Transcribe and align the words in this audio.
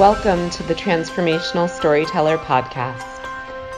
Welcome 0.00 0.48
to 0.52 0.62
the 0.62 0.74
Transformational 0.74 1.68
Storyteller 1.68 2.38
Podcast. 2.38 3.22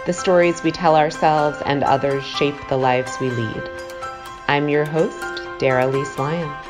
The 0.07 0.13
stories 0.13 0.63
we 0.63 0.71
tell 0.71 0.95
ourselves 0.95 1.61
and 1.67 1.83
others 1.83 2.23
shape 2.25 2.55
the 2.69 2.77
lives 2.77 3.19
we 3.21 3.29
lead. 3.29 3.69
I'm 4.47 4.69
your 4.69 4.85
host, 4.85 5.19
Dara 5.59 5.85
Lise 5.89 6.17
Lyons. 6.21 6.69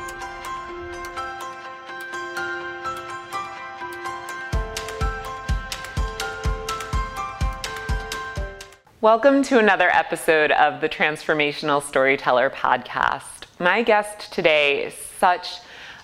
Welcome 9.01 9.43
to 9.43 9.59
another 9.59 9.91
episode 9.91 10.51
of 10.53 10.81
the 10.81 10.89
Transformational 10.89 11.83
Storyteller 11.83 12.49
Podcast. 12.49 13.43
My 13.59 13.83
guest 13.83 14.33
today 14.33 14.83
is 14.83 14.95
such 14.95 15.59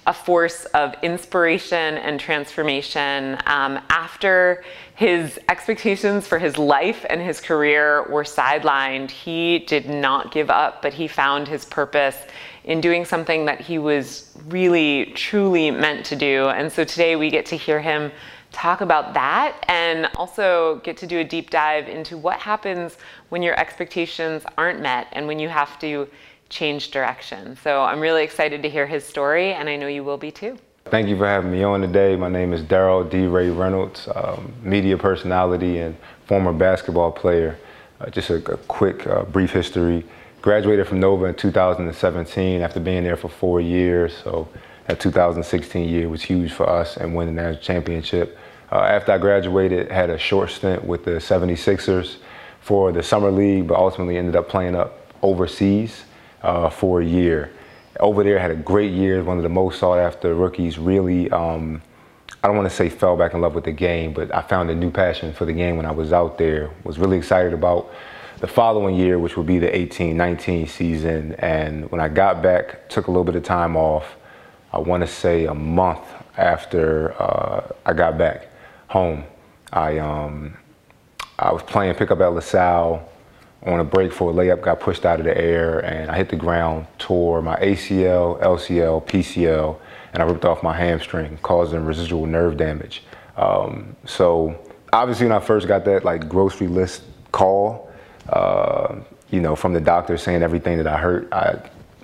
a 0.07 0.13
force 0.13 0.65
of 0.65 0.95
inspiration 1.03 1.97
and 1.97 2.19
transformation. 2.19 3.37
Um, 3.45 3.79
after 3.89 4.63
his 4.95 5.39
expectations 5.49 6.27
for 6.27 6.39
his 6.39 6.57
life 6.57 7.05
and 7.09 7.21
his 7.21 7.39
career 7.39 8.03
were 8.09 8.23
sidelined, 8.23 9.11
he 9.11 9.59
did 9.59 9.87
not 9.89 10.31
give 10.31 10.49
up, 10.49 10.81
but 10.81 10.93
he 10.93 11.07
found 11.07 11.47
his 11.47 11.65
purpose 11.65 12.17
in 12.63 12.81
doing 12.81 13.05
something 13.05 13.45
that 13.45 13.61
he 13.61 13.77
was 13.77 14.31
really, 14.47 15.11
truly 15.15 15.71
meant 15.71 16.05
to 16.05 16.15
do. 16.15 16.49
And 16.49 16.71
so 16.71 16.83
today 16.83 17.15
we 17.15 17.29
get 17.29 17.45
to 17.47 17.57
hear 17.57 17.79
him 17.79 18.11
talk 18.51 18.81
about 18.81 19.13
that 19.13 19.63
and 19.67 20.09
also 20.15 20.81
get 20.83 20.97
to 20.97 21.07
do 21.07 21.19
a 21.19 21.23
deep 21.23 21.49
dive 21.49 21.87
into 21.87 22.17
what 22.17 22.39
happens 22.39 22.97
when 23.29 23.43
your 23.43 23.57
expectations 23.59 24.43
aren't 24.57 24.81
met 24.81 25.07
and 25.11 25.27
when 25.27 25.39
you 25.39 25.47
have 25.47 25.77
to 25.79 26.07
change 26.49 26.91
direction. 26.91 27.57
So 27.63 27.81
I'm 27.81 27.99
really 27.99 28.23
excited 28.23 28.63
to 28.63 28.69
hear 28.69 28.87
his 28.87 29.05
story, 29.05 29.53
and 29.53 29.69
I 29.69 29.75
know 29.75 29.87
you 29.87 30.03
will 30.03 30.17
be 30.17 30.31
too. 30.31 30.57
Thank 30.85 31.07
you 31.07 31.17
for 31.17 31.27
having 31.27 31.51
me 31.51 31.61
on 31.61 31.81
today. 31.81 32.15
My 32.15 32.29
name 32.29 32.51
is 32.51 32.63
Darryl 32.63 33.07
D. 33.07 33.27
Ray 33.27 33.49
Reynolds, 33.49 34.07
um, 34.15 34.51
media 34.63 34.97
personality 34.97 35.77
and 35.77 35.95
former 36.25 36.51
basketball 36.51 37.11
player. 37.11 37.59
Uh, 38.01 38.09
just 38.09 38.31
a, 38.31 38.37
a 38.51 38.57
quick, 38.57 39.05
uh, 39.05 39.23
brief 39.23 39.51
history. 39.51 40.03
Graduated 40.41 40.87
from 40.87 40.99
Nova 40.99 41.25
in 41.25 41.35
2017 41.35 42.61
after 42.61 42.79
being 42.79 43.03
there 43.03 43.17
for 43.17 43.29
four 43.29 43.61
years. 43.61 44.17
So 44.23 44.47
that 44.87 44.99
2016 44.99 45.87
year 45.87 46.09
was 46.09 46.23
huge 46.23 46.51
for 46.53 46.67
us 46.67 46.97
and 46.97 47.13
winning 47.13 47.35
the 47.35 47.43
national 47.43 47.61
championship. 47.61 48.37
Uh, 48.71 48.77
after 48.77 49.11
I 49.11 49.17
graduated, 49.19 49.91
had 49.91 50.09
a 50.09 50.17
short 50.17 50.49
stint 50.49 50.83
with 50.83 51.05
the 51.05 51.11
76ers 51.11 52.15
for 52.61 52.91
the 52.91 53.03
summer 53.03 53.29
league, 53.29 53.67
but 53.67 53.77
ultimately 53.77 54.17
ended 54.17 54.35
up 54.35 54.49
playing 54.49 54.75
up 54.75 55.13
overseas 55.21 56.05
uh, 56.41 56.69
for 56.69 57.01
a 57.01 57.05
year. 57.05 57.51
Over 57.99 58.23
there, 58.23 58.39
had 58.39 58.51
a 58.51 58.55
great 58.55 58.91
year. 58.91 59.23
One 59.23 59.37
of 59.37 59.43
the 59.43 59.49
most 59.49 59.79
sought 59.79 59.99
after 59.99 60.33
rookies. 60.33 60.77
Really, 60.77 61.29
um, 61.31 61.81
I 62.43 62.47
don't 62.47 62.55
want 62.55 62.69
to 62.69 62.75
say 62.75 62.89
fell 62.89 63.17
back 63.17 63.33
in 63.33 63.41
love 63.41 63.55
with 63.55 63.65
the 63.65 63.71
game, 63.71 64.13
but 64.13 64.33
I 64.33 64.41
found 64.41 64.69
a 64.69 64.75
new 64.75 64.91
passion 64.91 65.33
for 65.33 65.45
the 65.45 65.53
game 65.53 65.75
when 65.75 65.85
I 65.85 65.91
was 65.91 66.13
out 66.13 66.37
there. 66.37 66.71
Was 66.83 66.97
really 66.97 67.17
excited 67.17 67.53
about 67.53 67.91
the 68.39 68.47
following 68.47 68.95
year, 68.95 69.19
which 69.19 69.35
would 69.35 69.47
be 69.47 69.59
the 69.59 69.67
18-19 69.67 70.69
season. 70.69 71.35
And 71.39 71.91
when 71.91 71.99
I 71.99 72.07
got 72.07 72.41
back, 72.41 72.87
took 72.87 73.07
a 73.07 73.11
little 73.11 73.25
bit 73.25 73.35
of 73.35 73.43
time 73.43 73.75
off. 73.75 74.15
I 74.71 74.79
want 74.79 75.01
to 75.01 75.07
say 75.07 75.45
a 75.45 75.53
month 75.53 76.07
after 76.37 77.13
uh, 77.21 77.73
I 77.85 77.93
got 77.93 78.17
back 78.17 78.47
home. 78.87 79.25
I 79.73 79.97
um, 79.97 80.57
I 81.37 81.51
was 81.51 81.63
playing 81.63 81.95
pickup 81.95 82.19
at 82.21 82.27
LaSalle 82.33 83.07
on 83.63 83.79
a 83.79 83.83
break 83.83 84.13
for 84.13 84.31
a 84.31 84.33
layup, 84.33 84.61
got 84.61 84.79
pushed 84.79 85.05
out 85.05 85.19
of 85.19 85.25
the 85.25 85.37
air, 85.37 85.79
and 85.79 86.09
I 86.09 86.17
hit 86.17 86.29
the 86.29 86.35
ground, 86.35 86.87
tore 86.97 87.41
my 87.41 87.57
ACL, 87.57 88.41
LCL, 88.41 89.05
PCL, 89.05 89.77
and 90.13 90.23
I 90.23 90.25
ripped 90.25 90.45
off 90.45 90.63
my 90.63 90.75
hamstring, 90.75 91.37
causing 91.41 91.83
residual 91.85 92.25
nerve 92.25 92.57
damage. 92.57 93.03
Um, 93.35 93.95
so 94.05 94.57
obviously, 94.93 95.27
when 95.27 95.35
I 95.35 95.39
first 95.39 95.67
got 95.67 95.85
that 95.85 96.05
like 96.05 96.27
grocery 96.29 96.67
list 96.67 97.03
call, 97.31 97.91
uh, 98.29 98.95
you 99.29 99.41
know, 99.41 99.55
from 99.55 99.73
the 99.73 99.81
doctor 99.81 100.17
saying 100.17 100.41
everything 100.41 100.77
that 100.77 100.87
I 100.87 100.97
hurt, 100.97 101.31
I, 101.33 101.59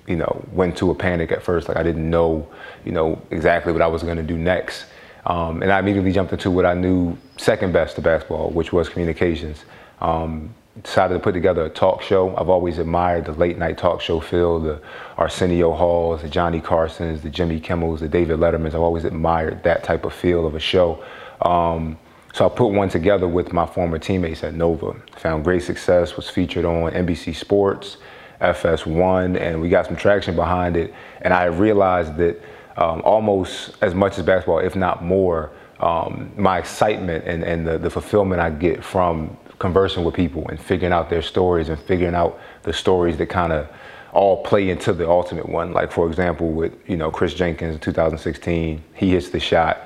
you 0.06 0.16
know, 0.16 0.44
went 0.52 0.76
to 0.78 0.90
a 0.90 0.94
panic 0.94 1.32
at 1.32 1.42
first. 1.42 1.68
Like 1.68 1.76
I 1.76 1.82
didn't 1.82 2.08
know, 2.08 2.48
you 2.84 2.92
know, 2.92 3.20
exactly 3.30 3.72
what 3.72 3.82
I 3.82 3.86
was 3.86 4.02
going 4.02 4.16
to 4.16 4.22
do 4.22 4.36
next. 4.36 4.86
Um, 5.24 5.62
and 5.62 5.72
I 5.72 5.80
immediately 5.80 6.12
jumped 6.12 6.32
into 6.32 6.50
what 6.50 6.64
I 6.64 6.74
knew 6.74 7.18
second 7.36 7.72
best 7.72 7.96
to 7.96 8.00
basketball, 8.00 8.50
which 8.50 8.72
was 8.72 8.88
communications. 8.88 9.64
Um, 10.00 10.54
decided 10.82 11.14
to 11.14 11.20
put 11.20 11.32
together 11.32 11.64
a 11.64 11.70
talk 11.70 12.02
show. 12.02 12.36
I've 12.36 12.48
always 12.48 12.78
admired 12.78 13.24
the 13.24 13.32
late 13.32 13.58
night 13.58 13.78
talk 13.78 14.00
show 14.00 14.20
field, 14.20 14.64
the 14.64 14.80
Arsenio 15.16 15.72
Halls, 15.72 16.22
the 16.22 16.28
Johnny 16.28 16.60
Carsons, 16.60 17.22
the 17.22 17.30
Jimmy 17.30 17.60
Kimmels, 17.60 18.00
the 18.00 18.08
David 18.08 18.38
Lettermans. 18.38 18.68
I've 18.68 18.76
always 18.76 19.04
admired 19.04 19.62
that 19.62 19.84
type 19.84 20.04
of 20.04 20.12
feel 20.12 20.46
of 20.46 20.54
a 20.54 20.60
show. 20.60 21.02
Um, 21.42 21.98
so 22.32 22.44
I 22.44 22.48
put 22.50 22.66
one 22.68 22.90
together 22.90 23.26
with 23.26 23.52
my 23.52 23.64
former 23.64 23.98
teammates 23.98 24.44
at 24.44 24.54
Nova. 24.54 24.94
Found 25.16 25.44
great 25.44 25.62
success, 25.62 26.16
was 26.16 26.28
featured 26.28 26.66
on 26.66 26.92
NBC 26.92 27.34
Sports, 27.34 27.96
FS1, 28.42 29.40
and 29.40 29.60
we 29.60 29.70
got 29.70 29.86
some 29.86 29.96
traction 29.96 30.36
behind 30.36 30.76
it. 30.76 30.92
And 31.22 31.32
I 31.32 31.44
realized 31.44 32.16
that 32.18 32.38
um, 32.76 33.00
almost 33.06 33.76
as 33.80 33.94
much 33.94 34.18
as 34.18 34.26
basketball, 34.26 34.58
if 34.58 34.76
not 34.76 35.02
more, 35.02 35.50
um, 35.80 36.30
my 36.36 36.58
excitement 36.58 37.24
and, 37.26 37.42
and 37.42 37.66
the, 37.66 37.78
the 37.78 37.88
fulfillment 37.90 38.40
I 38.40 38.50
get 38.50 38.84
from 38.84 39.36
conversing 39.58 40.04
with 40.04 40.14
people 40.14 40.46
and 40.48 40.60
figuring 40.60 40.92
out 40.92 41.08
their 41.08 41.22
stories 41.22 41.68
and 41.68 41.78
figuring 41.78 42.14
out 42.14 42.38
the 42.62 42.72
stories 42.72 43.16
that 43.18 43.26
kind 43.26 43.52
of 43.52 43.68
all 44.12 44.42
play 44.42 44.70
into 44.70 44.92
the 44.92 45.08
ultimate 45.08 45.48
one. 45.48 45.72
Like 45.72 45.92
for 45.92 46.06
example, 46.06 46.50
with 46.50 46.72
you 46.86 46.96
know 46.96 47.10
Kris 47.10 47.34
Jenkins 47.34 47.74
in 47.74 47.80
2016, 47.80 48.82
he 48.94 49.10
hits 49.10 49.30
the 49.30 49.40
shot. 49.40 49.82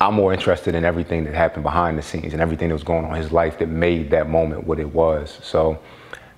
I'm 0.00 0.14
more 0.14 0.32
interested 0.32 0.74
in 0.74 0.84
everything 0.84 1.24
that 1.24 1.34
happened 1.34 1.62
behind 1.62 1.98
the 1.98 2.02
scenes 2.02 2.32
and 2.32 2.40
everything 2.40 2.68
that 2.68 2.74
was 2.74 2.82
going 2.82 3.04
on 3.04 3.10
in 3.10 3.22
his 3.22 3.32
life 3.32 3.58
that 3.58 3.68
made 3.68 4.10
that 4.10 4.30
moment 4.30 4.66
what 4.66 4.80
it 4.80 4.94
was. 4.94 5.38
So 5.42 5.78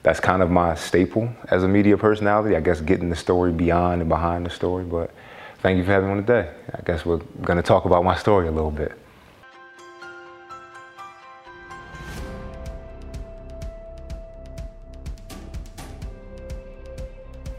that's 0.02 0.18
kind 0.18 0.42
of 0.42 0.50
my 0.50 0.74
staple 0.74 1.32
as 1.48 1.62
a 1.62 1.68
media 1.68 1.96
personality. 1.96 2.56
I 2.56 2.60
guess 2.60 2.80
getting 2.80 3.08
the 3.08 3.16
story 3.16 3.52
beyond 3.52 4.02
and 4.02 4.08
behind 4.08 4.44
the 4.44 4.50
story. 4.50 4.84
But 4.84 5.12
thank 5.60 5.78
you 5.78 5.84
for 5.84 5.92
having 5.92 6.08
me 6.08 6.16
on 6.16 6.26
today. 6.26 6.52
I 6.74 6.82
guess 6.84 7.06
we're 7.06 7.18
going 7.42 7.56
to 7.56 7.62
talk 7.62 7.84
about 7.84 8.04
my 8.04 8.16
story 8.16 8.48
a 8.48 8.52
little 8.52 8.72
bit. 8.72 8.98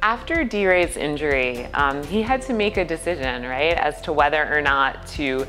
After 0.03 0.44
D 0.44 0.68
Ray's 0.68 0.97
injury, 0.97 1.64
um, 1.68 2.03
he 2.03 2.22
had 2.22 2.41
to 2.41 2.53
make 2.53 2.75
a 2.75 2.84
decision, 2.84 3.44
right, 3.44 3.78
as 3.78 4.02
to 4.02 4.12
whether 4.12 4.53
or 4.53 4.62
not 4.62 5.08
to 5.16 5.47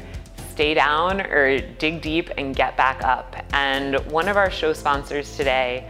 stay 0.53 0.75
down 0.75 1.21
or 1.23 1.59
dig 1.59 2.01
deep 2.01 2.31
and 2.39 2.55
get 2.55 2.77
back 2.77 3.03
up. 3.03 3.35
And 3.53 3.97
one 4.13 4.29
of 4.29 4.37
our 4.37 4.53
show 4.53 4.73
sponsors 4.73 5.37
today, 5.37 5.89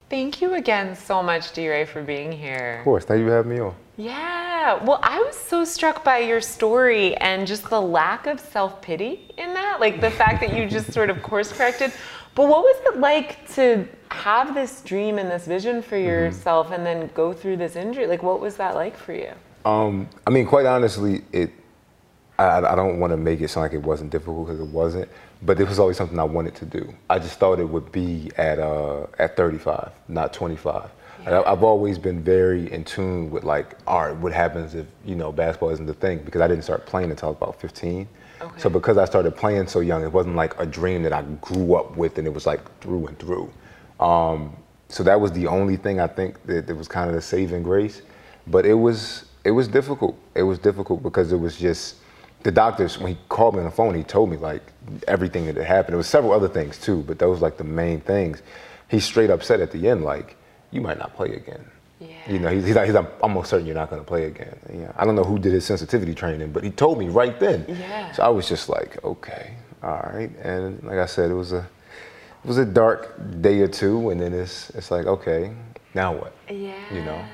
Thank 0.09 0.41
you 0.41 0.53
again 0.55 0.95
so 0.95 1.21
much, 1.21 1.51
D 1.51 1.69
Ray, 1.69 1.85
for 1.85 2.01
being 2.01 2.31
here. 2.31 2.77
Of 2.79 2.85
course. 2.85 3.05
Thank 3.05 3.19
you 3.19 3.27
for 3.27 3.33
having 3.33 3.51
me 3.51 3.59
on. 3.59 3.75
Yeah. 3.97 4.83
Well, 4.83 4.99
I 5.01 5.19
was 5.19 5.35
so 5.35 5.65
struck 5.65 6.03
by 6.03 6.19
your 6.19 6.39
story 6.39 7.15
and 7.17 7.47
just 7.47 7.69
the 7.69 7.81
lack 7.81 8.27
of 8.27 8.39
self 8.39 8.81
pity 8.81 9.31
in 9.38 9.53
that. 9.53 9.79
Like 9.79 9.99
the 9.99 10.11
fact 10.11 10.39
that 10.41 10.55
you 10.55 10.69
just 10.69 10.94
sort 10.94 11.09
of 11.09 11.21
course 11.23 11.51
corrected. 11.51 11.91
But 12.35 12.47
what 12.47 12.61
was 12.61 12.94
it 12.94 12.99
like 12.99 13.51
to 13.55 13.88
have 14.11 14.53
this 14.53 14.81
dream 14.81 15.17
and 15.17 15.29
this 15.29 15.47
vision 15.47 15.81
for 15.81 15.95
mm-hmm. 15.95 16.07
yourself 16.07 16.67
mm-hmm. 16.67 16.75
and 16.75 16.85
then 16.85 17.09
go 17.15 17.33
through 17.33 17.57
this 17.57 17.75
injury? 17.75 18.05
Like, 18.05 18.21
what 18.21 18.39
was 18.39 18.55
that 18.57 18.75
like 18.75 18.95
for 18.95 19.13
you? 19.13 19.31
Um, 19.65 20.07
I 20.27 20.29
mean, 20.29 20.45
quite 20.45 20.67
honestly, 20.67 21.23
it. 21.31 21.51
I, 22.39 22.59
I 22.59 22.75
don't 22.75 23.00
want 23.00 23.09
to 23.11 23.17
make 23.17 23.41
it 23.41 23.47
sound 23.50 23.63
like 23.63 23.73
it 23.73 23.81
wasn't 23.81 24.11
difficult 24.11 24.45
because 24.45 24.59
it 24.59 24.67
wasn't 24.67 25.09
but 25.41 25.59
it 25.59 25.67
was 25.67 25.79
always 25.79 25.97
something 25.97 26.19
I 26.19 26.23
wanted 26.23 26.55
to 26.55 26.65
do. 26.65 26.93
I 27.09 27.19
just 27.19 27.39
thought 27.39 27.59
it 27.59 27.69
would 27.69 27.91
be 27.91 28.31
at 28.38 28.59
uh, 28.59 29.07
at 29.19 29.38
35, 29.38 29.91
not 30.07 30.33
25. 30.33 30.89
Yeah. 31.27 31.41
I, 31.45 31.50
have 31.50 31.63
always 31.63 31.97
been 31.97 32.24
very 32.24 32.71
in 32.71 32.83
tune 32.83 33.29
with 33.29 33.44
like, 33.44 33.75
all 33.85 34.07
right, 34.07 34.15
what 34.15 34.31
happens 34.31 34.75
if 34.75 34.85
you 35.06 35.15
know 35.15 35.31
basketball 35.31 35.69
isn't 35.71 35.85
the 35.85 35.94
thing? 35.94 36.19
Because 36.19 36.41
I 36.41 36.47
didn't 36.47 36.63
start 36.63 36.85
playing 36.85 37.12
until 37.12 37.29
I 37.29 37.31
was 37.31 37.38
about 37.38 37.62
15. 37.62 38.07
Okay. 38.39 38.59
So 38.59 38.69
because 38.69 38.97
I 38.97 39.06
started 39.06 39.35
playing 39.35 39.68
so 39.68 39.79
young, 39.79 40.03
it 40.03 40.12
wasn't 40.12 40.35
like 40.35 40.57
a 40.59 40.65
dream 40.65 41.03
that 41.03 41.13
I 41.13 41.24
grew 41.41 41.75
up 41.75 41.97
with 41.97 42.18
and 42.18 42.27
it 42.27 42.33
was 42.33 42.45
like 42.45 42.62
through 42.79 43.07
and 43.07 43.19
through. 43.19 43.51
Um, 44.00 44.56
so 44.89 45.03
that 45.03 45.19
was 45.19 45.31
the 45.31 45.47
only 45.47 45.75
thing 45.75 46.00
I 46.00 46.07
think 46.07 46.44
that, 46.45 46.68
that 46.68 46.75
was 46.75 46.88
kind 46.88 47.09
of 47.09 47.15
the 47.15 47.21
saving 47.21 47.63
grace. 47.63 48.01
But 48.47 48.65
it 48.65 48.75
was 48.75 49.25
it 49.44 49.51
was 49.51 49.68
difficult. 49.68 50.18
It 50.35 50.44
was 50.44 50.59
difficult 50.59 51.03
because 51.03 51.31
it 51.31 51.38
was 51.38 51.57
just 51.57 51.95
the 52.44 52.51
doctors 52.51 52.97
when 52.97 53.13
he 53.13 53.18
called 53.29 53.56
me 53.56 53.59
on 53.59 53.65
the 53.65 53.71
phone, 53.71 53.95
he 53.95 54.03
told 54.03 54.29
me 54.29 54.38
like 54.38 54.62
everything 55.07 55.45
that 55.47 55.56
had 55.56 55.65
happened. 55.65 55.94
There 55.94 55.97
was 55.97 56.07
several 56.07 56.31
other 56.31 56.47
things 56.47 56.77
too, 56.77 57.03
but 57.03 57.19
those 57.19 57.41
like 57.41 57.57
the 57.57 57.63
main 57.63 58.00
things. 58.01 58.41
He 58.89 59.00
straight 59.00 59.29
up 59.29 59.44
said 59.44 59.59
at 59.59 59.71
the 59.71 59.89
end 59.89 60.03
like, 60.03 60.38
"You 60.71 60.81
might 60.81 60.97
not 60.97 61.15
play 61.15 61.33
again." 61.33 61.63
Yeah. 61.99 62.09
You 62.29 62.39
know, 62.39 62.49
he's, 62.49 62.65
he's, 62.65 62.75
like, 62.75 62.85
he's 62.85 62.93
like, 62.93 63.11
almost 63.21 63.49
certain 63.49 63.65
you're 63.65 63.75
not 63.75 63.89
going 63.89 64.01
to 64.01 64.07
play 64.07 64.25
again. 64.25 64.55
Yeah. 64.71 64.91
I 64.95 65.03
don't 65.03 65.15
know 65.15 65.23
who 65.23 65.39
did 65.39 65.51
his 65.51 65.65
sensitivity 65.65 66.13
training, 66.13 66.51
but 66.51 66.63
he 66.63 66.69
told 66.69 66.99
me 66.99 67.07
right 67.07 67.39
then. 67.39 67.65
Yeah. 67.67 68.11
So 68.11 68.21
I 68.21 68.29
was 68.29 68.47
just 68.47 68.69
like, 68.69 69.03
okay, 69.03 69.55
all 69.81 69.99
right. 70.13 70.29
And 70.43 70.83
like 70.83 70.99
I 70.99 71.07
said, 71.07 71.31
it 71.31 71.33
was 71.33 71.53
a 71.53 71.67
it 72.43 72.47
was 72.47 72.59
a 72.59 72.65
dark 72.65 73.41
day 73.41 73.59
or 73.61 73.67
two, 73.67 74.11
and 74.11 74.21
then 74.21 74.33
it's 74.33 74.69
it's 74.71 74.91
like, 74.91 75.05
okay, 75.05 75.51
now 75.93 76.13
what? 76.13 76.33
Yeah. 76.49 76.75
You 76.93 77.01
know. 77.01 77.25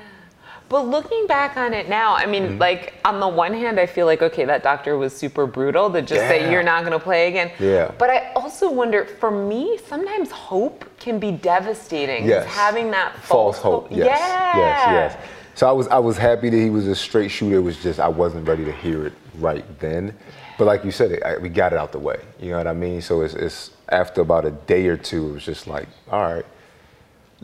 But 0.68 0.86
looking 0.86 1.26
back 1.26 1.56
on 1.56 1.74
it 1.74 1.88
now, 1.88 2.14
I 2.14 2.26
mean, 2.26 2.42
mm-hmm. 2.42 2.58
like 2.58 2.94
on 3.04 3.20
the 3.20 3.28
one 3.28 3.52
hand, 3.52 3.78
I 3.78 3.86
feel 3.86 4.06
like 4.06 4.22
okay, 4.22 4.44
that 4.44 4.62
doctor 4.62 4.96
was 4.96 5.14
super 5.14 5.46
brutal 5.46 5.90
to 5.92 6.00
just 6.00 6.22
yeah. 6.22 6.28
say 6.28 6.50
you're 6.50 6.62
not 6.62 6.84
going 6.84 6.98
to 6.98 7.04
play 7.04 7.28
again. 7.28 7.52
Yeah. 7.60 7.92
But 7.98 8.10
I 8.10 8.32
also 8.32 8.70
wonder, 8.70 9.04
for 9.04 9.30
me, 9.30 9.78
sometimes 9.86 10.30
hope 10.30 10.84
can 10.98 11.18
be 11.18 11.32
devastating. 11.32 12.26
Yes. 12.26 12.46
Having 12.46 12.90
that 12.92 13.14
false, 13.16 13.28
false 13.28 13.58
hope. 13.58 13.88
hope. 13.88 13.96
Yes. 13.96 14.18
Yeah. 14.18 14.56
Yes. 14.56 15.16
Yes. 15.16 15.28
So 15.54 15.68
I 15.68 15.72
was 15.72 15.86
I 15.88 15.98
was 15.98 16.16
happy 16.16 16.50
that 16.50 16.56
he 16.56 16.70
was 16.70 16.88
a 16.88 16.96
straight 16.96 17.30
shooter. 17.30 17.56
It 17.56 17.60
was 17.60 17.80
just 17.82 18.00
I 18.00 18.08
wasn't 18.08 18.48
ready 18.48 18.64
to 18.64 18.72
hear 18.72 19.06
it 19.06 19.12
right 19.38 19.64
then. 19.78 20.16
But 20.58 20.66
like 20.66 20.84
you 20.84 20.90
said, 20.90 21.12
it, 21.12 21.22
I, 21.22 21.36
we 21.38 21.48
got 21.48 21.72
it 21.72 21.78
out 21.78 21.92
the 21.92 21.98
way. 21.98 22.20
You 22.40 22.50
know 22.50 22.58
what 22.58 22.66
I 22.66 22.72
mean? 22.72 23.00
So 23.02 23.22
it's, 23.22 23.34
it's 23.34 23.70
after 23.88 24.20
about 24.20 24.44
a 24.44 24.50
day 24.50 24.86
or 24.86 24.96
two, 24.96 25.30
it 25.30 25.32
was 25.32 25.44
just 25.44 25.66
like, 25.66 25.88
all 26.10 26.22
right, 26.22 26.46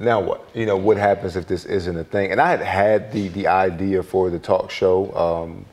now 0.00 0.18
what? 0.18 0.48
You 0.54 0.64
know, 0.64 0.76
what 0.76 0.96
happens 0.96 1.36
if 1.36 1.46
this 1.46 1.66
isn't 1.66 1.96
a 1.96 2.04
thing? 2.04 2.32
And 2.32 2.40
I 2.40 2.50
had 2.50 2.60
had 2.60 3.12
the 3.12 3.28
the 3.28 3.46
idea 3.46 4.02
for 4.02 4.30
the 4.30 4.38
talk 4.38 4.70
show 4.70 5.14
um, 5.14 5.66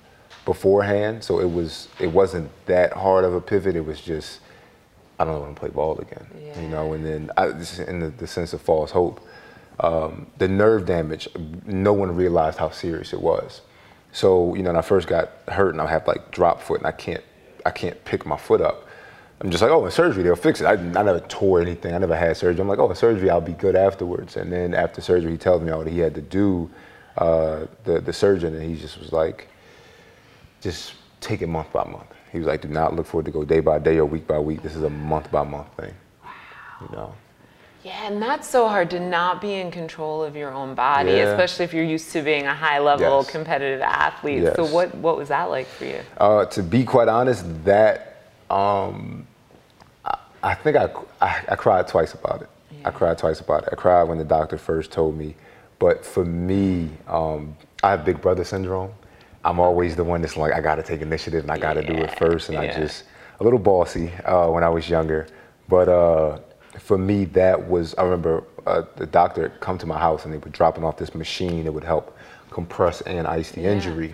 beforehand, 0.46 1.24
so 1.24 1.40
it 1.40 1.50
was 1.50 1.88
it 2.00 2.08
wasn't 2.08 2.52
that 2.66 2.94
hard 2.94 3.24
of 3.24 3.34
a 3.34 3.42
pivot. 3.42 3.76
It 3.78 3.86
was 3.86 4.02
just 4.02 4.42
I 5.18 5.24
don't 5.24 5.40
want 5.40 5.56
to 5.56 5.60
play 5.60 5.70
ball 5.70 5.98
again. 6.00 6.28
Yeah. 6.40 6.62
You 6.62 6.68
know, 6.68 6.94
and 6.94 7.06
then 7.06 7.32
I, 7.38 7.48
in 7.88 8.00
the, 8.02 8.14
the 8.18 8.28
sense 8.28 8.52
of 8.52 8.62
false 8.62 8.92
hope, 8.92 9.26
um, 9.80 10.28
the 10.38 10.48
nerve 10.48 10.86
damage. 10.86 11.30
No 11.66 11.94
one 11.94 12.14
realized 12.14 12.60
how 12.60 12.70
serious 12.70 13.14
it 13.14 13.22
was. 13.22 13.62
So 14.12 14.56
you 14.56 14.62
know, 14.62 14.72
when 14.72 14.78
I 14.78 14.82
first 14.82 15.08
got 15.08 15.32
hurt 15.48 15.70
and 15.70 15.82
I 15.82 15.88
have 15.88 16.06
like 16.06 16.32
drop 16.32 16.62
foot 16.62 16.80
and 16.80 16.88
I 16.88 16.92
can't 16.92 17.24
I 17.66 17.72
can't 17.72 18.04
pick 18.04 18.26
my 18.26 18.38
foot 18.38 18.60
up. 18.60 18.87
I'm 19.40 19.52
just 19.52 19.62
like, 19.62 19.72
oh, 19.72 19.86
in 19.86 19.92
surgery 19.92 20.24
they'll 20.24 20.36
fix 20.36 20.62
it. 20.62 20.66
I, 20.66 20.74
I 20.74 21.04
never 21.04 21.20
tore 21.22 21.62
anything. 21.62 21.94
I 21.94 22.00
never 22.00 22.16
had 22.16 22.36
surgery. 22.38 22.62
I'm 22.62 22.68
like, 22.68 22.80
oh, 22.80 22.90
in 22.90 22.96
surgery 22.96 23.30
I'll 23.30 23.42
be 23.42 23.54
good 23.54 23.76
afterwards. 23.76 24.36
And 24.36 24.52
then 24.52 24.74
after 24.74 25.02
surgery, 25.02 25.32
he 25.32 25.38
tells 25.38 25.62
me 25.62 25.72
all 25.72 25.84
that 25.84 25.92
he 25.92 26.00
had 26.00 26.16
to 26.16 26.22
do. 26.22 26.70
Uh, 27.18 27.66
the 27.84 28.00
the 28.00 28.14
surgeon 28.14 28.54
and 28.54 28.64
he 28.64 28.80
just 28.80 29.00
was 29.00 29.12
like, 29.12 29.48
just 30.62 30.94
take 31.20 31.42
it 31.42 31.48
month 31.48 31.72
by 31.72 31.84
month. 31.84 32.14
He 32.32 32.38
was 32.40 32.48
like, 32.48 32.62
do 32.62 32.68
not 32.68 32.96
look 32.96 33.08
for 33.08 33.22
it 33.22 33.24
to 33.24 33.32
go 33.32 33.44
day 33.44 33.60
by 33.60 33.80
day 33.80 33.98
or 33.98 34.06
week 34.06 34.28
by 34.28 34.40
week. 34.40 34.62
This 34.62 34.76
is 34.76 34.84
a 34.84 34.90
month 34.90 35.32
by 35.32 35.44
month 35.44 35.68
thing. 35.78 35.94
Wow. 36.24 36.32
You 36.82 36.96
know. 36.96 37.14
Yeah, 37.84 38.08
and 38.08 38.22
that's 38.22 38.50
so 38.50 38.68
hard 38.68 38.90
to 38.90 39.00
not 39.00 39.40
be 39.40 39.54
in 39.54 39.72
control 39.72 40.24
of 40.24 40.36
your 40.36 40.52
own 40.52 40.76
body, 40.76 41.12
yeah. 41.12 41.30
especially 41.30 41.64
if 41.64 41.74
you're 41.74 41.86
used 41.86 42.12
to 42.12 42.22
being 42.22 42.46
a 42.46 42.54
high 42.54 42.80
level 42.80 43.20
yes. 43.22 43.32
competitive 43.32 43.82
athlete. 43.82 44.44
Yes. 44.44 44.56
So 44.58 44.66
what 44.66 44.94
what 44.96 45.16
was 45.16 45.30
that 45.30 45.46
like 45.46 45.68
for 45.68 45.86
you? 45.86 46.02
Uh, 46.18 46.46
to 46.46 46.64
be 46.64 46.84
quite 46.84 47.08
honest, 47.08 47.46
that 47.64 48.17
um, 48.50 49.28
I, 50.06 50.18
I, 50.44 50.54
think 50.54 50.78
I, 50.78 50.90
I, 51.22 51.44
I 51.50 51.56
cried 51.56 51.88
twice 51.88 52.14
about 52.14 52.42
it. 52.42 52.50
Yeah. 52.72 52.90
I 52.90 52.92
cried 52.92 53.18
twice 53.18 53.40
about 53.40 53.64
it. 53.64 53.70
I 53.72 53.76
cried 53.76 54.04
when 54.04 54.18
the 54.18 54.26
doctor 54.26 54.58
first 54.58 54.92
told 54.92 55.18
me, 55.18 55.36
but 55.80 56.06
for 56.06 56.26
me, 56.26 56.90
um, 57.08 57.56
I 57.84 57.92
have 57.92 58.06
big 58.06 58.22
brother 58.22 58.44
syndrome. 58.44 58.92
I'm 59.46 59.60
always 59.60 59.96
the 59.96 60.04
one 60.04 60.22
that's 60.22 60.36
like, 60.36 60.54
I 60.54 60.62
got 60.62 60.76
to 60.76 60.84
take 60.84 61.02
initiative 61.02 61.44
and 61.44 61.52
I 61.52 61.58
got 61.58 61.74
to 61.74 61.84
yeah. 61.84 61.94
do 61.94 61.94
it 62.00 62.18
first, 62.18 62.50
and 62.50 62.56
yeah. 62.56 62.72
I 62.72 62.74
just 62.74 63.04
a 63.40 63.44
little 63.44 63.60
bossy 63.60 64.12
uh, 64.26 64.50
when 64.50 64.64
I 64.64 64.70
was 64.70 64.90
younger. 64.90 65.28
But 65.70 65.88
uh, 65.88 66.40
for 66.80 66.98
me, 66.98 67.26
that 67.26 67.70
was 67.70 67.94
I 67.98 68.04
remember 68.04 68.44
uh, 68.66 68.84
the 68.96 69.06
doctor 69.06 69.50
come 69.60 69.78
to 69.78 69.86
my 69.86 69.98
house 69.98 70.26
and 70.26 70.34
they 70.34 70.38
were 70.38 70.50
dropping 70.50 70.84
off 70.84 70.98
this 70.98 71.16
machine 71.16 71.64
that 71.66 71.72
would 71.72 71.84
help 71.84 72.18
compress 72.50 73.02
and 73.02 73.28
ice 73.28 73.52
the 73.52 73.64
injury 73.64 74.14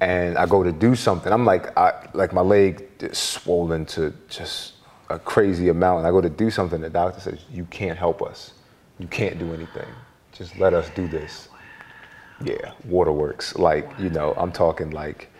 and 0.00 0.38
I 0.38 0.46
go 0.46 0.62
to 0.62 0.72
do 0.72 0.94
something. 0.94 1.32
I'm 1.32 1.44
like, 1.44 1.76
I, 1.76 2.08
like 2.14 2.32
my 2.32 2.40
leg 2.40 2.88
is 3.00 3.18
swollen 3.18 3.86
to 3.86 4.12
just 4.28 4.74
a 5.10 5.18
crazy 5.18 5.68
amount. 5.68 5.98
And 5.98 6.06
I 6.06 6.10
go 6.10 6.20
to 6.20 6.30
do 6.30 6.50
something. 6.50 6.80
The 6.80 6.90
doctor 6.90 7.20
says, 7.20 7.40
"You 7.50 7.64
can't 7.66 7.98
help 7.98 8.22
us. 8.22 8.52
You 8.98 9.06
can't 9.08 9.38
do 9.38 9.52
anything. 9.52 9.88
Just 10.32 10.58
let 10.58 10.74
us 10.74 10.90
do 10.94 11.08
this." 11.08 11.48
Yeah, 12.44 12.72
waterworks. 12.84 13.56
Like 13.56 13.90
you 13.98 14.10
know, 14.10 14.34
I'm 14.36 14.52
talking 14.52 14.90
like. 14.90 15.30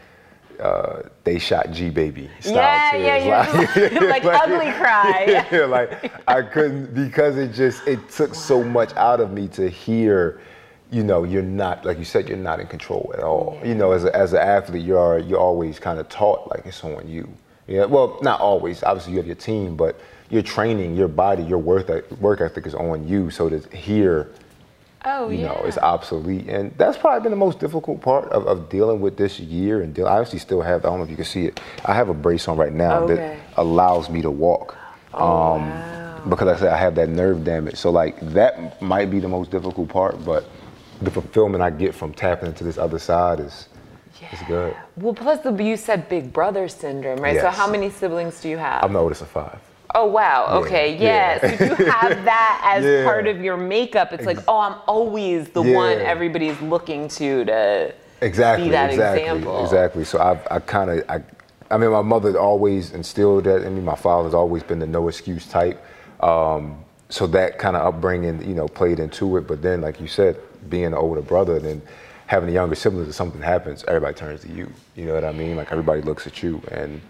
Uh, 0.59 1.03
they 1.23 1.39
shot 1.39 1.71
G 1.71 1.89
baby 1.89 2.29
style 2.41 2.57
yeah, 2.57 2.91
tears. 2.91 3.25
Yeah, 3.25 3.77
yeah, 3.77 4.01
like, 4.01 4.03
like, 4.03 4.25
like 4.25 4.43
ugly 4.43 4.73
cry. 4.73 5.47
Yeah, 5.53 5.67
like 5.67 6.13
I 6.27 6.43
couldn't 6.43 6.97
because 6.97 7.37
it 7.37 7.53
just 7.53 7.87
it 7.87 8.09
took 8.11 8.35
so 8.35 8.65
much 8.65 8.93
out 8.97 9.21
of 9.21 9.31
me 9.31 9.47
to 9.51 9.71
hear 9.71 10.41
you 10.91 11.03
know, 11.03 11.25
you're 11.25 11.43
not 11.43 11.85
like 11.85 11.99
you 11.99 12.05
said, 12.05 12.29
you're 12.29 12.39
not 12.39 12.61
in 12.61 12.67
control 12.67 13.13
at 13.17 13.23
all. 13.23 13.61
You 13.65 13.75
know, 13.75 13.93
as 13.93 14.05
a, 14.05 14.17
as 14.17 14.33
an 14.33 14.41
athlete, 14.41 14.85
you're 14.85 15.19
you're 15.19 15.39
always 15.39 15.79
kind 15.79 15.99
of 15.99 16.09
taught 16.09 16.49
like 16.51 16.65
it's 16.65 16.83
on 16.83 17.09
you. 17.09 17.29
Yeah, 17.67 17.85
well, 17.85 18.19
not 18.23 18.41
always. 18.41 18.83
Obviously, 18.83 19.13
you 19.13 19.19
have 19.19 19.27
your 19.27 19.37
team, 19.37 19.77
but 19.77 20.01
your 20.31 20.43
training, 20.43 20.97
your 20.97 21.09
body, 21.09 21.43
your 21.43 21.59
work 21.59 21.89
work 22.21 22.41
ethic 22.41 22.67
is 22.67 22.75
on 22.75 23.07
you. 23.07 23.31
So 23.31 23.51
to 23.51 23.77
hear, 23.77 24.31
oh, 25.05 25.29
you 25.29 25.41
yeah. 25.41 25.49
know, 25.49 25.63
it's 25.67 25.77
obsolete, 25.77 26.49
and 26.49 26.75
that's 26.79 26.97
probably 26.97 27.23
been 27.23 27.33
the 27.33 27.37
most 27.37 27.59
difficult 27.59 28.01
part 28.01 28.25
of, 28.31 28.47
of 28.47 28.71
dealing 28.71 29.03
with 29.03 29.19
this 29.19 29.39
year. 29.39 29.83
And 29.83 29.93
deal, 29.93 30.07
I 30.07 30.19
actually 30.19 30.39
still 30.39 30.63
have. 30.63 30.87
I 30.87 30.89
don't 30.89 30.99
know 30.99 31.05
if 31.05 31.11
you 31.11 31.17
can 31.17 31.27
see 31.27 31.45
it. 31.45 31.61
I 31.85 31.93
have 31.93 32.09
a 32.09 32.15
brace 32.15 32.49
on 32.49 32.57
right 32.57 32.73
now 32.73 33.01
okay. 33.01 33.15
that 33.15 33.39
allows 33.59 34.09
me 34.09 34.23
to 34.23 34.31
walk. 34.31 34.75
Oh, 35.13 35.53
um, 35.53 35.69
wow. 35.69 36.23
Because 36.31 36.47
like 36.47 36.57
I 36.57 36.61
said 36.61 36.73
I 36.73 36.79
have 36.79 36.95
that 36.95 37.11
nerve 37.11 37.45
damage, 37.45 37.77
so 37.77 37.91
like 37.91 38.19
that 38.33 38.81
might 38.81 39.11
be 39.11 39.21
the 39.21 39.29
most 39.29 39.51
difficult 39.51 39.91
part, 39.91 40.25
but 40.25 40.49
the 41.03 41.11
fulfillment 41.11 41.63
I 41.63 41.71
get 41.71 41.95
from 41.95 42.13
tapping 42.13 42.49
into 42.49 42.65
this 42.65 42.79
other 42.79 42.99
side 42.99 43.41
is 43.41 43.69
yeah. 44.21 44.35
is 44.35 44.41
good. 44.47 44.77
Well, 44.97 45.15
plus 45.15 45.41
the 45.41 45.53
you 45.63 45.77
said 45.77 46.09
big 46.09 46.33
brother 46.33 46.69
syndrome, 46.69 47.21
right? 47.21 47.35
Yes. 47.35 47.43
So 47.43 47.51
how 47.51 47.71
many 47.71 47.91
siblings 47.91 48.41
do 48.41 48.49
you 48.49 48.59
have? 48.59 48.83
I'm 48.85 48.93
the 48.93 48.99
oldest 48.99 49.23
of 49.23 49.29
five. 49.29 49.59
Oh 49.95 50.07
wow. 50.07 50.61
Okay. 50.63 50.97
Yeah. 50.97 51.39
yeah. 51.43 51.57
So 51.57 51.65
you 51.65 51.91
have 51.91 52.25
that 52.25 52.63
as 52.65 52.85
yeah. 52.85 53.05
part 53.05 53.27
of 53.27 53.41
your 53.41 53.57
makeup. 53.57 54.13
It's 54.13 54.27
like, 54.27 54.39
oh, 54.49 54.59
I'm 54.59 54.77
always 54.87 55.49
the 55.49 55.63
one 55.63 55.99
everybody's 55.99 56.61
looking 56.61 57.09
to 57.09 57.45
to 57.45 57.95
exactly, 58.21 58.67
be 58.67 58.71
that 58.73 58.91
exactly, 58.91 59.23
example. 59.23 59.65
Exactly. 59.65 60.05
So 60.05 60.21
I've, 60.21 60.47
I 60.51 60.59
kind 60.61 60.91
of 60.91 61.05
I. 61.09 61.23
I 61.71 61.77
mean, 61.77 61.91
my 61.91 62.01
mother 62.01 62.39
always 62.39 62.93
instilled 62.93 63.45
that 63.45 63.63
in 63.63 63.75
me. 63.75 63.83
My 63.83 63.95
father's 63.95 64.33
always 64.33 64.63
been 64.63 64.79
the 64.79 64.87
no 64.87 65.07
excuse 65.07 65.47
type. 65.47 65.85
Um, 66.21 66.83
so 67.11 67.27
that 67.27 67.59
kind 67.59 67.77
of 67.77 67.87
upbringing, 67.87 68.41
you 68.49 68.55
know, 68.55 68.69
played 68.69 68.99
into 68.99 69.37
it. 69.37 69.47
But 69.47 69.61
then, 69.61 69.83
like 69.83 70.01
you 70.01 70.09
said, 70.09 70.41
being 70.69 70.87
an 70.87 70.95
older 70.95 71.23
brother 71.23 71.57
and 71.57 71.65
then 71.65 71.83
having 72.27 72.49
a 72.49 72.53
younger 72.53 72.75
sibling, 72.75 73.09
if 73.09 73.15
something 73.15 73.41
happens, 73.41 73.85
everybody 73.89 74.15
turns 74.15 74.43
to 74.43 74.53
you. 74.53 74.71
You 74.97 75.07
know 75.07 75.15
what 75.15 75.25
I 75.25 75.33
mean? 75.33 75.57
Like 75.57 75.73
everybody 75.73 76.03
looks 76.03 76.27
at 76.27 76.43
you, 76.43 76.63
and 76.71 77.01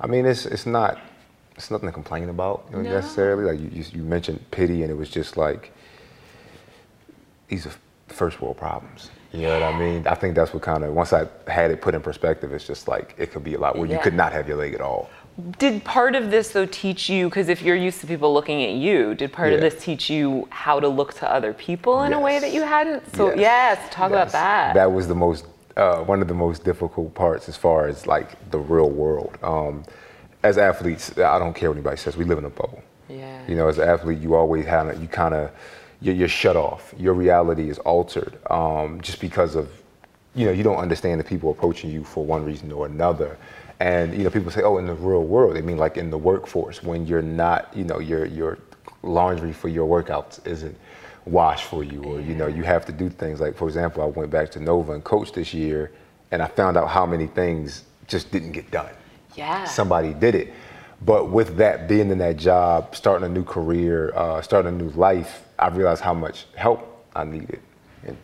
I 0.00 0.06
mean, 0.06 0.26
it's 0.26 0.46
it's 0.46 0.66
not 0.66 0.98
it's 1.56 1.70
nothing 1.70 1.88
to 1.88 1.92
complain 1.92 2.28
about 2.28 2.66
you 2.70 2.76
know, 2.76 2.82
no. 2.82 2.90
necessarily. 2.90 3.44
Like 3.44 3.60
you, 3.60 3.84
you 3.92 4.02
mentioned 4.02 4.44
pity, 4.50 4.82
and 4.82 4.90
it 4.90 4.96
was 4.96 5.10
just 5.10 5.36
like 5.36 5.72
these 7.48 7.66
are 7.66 7.72
first 8.08 8.40
world 8.40 8.56
problems. 8.56 9.10
You 9.32 9.42
know 9.42 9.60
what 9.60 9.74
I 9.74 9.78
mean? 9.78 10.06
I 10.06 10.14
think 10.14 10.34
that's 10.34 10.54
what 10.54 10.62
kind 10.62 10.84
of 10.84 10.94
once 10.94 11.12
I 11.12 11.26
had 11.46 11.70
it 11.70 11.82
put 11.82 11.94
in 11.94 12.00
perspective, 12.00 12.52
it's 12.52 12.66
just 12.66 12.88
like 12.88 13.14
it 13.18 13.32
could 13.32 13.44
be 13.44 13.54
a 13.54 13.58
lot 13.58 13.76
where 13.76 13.86
yeah. 13.86 13.96
you 13.96 14.02
could 14.02 14.14
not 14.14 14.32
have 14.32 14.48
your 14.48 14.56
leg 14.56 14.74
at 14.74 14.80
all. 14.80 15.10
Did 15.58 15.84
part 15.84 16.14
of 16.14 16.30
this 16.30 16.50
though 16.50 16.64
teach 16.66 17.10
you 17.10 17.28
because 17.28 17.50
if 17.50 17.60
you're 17.60 17.76
used 17.76 18.00
to 18.00 18.06
people 18.06 18.32
looking 18.32 18.64
at 18.64 18.72
you, 18.72 19.14
did 19.14 19.32
part 19.32 19.50
yeah. 19.50 19.56
of 19.56 19.60
this 19.60 19.82
teach 19.82 20.08
you 20.08 20.48
how 20.50 20.80
to 20.80 20.88
look 20.88 21.12
to 21.14 21.30
other 21.30 21.52
people 21.52 22.02
in 22.04 22.12
yes. 22.12 22.18
a 22.18 22.22
way 22.22 22.38
that 22.38 22.54
you 22.54 22.62
hadn't? 22.62 23.14
So 23.14 23.28
yes, 23.28 23.38
yes 23.38 23.94
talk 23.94 24.10
yes. 24.10 24.30
about 24.30 24.32
that. 24.32 24.74
That 24.74 24.90
was 24.90 25.08
the 25.08 25.14
most 25.14 25.44
uh, 25.76 25.98
one 25.98 26.22
of 26.22 26.28
the 26.28 26.34
most 26.34 26.64
difficult 26.64 27.14
parts 27.14 27.50
as 27.50 27.56
far 27.56 27.86
as 27.86 28.06
like 28.06 28.50
the 28.50 28.58
real 28.58 28.88
world. 28.88 29.36
Um, 29.42 29.84
as 30.42 30.56
athletes, 30.56 31.18
I 31.18 31.38
don't 31.38 31.54
care 31.54 31.68
what 31.68 31.76
anybody 31.76 31.96
says. 31.98 32.16
We 32.16 32.24
live 32.24 32.38
in 32.38 32.44
a 32.44 32.50
bubble. 32.50 32.82
Yeah. 33.08 33.46
You 33.46 33.56
know, 33.56 33.68
as 33.68 33.78
an 33.78 33.88
athlete, 33.88 34.18
you 34.18 34.34
always 34.34 34.64
have 34.66 35.00
you 35.00 35.08
kind 35.08 35.34
of 35.34 35.50
you're, 36.00 36.14
you're, 36.14 36.28
shut 36.28 36.56
off. 36.56 36.94
Your 36.98 37.14
reality 37.14 37.68
is 37.68 37.78
altered 37.80 38.38
um, 38.50 39.00
just 39.00 39.20
because 39.20 39.54
of 39.54 39.68
you 40.36 40.46
know 40.46 40.52
you 40.52 40.62
don't 40.62 40.76
understand 40.76 41.18
the 41.18 41.24
people 41.24 41.50
approaching 41.50 41.90
you 41.90 42.04
for 42.04 42.24
one 42.24 42.44
reason 42.44 42.70
or 42.70 42.86
another 42.86 43.36
and 43.80 44.14
you 44.14 44.24
know, 44.24 44.30
people 44.30 44.50
say, 44.50 44.62
"Oh, 44.62 44.78
in 44.78 44.86
the 44.86 44.94
real 44.94 45.24
world," 45.24 45.54
they 45.54 45.62
mean 45.62 45.76
like 45.76 45.96
in 45.96 46.10
the 46.10 46.18
workforce 46.18 46.82
when 46.82 47.06
you're 47.06 47.22
not, 47.22 47.68
you 47.76 47.84
know, 47.84 47.98
your 47.98 48.24
your 48.24 48.58
laundry 49.02 49.52
for 49.52 49.68
your 49.68 49.86
workouts 49.86 50.44
isn't 50.46 50.76
washed 51.26 51.64
for 51.64 51.84
you, 51.84 52.02
or 52.04 52.20
you 52.20 52.34
know, 52.34 52.46
you 52.46 52.62
have 52.62 52.86
to 52.86 52.92
do 52.92 53.10
things 53.10 53.40
like, 53.40 53.54
for 53.54 53.68
example, 53.68 54.02
I 54.02 54.06
went 54.06 54.30
back 54.30 54.50
to 54.52 54.60
Nova 54.60 54.92
and 54.92 55.04
coached 55.04 55.34
this 55.34 55.52
year, 55.52 55.92
and 56.30 56.42
I 56.42 56.46
found 56.46 56.76
out 56.76 56.88
how 56.88 57.04
many 57.04 57.26
things 57.26 57.84
just 58.06 58.30
didn't 58.30 58.52
get 58.52 58.70
done. 58.70 58.92
Yeah. 59.34 59.64
somebody 59.64 60.14
did 60.14 60.34
it. 60.34 60.54
But 61.04 61.28
with 61.28 61.58
that, 61.58 61.88
being 61.88 62.10
in 62.10 62.16
that 62.18 62.38
job, 62.38 62.96
starting 62.96 63.26
a 63.26 63.28
new 63.28 63.44
career, 63.44 64.14
uh, 64.16 64.40
starting 64.40 64.72
a 64.72 64.74
new 64.82 64.88
life, 64.90 65.42
I 65.58 65.68
realized 65.68 66.00
how 66.00 66.14
much 66.14 66.46
help 66.54 67.04
I 67.14 67.24
needed. 67.24 67.60
And 68.06 68.16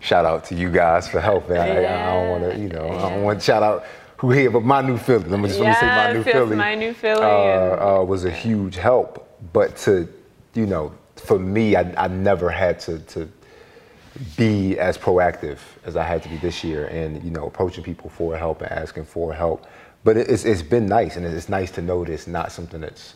shout 0.00 0.24
out 0.24 0.44
to 0.46 0.54
you 0.54 0.70
guys 0.70 1.08
for 1.08 1.20
helping. 1.20 1.56
I, 1.56 1.78
I 1.78 2.14
don't 2.14 2.28
want 2.30 2.52
to, 2.52 2.58
you 2.58 2.68
know, 2.68 2.88
I 2.90 3.10
don't 3.10 3.22
want 3.22 3.40
to 3.40 3.44
shout 3.44 3.62
out 3.62 3.84
who 4.18 4.30
here, 4.32 4.50
but 4.50 4.62
my 4.64 4.80
new 4.82 4.96
Philly. 4.98 5.28
Let 5.28 5.40
me 5.40 5.48
just 5.48 5.60
let 5.60 5.68
me 5.68 5.74
say 5.74 5.86
my 5.86 6.12
new 6.12 6.22
Philly. 6.24 6.56
my 6.56 6.74
new 6.74 6.92
Philly 6.92 7.22
uh, 7.22 7.26
and- 7.74 8.00
uh, 8.00 8.04
was 8.04 8.24
a 8.24 8.30
huge 8.30 8.76
help. 8.76 9.24
But 9.52 9.76
to, 9.78 10.08
you 10.54 10.66
know, 10.66 10.92
for 11.16 11.38
me, 11.38 11.76
I, 11.76 12.04
I 12.04 12.08
never 12.08 12.50
had 12.50 12.80
to, 12.80 12.98
to 13.00 13.28
be 14.36 14.78
as 14.78 14.98
proactive 14.98 15.58
as 15.84 15.96
I 15.96 16.02
had 16.02 16.22
to 16.24 16.28
be 16.28 16.36
this 16.38 16.64
year, 16.64 16.86
and 16.86 17.22
you 17.22 17.30
know, 17.30 17.46
approaching 17.46 17.84
people 17.84 18.10
for 18.10 18.36
help 18.36 18.62
and 18.62 18.70
asking 18.72 19.04
for 19.04 19.32
help. 19.32 19.66
But 20.04 20.16
it- 20.16 20.28
it's 20.28 20.44
it's 20.44 20.62
been 20.62 20.86
nice, 20.86 21.16
and 21.16 21.24
it's 21.24 21.48
nice 21.48 21.70
to 21.72 21.82
know 21.82 22.04
that 22.04 22.12
it's 22.12 22.26
not 22.26 22.50
something 22.52 22.80
that's, 22.80 23.14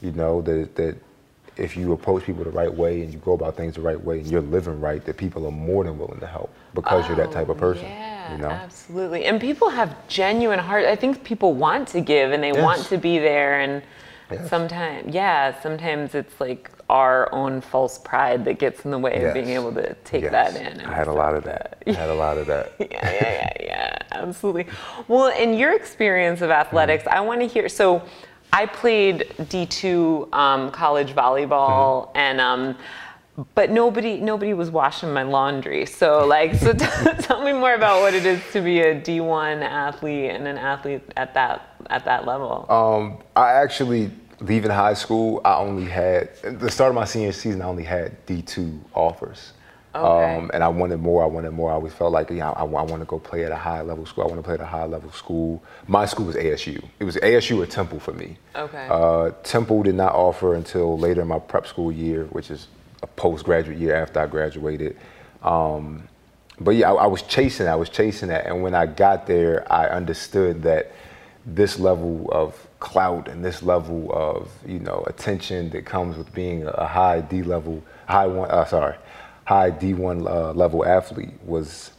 you 0.00 0.12
know, 0.12 0.40
that 0.42 0.74
that 0.76 0.96
if 1.58 1.76
you 1.76 1.92
approach 1.92 2.24
people 2.24 2.44
the 2.44 2.50
right 2.50 2.72
way 2.72 3.02
and 3.02 3.12
you 3.12 3.18
go 3.18 3.32
about 3.32 3.56
things 3.56 3.74
the 3.74 3.80
right 3.80 4.00
way 4.02 4.20
and 4.20 4.26
you're 4.28 4.40
living 4.40 4.80
right, 4.80 5.04
that 5.04 5.16
people 5.16 5.44
are 5.46 5.50
more 5.52 5.84
than 5.84 5.98
willing 5.98 6.20
to 6.20 6.26
help 6.26 6.52
because 6.74 7.06
you're 7.08 7.16
that 7.16 7.32
type 7.32 7.48
of 7.48 7.56
oh, 7.56 7.60
person. 7.60 7.84
Oh, 7.84 7.88
Yeah, 7.88 8.32
you 8.32 8.38
know. 8.38 8.48
absolutely. 8.48 9.24
And 9.24 9.40
people 9.40 9.68
have 9.68 10.06
genuine 10.08 10.58
heart. 10.58 10.84
I 10.84 10.94
think 10.94 11.24
people 11.24 11.54
want 11.54 11.88
to 11.88 12.00
give 12.00 12.32
and 12.32 12.42
they 12.42 12.52
Yes. 12.52 12.62
want 12.62 12.84
to 12.86 12.96
be 12.96 13.18
there. 13.18 13.60
And 13.60 13.82
Yes. 14.30 14.48
sometimes, 14.48 15.14
yeah, 15.14 15.60
sometimes 15.60 16.14
it's 16.14 16.40
like 16.40 16.70
our 16.88 17.32
own 17.32 17.60
false 17.60 17.98
pride 17.98 18.44
that 18.46 18.58
gets 18.58 18.84
in 18.84 18.90
the 18.90 18.98
way 18.98 19.22
of 19.22 19.34
being 19.34 19.50
able 19.50 19.72
to 19.72 19.94
take 20.04 20.22
Yes. 20.22 20.32
that 20.32 20.56
in. 20.56 20.80
I 20.86 20.94
had 20.94 21.06
a 21.06 21.12
lot 21.12 21.34
of 21.34 21.44
that. 21.44 21.82
I 21.86 21.92
had 21.92 22.08
a 22.08 22.14
lot 22.14 22.38
of 22.38 22.46
that. 22.46 22.72
yeah, 22.78 22.86
yeah, 22.90 23.32
yeah, 23.32 23.52
yeah, 23.60 23.98
absolutely. 24.12 24.66
Well, 25.06 25.26
in 25.26 25.54
your 25.54 25.74
experience 25.74 26.40
of 26.40 26.50
mm-hmm. 26.50 26.60
athletics, 26.60 27.06
I 27.06 27.20
want 27.20 27.40
to 27.40 27.46
hear. 27.46 27.68
So, 27.68 28.02
I 28.52 28.66
played 28.66 29.32
D2 29.38 30.32
um, 30.32 30.70
college 30.70 31.14
volleyball, 31.14 32.10
and 32.14 32.40
um, 32.40 32.76
but 33.54 33.70
nobody 33.70 34.18
nobody 34.20 34.54
was 34.54 34.70
washing 34.70 35.12
my 35.12 35.22
laundry. 35.22 35.86
So, 35.86 36.26
like, 36.26 36.54
so 36.54 36.72
t- 36.74 36.86
tell 37.20 37.44
me 37.44 37.52
more 37.52 37.74
about 37.74 38.00
what 38.00 38.14
it 38.14 38.26
is 38.26 38.40
to 38.52 38.60
be 38.60 38.80
a 38.80 39.00
D1 39.00 39.62
athlete 39.62 40.30
and 40.30 40.48
an 40.48 40.58
athlete 40.58 41.02
at 41.16 41.34
that 41.34 41.76
at 41.90 42.04
that 42.04 42.26
level. 42.26 42.66
Um, 42.70 43.18
I 43.36 43.52
actually, 43.52 44.10
leaving 44.40 44.70
high 44.70 44.94
school, 44.94 45.40
I 45.44 45.56
only 45.56 45.84
had, 45.84 46.30
at 46.42 46.58
the 46.58 46.70
start 46.70 46.90
of 46.90 46.94
my 46.94 47.04
senior 47.04 47.32
season, 47.32 47.62
I 47.62 47.66
only 47.66 47.84
had 47.84 48.26
D2 48.26 48.78
offers. 48.94 49.52
Okay. 49.94 50.36
Um, 50.36 50.50
and 50.52 50.62
I 50.62 50.68
wanted 50.68 50.98
more, 50.98 51.22
I 51.22 51.26
wanted 51.26 51.50
more. 51.52 51.70
I 51.70 51.74
always 51.74 51.94
felt 51.94 52.12
like, 52.12 52.30
you 52.30 52.36
know, 52.36 52.52
I, 52.52 52.60
I 52.60 52.64
want 52.64 53.00
to 53.00 53.04
go 53.06 53.18
play 53.18 53.44
at 53.44 53.52
a 53.52 53.56
high 53.56 53.80
level 53.82 54.04
school. 54.06 54.24
I 54.24 54.26
want 54.26 54.38
to 54.38 54.42
play 54.42 54.54
at 54.54 54.60
a 54.60 54.66
high 54.66 54.84
level 54.84 55.10
school. 55.12 55.62
My 55.86 56.04
school 56.06 56.26
was 56.26 56.36
ASU. 56.36 56.84
It 57.00 57.04
was 57.04 57.16
ASU 57.16 57.62
or 57.62 57.66
Temple 57.66 57.98
for 57.98 58.12
me. 58.12 58.36
Okay. 58.54 58.86
Uh, 58.90 59.30
Temple 59.42 59.82
did 59.82 59.94
not 59.94 60.12
offer 60.14 60.54
until 60.54 60.98
later 60.98 61.22
in 61.22 61.28
my 61.28 61.38
prep 61.38 61.66
school 61.66 61.90
year, 61.90 62.24
which 62.26 62.50
is 62.50 62.68
a 63.02 63.06
postgraduate 63.06 63.78
year 63.78 63.94
after 63.94 64.20
I 64.20 64.26
graduated. 64.26 64.96
Um, 65.42 66.08
but 66.60 66.72
yeah, 66.72 66.92
I, 66.92 67.04
I 67.04 67.06
was 67.06 67.22
chasing. 67.22 67.68
I 67.68 67.76
was 67.76 67.88
chasing 67.88 68.28
that, 68.28 68.46
and 68.46 68.62
when 68.62 68.74
I 68.74 68.86
got 68.86 69.26
there, 69.26 69.70
I 69.72 69.86
understood 69.88 70.62
that 70.64 70.92
this 71.46 71.78
level 71.78 72.28
of 72.32 72.66
clout 72.80 73.28
and 73.28 73.44
this 73.44 73.62
level 73.62 74.10
of 74.12 74.50
you 74.66 74.78
know 74.78 75.02
attention 75.06 75.70
that 75.70 75.84
comes 75.84 76.16
with 76.16 76.32
being 76.34 76.66
a 76.66 76.86
high 76.86 77.20
D 77.20 77.42
level, 77.42 77.82
high 78.06 78.26
one, 78.26 78.50
uh, 78.50 78.64
sorry, 78.64 78.96
high 79.48 79.70
D 79.70 79.94
one 79.94 80.26
uh, 80.28 80.52
level 80.52 80.84
athlete 80.84 81.32
was 81.42 81.92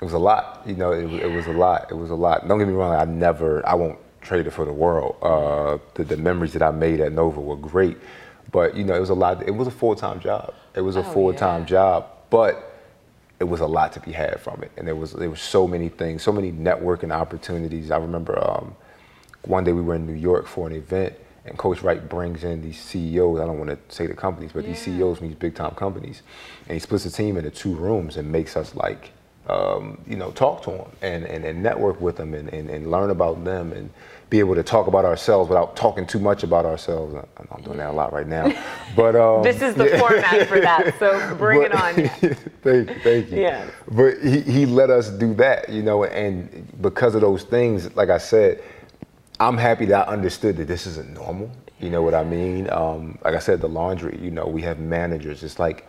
it 0.00 0.04
was 0.04 0.12
a 0.12 0.18
lot. 0.18 0.62
You 0.66 0.74
know, 0.76 0.92
it, 0.92 1.04
was- 1.06 1.20
it 1.22 1.30
was 1.30 1.46
a 1.46 1.52
lot. 1.52 1.90
It 1.90 1.94
was 1.94 2.10
a 2.10 2.14
lot. 2.14 2.46
Don't 2.46 2.58
get 2.58 2.68
me 2.68 2.74
wrong. 2.74 2.94
I 2.94 3.04
never, 3.06 3.66
I 3.66 3.74
won't 3.74 3.98
trade 4.20 4.46
it 4.46 4.50
for 4.50 4.66
the 4.66 4.72
world. 4.72 5.16
Uh, 5.22 5.78
the, 5.94 6.04
the 6.04 6.16
memories 6.18 6.52
that 6.52 6.62
I 6.62 6.70
made 6.70 7.00
at 7.00 7.12
Nova 7.12 7.40
were 7.40 7.56
great, 7.56 7.96
but 8.52 8.76
you 8.76 8.84
know, 8.84 8.94
it 8.94 9.00
was 9.00 9.08
a 9.10 9.14
lot. 9.14 9.42
It 9.48 9.52
was 9.52 9.66
a 9.66 9.70
full 9.70 9.94
time 9.96 10.20
job. 10.20 10.52
It 10.74 10.82
was 10.82 10.96
a 10.96 11.00
Oh, 11.00 11.12
full 11.14 11.32
time 11.32 11.62
yeah. 11.62 11.66
job, 11.68 12.06
but 12.28 12.66
it 13.40 13.44
was 13.44 13.60
a 13.60 13.66
lot 13.66 13.94
to 13.94 14.00
be 14.00 14.12
had 14.12 14.38
from 14.40 14.62
it, 14.62 14.70
and 14.76 14.86
there 14.86 14.94
was 14.94 15.12
there 15.14 15.30
was 15.30 15.40
so 15.40 15.66
many 15.66 15.88
things, 15.88 16.22
so 16.22 16.32
many 16.32 16.52
networking 16.52 17.12
opportunities. 17.12 17.90
I 17.90 17.96
remember 17.96 18.38
um, 18.46 18.76
one 19.46 19.64
day 19.64 19.72
we 19.72 19.80
were 19.80 19.94
in 19.94 20.06
New 20.06 20.12
York 20.30 20.46
for 20.46 20.66
an 20.68 20.74
event, 20.74 21.14
and 21.46 21.56
Coach 21.56 21.80
Wright 21.82 22.06
brings 22.08 22.44
in 22.44 22.60
these 22.62 22.78
CEOs. 22.78 23.40
I 23.40 23.46
don't 23.46 23.58
want 23.58 23.70
to 23.70 23.78
say 23.94 24.06
the 24.06 24.14
companies, 24.14 24.50
but 24.52 24.64
these 24.66 24.78
CEOs 24.80 25.18
from 25.18 25.28
these 25.28 25.36
big 25.36 25.54
time 25.54 25.74
companies, 25.74 26.22
and 26.70 26.76
he 26.76 26.78
splits 26.78 27.02
the 27.02 27.10
team 27.10 27.36
into 27.36 27.50
two 27.50 27.74
rooms 27.74 28.16
and 28.16 28.30
makes 28.30 28.56
us 28.56 28.76
like, 28.76 29.10
um, 29.48 30.00
you 30.06 30.14
know, 30.14 30.30
talk 30.30 30.62
to 30.62 30.70
them 30.70 30.88
and, 31.02 31.24
and, 31.24 31.44
and 31.44 31.60
network 31.60 32.00
with 32.00 32.14
them 32.14 32.32
and, 32.32 32.48
and, 32.50 32.70
and 32.70 32.88
learn 32.88 33.10
about 33.10 33.44
them 33.44 33.72
and 33.72 33.90
be 34.28 34.38
able 34.38 34.54
to 34.54 34.62
talk 34.62 34.86
about 34.86 35.04
ourselves 35.04 35.48
without 35.48 35.74
talking 35.74 36.06
too 36.06 36.20
much 36.20 36.44
about 36.44 36.64
ourselves. 36.64 37.12
I'm 37.50 37.62
doing 37.64 37.78
that 37.78 37.90
a 37.90 37.92
lot 37.92 38.12
right 38.12 38.28
now, 38.28 38.52
but 38.94 39.16
um, 39.16 39.42
this 39.42 39.60
is 39.62 39.74
the 39.74 39.98
format 39.98 40.46
for 40.46 40.60
that. 40.60 40.96
So 41.00 41.34
bring 41.38 41.62
it 41.62 41.72
on. 41.74 41.98
Yeah. 41.98 42.08
thank 42.62 42.88
you, 42.88 42.94
thank 43.02 43.30
you. 43.32 43.40
Yeah. 43.40 43.68
But 43.90 44.22
he, 44.22 44.42
he 44.42 44.64
let 44.64 44.90
us 44.90 45.10
do 45.10 45.34
that, 45.34 45.70
you 45.70 45.82
know, 45.82 46.04
and 46.04 46.68
because 46.80 47.16
of 47.16 47.20
those 47.20 47.42
things, 47.42 47.96
like 47.96 48.10
I 48.10 48.18
said, 48.18 48.62
I'm 49.40 49.56
happy 49.56 49.86
that 49.86 50.06
I 50.06 50.12
understood 50.12 50.56
that 50.58 50.68
this 50.68 50.86
isn't 50.86 51.14
normal. 51.14 51.50
You 51.80 51.90
know 51.90 52.02
what 52.02 52.14
I 52.14 52.22
mean? 52.22 52.70
Um, 52.70 53.18
like 53.24 53.34
I 53.34 53.40
said, 53.40 53.60
the 53.60 53.68
laundry, 53.68 54.16
you 54.22 54.30
know, 54.30 54.46
we 54.46 54.62
have 54.62 54.78
managers. 54.78 55.42
It's 55.42 55.58
like, 55.58 55.88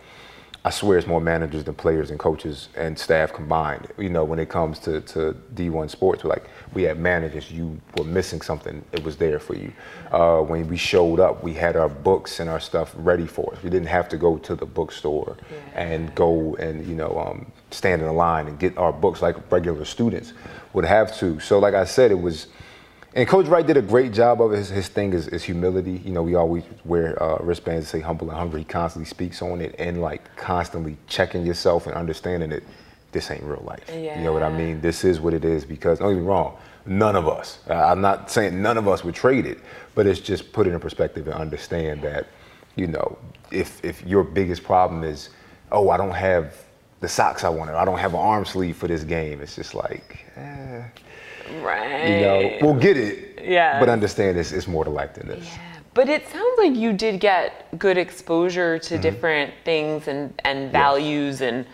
I 0.63 0.69
swear 0.69 0.99
it's 0.99 1.07
more 1.07 1.19
managers 1.19 1.63
than 1.63 1.73
players 1.73 2.11
and 2.11 2.19
coaches 2.19 2.69
and 2.75 2.97
staff 2.97 3.33
combined. 3.33 3.87
You 3.97 4.09
know, 4.09 4.23
when 4.23 4.37
it 4.37 4.49
comes 4.49 4.77
to, 4.79 5.01
to 5.01 5.35
D1 5.55 5.89
sports, 5.89 6.23
we're 6.23 6.29
like, 6.29 6.47
we 6.73 6.83
had 6.83 6.99
managers, 6.99 7.51
you 7.51 7.81
were 7.97 8.03
missing 8.03 8.41
something, 8.41 8.83
it 8.91 9.03
was 9.03 9.17
there 9.17 9.39
for 9.39 9.55
you. 9.55 9.73
Uh, 10.11 10.41
when 10.41 10.67
we 10.67 10.77
showed 10.77 11.19
up, 11.19 11.43
we 11.43 11.55
had 11.55 11.75
our 11.75 11.89
books 11.89 12.39
and 12.39 12.47
our 12.47 12.59
stuff 12.59 12.93
ready 12.95 13.25
for 13.25 13.51
us. 13.53 13.63
We 13.63 13.71
didn't 13.71 13.87
have 13.87 14.07
to 14.09 14.17
go 14.17 14.37
to 14.37 14.55
the 14.55 14.67
bookstore 14.67 15.35
and 15.73 16.13
go 16.13 16.55
and, 16.57 16.85
you 16.85 16.93
know, 16.93 17.17
um, 17.17 17.51
stand 17.71 18.03
in 18.03 18.07
a 18.07 18.13
line 18.13 18.47
and 18.47 18.59
get 18.59 18.77
our 18.77 18.93
books 18.93 19.23
like 19.23 19.51
regular 19.51 19.83
students 19.83 20.33
would 20.73 20.85
have 20.85 21.17
to. 21.17 21.39
So, 21.39 21.57
like 21.57 21.73
I 21.73 21.85
said, 21.85 22.11
it 22.11 22.21
was, 22.21 22.47
and 23.13 23.27
Coach 23.27 23.47
Wright 23.47 23.65
did 23.65 23.75
a 23.75 23.81
great 23.81 24.13
job 24.13 24.41
of 24.41 24.53
it. 24.53 24.57
His, 24.57 24.69
his 24.69 24.87
thing 24.87 25.13
is, 25.13 25.27
is 25.27 25.43
humility. 25.43 26.01
You 26.05 26.11
know, 26.11 26.23
we 26.23 26.35
always 26.35 26.63
wear 26.85 27.21
uh, 27.21 27.37
wristbands 27.43 27.85
that 27.85 27.97
say 27.97 27.99
humble 27.99 28.29
and 28.29 28.37
hungry. 28.37 28.61
He 28.61 28.65
constantly 28.65 29.09
speaks 29.09 29.41
on 29.41 29.59
it 29.59 29.75
and 29.77 30.01
like 30.01 30.33
constantly 30.37 30.97
checking 31.07 31.45
yourself 31.45 31.87
and 31.87 31.95
understanding 31.95 32.51
that 32.51 32.63
this 33.11 33.29
ain't 33.29 33.43
real 33.43 33.63
life. 33.65 33.83
You 34.17 34.23
know 34.23 34.31
what 34.31 34.43
I 34.43 34.49
mean? 34.55 34.79
This 34.79 35.03
is 35.03 35.19
what 35.19 35.33
it 35.33 35.43
is 35.43 35.65
because, 35.65 35.99
don't 35.99 36.13
get 36.13 36.21
me 36.21 36.25
wrong, 36.25 36.57
none 36.85 37.17
of 37.17 37.27
us, 37.27 37.59
uh, 37.69 37.73
I'm 37.73 37.99
not 37.99 38.31
saying 38.31 38.61
none 38.61 38.77
of 38.77 38.87
us 38.87 39.03
would 39.03 39.15
trade 39.15 39.45
it, 39.45 39.59
but 39.93 40.07
it's 40.07 40.21
just 40.21 40.53
put 40.53 40.65
it 40.65 40.71
in 40.71 40.79
perspective 40.79 41.27
and 41.27 41.35
understand 41.35 42.01
that, 42.03 42.27
you 42.77 42.87
know, 42.87 43.17
if, 43.51 43.83
if 43.83 44.01
your 44.05 44.23
biggest 44.23 44.63
problem 44.63 45.03
is, 45.03 45.29
oh, 45.73 45.89
I 45.89 45.97
don't 45.97 46.15
have 46.15 46.55
the 47.01 47.09
socks 47.09 47.43
I 47.43 47.49
wanted, 47.49 47.75
I 47.75 47.83
don't 47.83 47.99
have 47.99 48.13
an 48.13 48.21
arm 48.21 48.45
sleeve 48.45 48.77
for 48.77 48.87
this 48.87 49.03
game, 49.03 49.41
it's 49.41 49.57
just 49.57 49.75
like, 49.75 50.25
eh 50.37 50.83
Right. 51.61 52.07
you 52.09 52.21
know, 52.21 52.57
we'll 52.61 52.79
get 52.79 52.97
it. 52.97 53.39
Yeah. 53.43 53.79
But 53.79 53.89
understand 53.89 54.37
it's, 54.37 54.51
it's 54.51 54.67
more 54.67 54.83
to 54.83 54.89
life 54.89 55.13
than 55.15 55.27
this. 55.27 55.45
Yeah, 55.45 55.57
but 55.93 56.07
it 56.09 56.27
sounds 56.29 56.57
like 56.57 56.75
you 56.75 56.93
did 56.93 57.19
get 57.19 57.77
good 57.79 57.97
exposure 57.97 58.77
to 58.79 58.93
Mm-hmm. 58.93 59.01
different 59.01 59.53
things 59.65 60.07
and, 60.07 60.33
and 60.45 60.71
values 60.71 61.41
and 61.41 61.65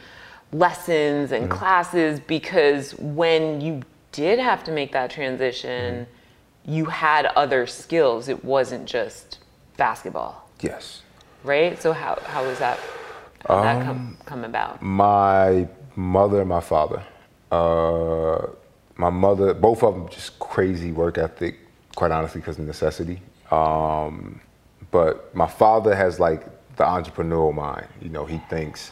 lessons 0.54 1.32
and 1.32 1.50
Mm-hmm. 1.50 1.58
classes 1.58 2.20
because 2.20 2.96
when 2.96 3.62
you 3.62 3.82
did 4.12 4.40
have 4.40 4.64
to 4.64 4.72
make 4.72 4.92
that 4.94 5.10
transition, 5.12 6.06
Mm-hmm. 6.06 6.74
you 6.74 6.86
had 6.86 7.26
other 7.36 7.68
skills. 7.68 8.28
It 8.30 8.44
wasn't 8.46 8.86
just 8.88 9.40
basketball, 9.78 10.50
Yes. 10.62 11.02
right? 11.44 11.80
So 11.82 11.94
how, 11.94 12.18
how 12.26 12.46
was 12.46 12.60
that, 12.60 12.80
how 13.48 13.62
that 13.62 13.76
Um, 13.78 13.86
come, 13.86 14.18
come 14.26 14.44
about? 14.44 14.82
My 14.82 15.68
mother 15.96 16.40
and 16.42 16.50
my 16.50 16.62
father. 16.62 17.04
Uh, 17.52 18.48
my 18.98 19.10
mother, 19.10 19.54
both 19.54 19.84
of 19.84 19.94
them, 19.94 20.10
just 20.10 20.38
crazy 20.40 20.92
work 20.92 21.18
ethic. 21.18 21.60
Quite 21.96 22.12
honestly, 22.12 22.42
because 22.42 22.60
of 22.60 22.66
necessity. 22.66 23.22
Um, 23.50 24.40
but 24.92 25.34
my 25.36 25.48
father 25.48 25.96
has 25.96 26.20
like 26.20 26.46
the 26.76 26.84
entrepreneurial 26.84 27.54
mind. 27.54 27.88
You 28.02 28.10
know, 28.10 28.26
he 28.26 28.38
thinks 28.50 28.92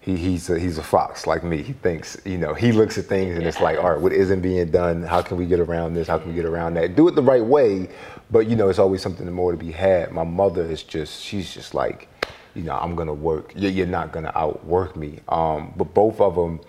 he, 0.00 0.16
he's 0.16 0.48
a, 0.48 0.58
he's 0.58 0.78
a 0.78 0.82
fox 0.82 1.26
like 1.26 1.42
me. 1.42 1.62
He 1.62 1.72
thinks 1.72 2.16
you 2.24 2.38
know 2.38 2.54
he 2.54 2.72
looks 2.72 2.96
at 2.96 3.06
things 3.06 3.36
and 3.36 3.46
it's 3.46 3.60
like, 3.60 3.78
all 3.78 3.90
right, 3.90 4.00
what 4.00 4.12
isn't 4.12 4.40
being 4.40 4.70
done? 4.70 5.02
How 5.02 5.20
can 5.20 5.36
we 5.36 5.46
get 5.46 5.60
around 5.60 5.94
this? 5.94 6.08
How 6.08 6.18
can 6.18 6.28
we 6.28 6.34
get 6.34 6.44
around 6.44 6.74
that? 6.74 6.96
Do 6.96 7.08
it 7.08 7.14
the 7.14 7.22
right 7.22 7.44
way, 7.44 7.88
but 8.30 8.46
you 8.46 8.56
know, 8.56 8.68
it's 8.68 8.78
always 8.78 9.02
something 9.02 9.30
more 9.30 9.52
to 9.52 9.58
be 9.58 9.72
had. 9.72 10.12
My 10.12 10.24
mother 10.24 10.64
is 10.64 10.82
just 10.82 11.22
she's 11.22 11.52
just 11.52 11.74
like, 11.74 12.08
you 12.54 12.62
know, 12.62 12.76
I'm 12.76 12.94
gonna 12.94 13.14
work. 13.14 13.52
You're, 13.54 13.86
not 13.86 14.12
gonna 14.12 14.32
outwork 14.34 14.96
me. 14.96 15.20
Um, 15.28 15.74
but 15.76 15.92
both 15.92 16.20
of 16.20 16.34
them. 16.36 16.60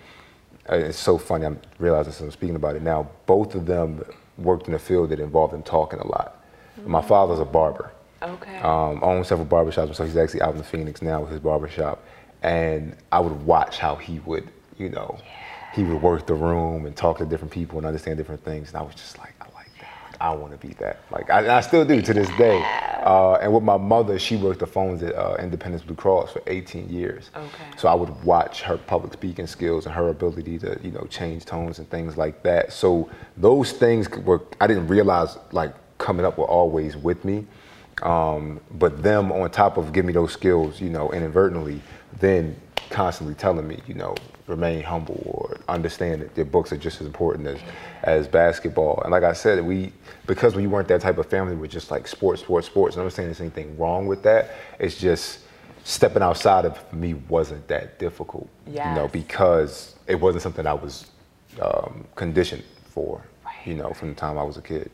It's 0.68 0.98
so 0.98 1.18
funny. 1.18 1.46
I'm 1.46 1.60
realizing 1.78 2.12
as 2.12 2.20
I'm 2.20 2.30
speaking 2.30 2.56
about 2.56 2.76
it 2.76 2.82
now. 2.82 3.10
Both 3.26 3.54
of 3.54 3.66
them 3.66 4.04
worked 4.36 4.68
in 4.68 4.74
a 4.74 4.78
field 4.78 5.10
that 5.10 5.20
involved 5.20 5.52
them 5.52 5.62
talking 5.62 5.98
a 5.98 6.06
lot. 6.06 6.44
My 6.84 7.02
father's 7.02 7.40
a 7.40 7.44
barber. 7.44 7.90
Okay. 8.22 8.58
Um, 8.58 9.02
owns 9.02 9.28
several 9.28 9.46
barbershops, 9.46 9.94
so 9.94 10.04
he's 10.04 10.16
actually 10.16 10.42
out 10.42 10.54
in 10.54 10.62
Phoenix 10.62 11.02
now 11.02 11.20
with 11.20 11.30
his 11.30 11.40
barbershop. 11.40 12.02
And 12.42 12.96
I 13.10 13.20
would 13.20 13.44
watch 13.44 13.78
how 13.78 13.96
he 13.96 14.20
would, 14.20 14.48
you 14.76 14.88
know, 14.88 15.18
he 15.74 15.82
would 15.82 16.00
work 16.02 16.26
the 16.26 16.34
room 16.34 16.86
and 16.86 16.96
talk 16.96 17.18
to 17.18 17.26
different 17.26 17.52
people 17.52 17.78
and 17.78 17.86
understand 17.86 18.16
different 18.16 18.44
things. 18.44 18.68
And 18.68 18.76
I 18.78 18.82
was 18.82 18.94
just 18.94 19.18
like, 19.18 19.34
I 20.20 20.34
want 20.34 20.58
to 20.58 20.66
be 20.66 20.74
that. 20.74 21.00
Like 21.10 21.30
I, 21.30 21.58
I 21.58 21.60
still 21.60 21.84
do 21.84 22.02
to 22.02 22.14
this 22.14 22.28
day. 22.36 22.62
Uh, 23.04 23.34
and 23.34 23.52
with 23.52 23.62
my 23.62 23.76
mother, 23.76 24.18
she 24.18 24.36
worked 24.36 24.60
the 24.60 24.66
phones 24.66 25.02
at 25.02 25.14
uh, 25.14 25.36
Independence 25.38 25.82
Blue 25.82 25.94
Cross 25.94 26.32
for 26.32 26.42
18 26.46 26.88
years. 26.88 27.30
Okay. 27.34 27.64
So 27.76 27.88
I 27.88 27.94
would 27.94 28.10
watch 28.24 28.62
her 28.62 28.76
public 28.76 29.12
speaking 29.12 29.46
skills 29.46 29.86
and 29.86 29.94
her 29.94 30.08
ability 30.08 30.58
to, 30.58 30.78
you 30.82 30.90
know, 30.90 31.06
change 31.08 31.44
tones 31.44 31.78
and 31.78 31.88
things 31.90 32.16
like 32.16 32.42
that. 32.42 32.72
So 32.72 33.08
those 33.36 33.72
things 33.72 34.08
were 34.10 34.42
I 34.60 34.66
didn't 34.66 34.88
realize 34.88 35.38
like 35.52 35.74
coming 35.98 36.26
up 36.26 36.38
were 36.38 36.46
always 36.46 36.96
with 36.96 37.24
me. 37.24 37.46
Um, 38.02 38.60
but 38.72 39.02
them 39.02 39.32
on 39.32 39.50
top 39.50 39.76
of 39.76 39.92
giving 39.92 40.06
me 40.08 40.12
those 40.12 40.32
skills, 40.32 40.80
you 40.80 40.88
know, 40.88 41.10
inadvertently, 41.10 41.80
then 42.20 42.56
constantly 42.90 43.34
telling 43.34 43.66
me, 43.66 43.80
you 43.86 43.94
know, 43.94 44.14
remain 44.46 44.82
humble 44.82 45.20
or 45.26 45.58
understand 45.68 46.22
that 46.22 46.36
your 46.36 46.46
books 46.46 46.72
are 46.72 46.76
just 46.76 47.00
as 47.00 47.06
important 47.06 47.46
as 47.46 47.58
as 48.02 48.28
basketball. 48.28 49.00
And 49.02 49.10
like 49.10 49.22
I 49.22 49.32
said, 49.32 49.64
we 49.64 49.92
because 50.26 50.54
we 50.54 50.66
weren't 50.66 50.88
that 50.88 51.00
type 51.00 51.18
of 51.18 51.26
family, 51.26 51.54
we're 51.54 51.66
just 51.66 51.90
like 51.90 52.08
sports, 52.08 52.42
sports, 52.42 52.66
sports. 52.66 52.96
And 52.96 53.02
I'm 53.02 53.06
not 53.06 53.12
saying 53.12 53.28
there's 53.28 53.40
anything 53.40 53.76
wrong 53.78 54.06
with 54.06 54.22
that. 54.22 54.50
It's 54.78 54.98
just 54.98 55.40
stepping 55.84 56.22
outside 56.22 56.64
of 56.64 56.92
me 56.92 57.14
wasn't 57.14 57.66
that 57.68 57.98
difficult. 57.98 58.48
You 58.90 58.96
know, 58.96 59.08
because 59.08 59.96
it 60.06 60.16
wasn't 60.16 60.42
something 60.42 60.66
I 60.66 60.74
was 60.74 61.06
um, 61.60 62.06
conditioned 62.14 62.64
for. 62.84 63.22
You 63.64 63.74
know, 63.74 63.92
from 63.92 64.10
the 64.10 64.14
time 64.14 64.38
I 64.38 64.42
was 64.42 64.56
a 64.56 64.62
kid. 64.62 64.90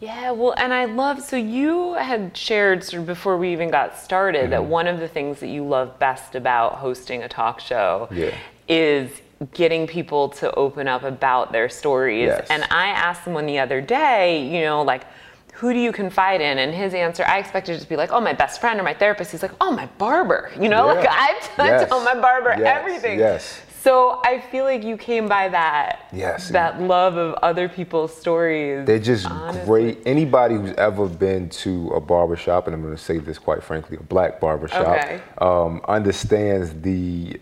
Yeah, 0.00 0.30
well, 0.30 0.54
and 0.56 0.72
I 0.72 0.86
love, 0.86 1.22
so 1.22 1.36
you 1.36 1.92
had 1.94 2.34
shared 2.36 2.82
sort 2.82 3.00
of 3.02 3.06
before 3.06 3.36
we 3.36 3.52
even 3.52 3.70
got 3.70 3.98
started 3.98 4.42
Mm-hmm. 4.44 4.50
that 4.52 4.64
one 4.64 4.86
of 4.86 4.98
the 4.98 5.08
things 5.08 5.40
that 5.40 5.48
you 5.48 5.62
love 5.64 5.98
best 5.98 6.34
about 6.34 6.76
hosting 6.76 7.22
a 7.22 7.28
talk 7.28 7.60
show 7.60 8.08
Yeah. 8.10 8.34
is 8.68 9.10
getting 9.52 9.86
people 9.86 10.30
to 10.30 10.52
open 10.54 10.88
up 10.88 11.02
about 11.02 11.52
their 11.52 11.68
stories. 11.68 12.28
Yes. 12.28 12.46
And 12.50 12.64
I 12.70 12.86
asked 12.88 13.24
someone 13.24 13.44
the 13.46 13.58
other 13.58 13.80
day, 13.82 14.46
you 14.46 14.62
know, 14.62 14.82
like, 14.82 15.04
who 15.54 15.72
do 15.74 15.78
you 15.78 15.92
confide 15.92 16.40
in? 16.40 16.56
And 16.58 16.72
his 16.74 16.94
answer, 16.94 17.22
I 17.26 17.38
expected 17.38 17.76
it 17.76 17.80
to 17.80 17.88
be 17.88 17.96
like, 17.96 18.12
oh, 18.12 18.20
my 18.20 18.32
best 18.32 18.60
friend 18.60 18.80
or 18.80 18.82
my 18.82 18.94
therapist. 18.94 19.30
He's 19.32 19.42
like, 19.42 19.52
oh, 19.60 19.70
my 19.70 19.86
barber. 19.98 20.50
You 20.58 20.68
know, 20.70 20.86
like. 20.86 21.06
I, 21.10 21.38
I 21.58 21.66
Yes. 21.66 21.88
tell 21.88 22.02
my 22.02 22.14
barber 22.14 22.50
everything. 22.50 23.18
Yes. 23.18 23.60
So 23.82 24.20
I 24.24 24.40
feel 24.40 24.64
like 24.64 24.84
you 24.84 24.96
came 24.98 25.26
by 25.26 25.48
that, 25.48 26.08
Yes. 26.12 26.50
that 26.50 26.82
love 26.82 27.16
of 27.16 27.34
other 27.42 27.66
people's 27.68 28.14
stories. 28.14 28.84
They're 28.86 28.98
just 28.98 29.24
honestly. 29.30 29.64
great. 29.64 29.98
Anybody 30.04 30.56
who's 30.56 30.74
ever 30.74 31.08
been 31.08 31.48
to 31.50 31.88
a 31.90 32.00
barber 32.00 32.36
shop, 32.36 32.66
and 32.66 32.74
I'm 32.74 32.82
going 32.82 32.94
to 32.94 33.02
say 33.02 33.18
this 33.18 33.38
quite 33.38 33.62
frankly, 33.62 33.96
a 33.98 34.02
black 34.02 34.38
barber 34.38 34.68
shop, 34.68 34.98
Okay. 34.98 35.20
um, 35.38 35.80
understands 35.88 36.74
the, 36.82 37.40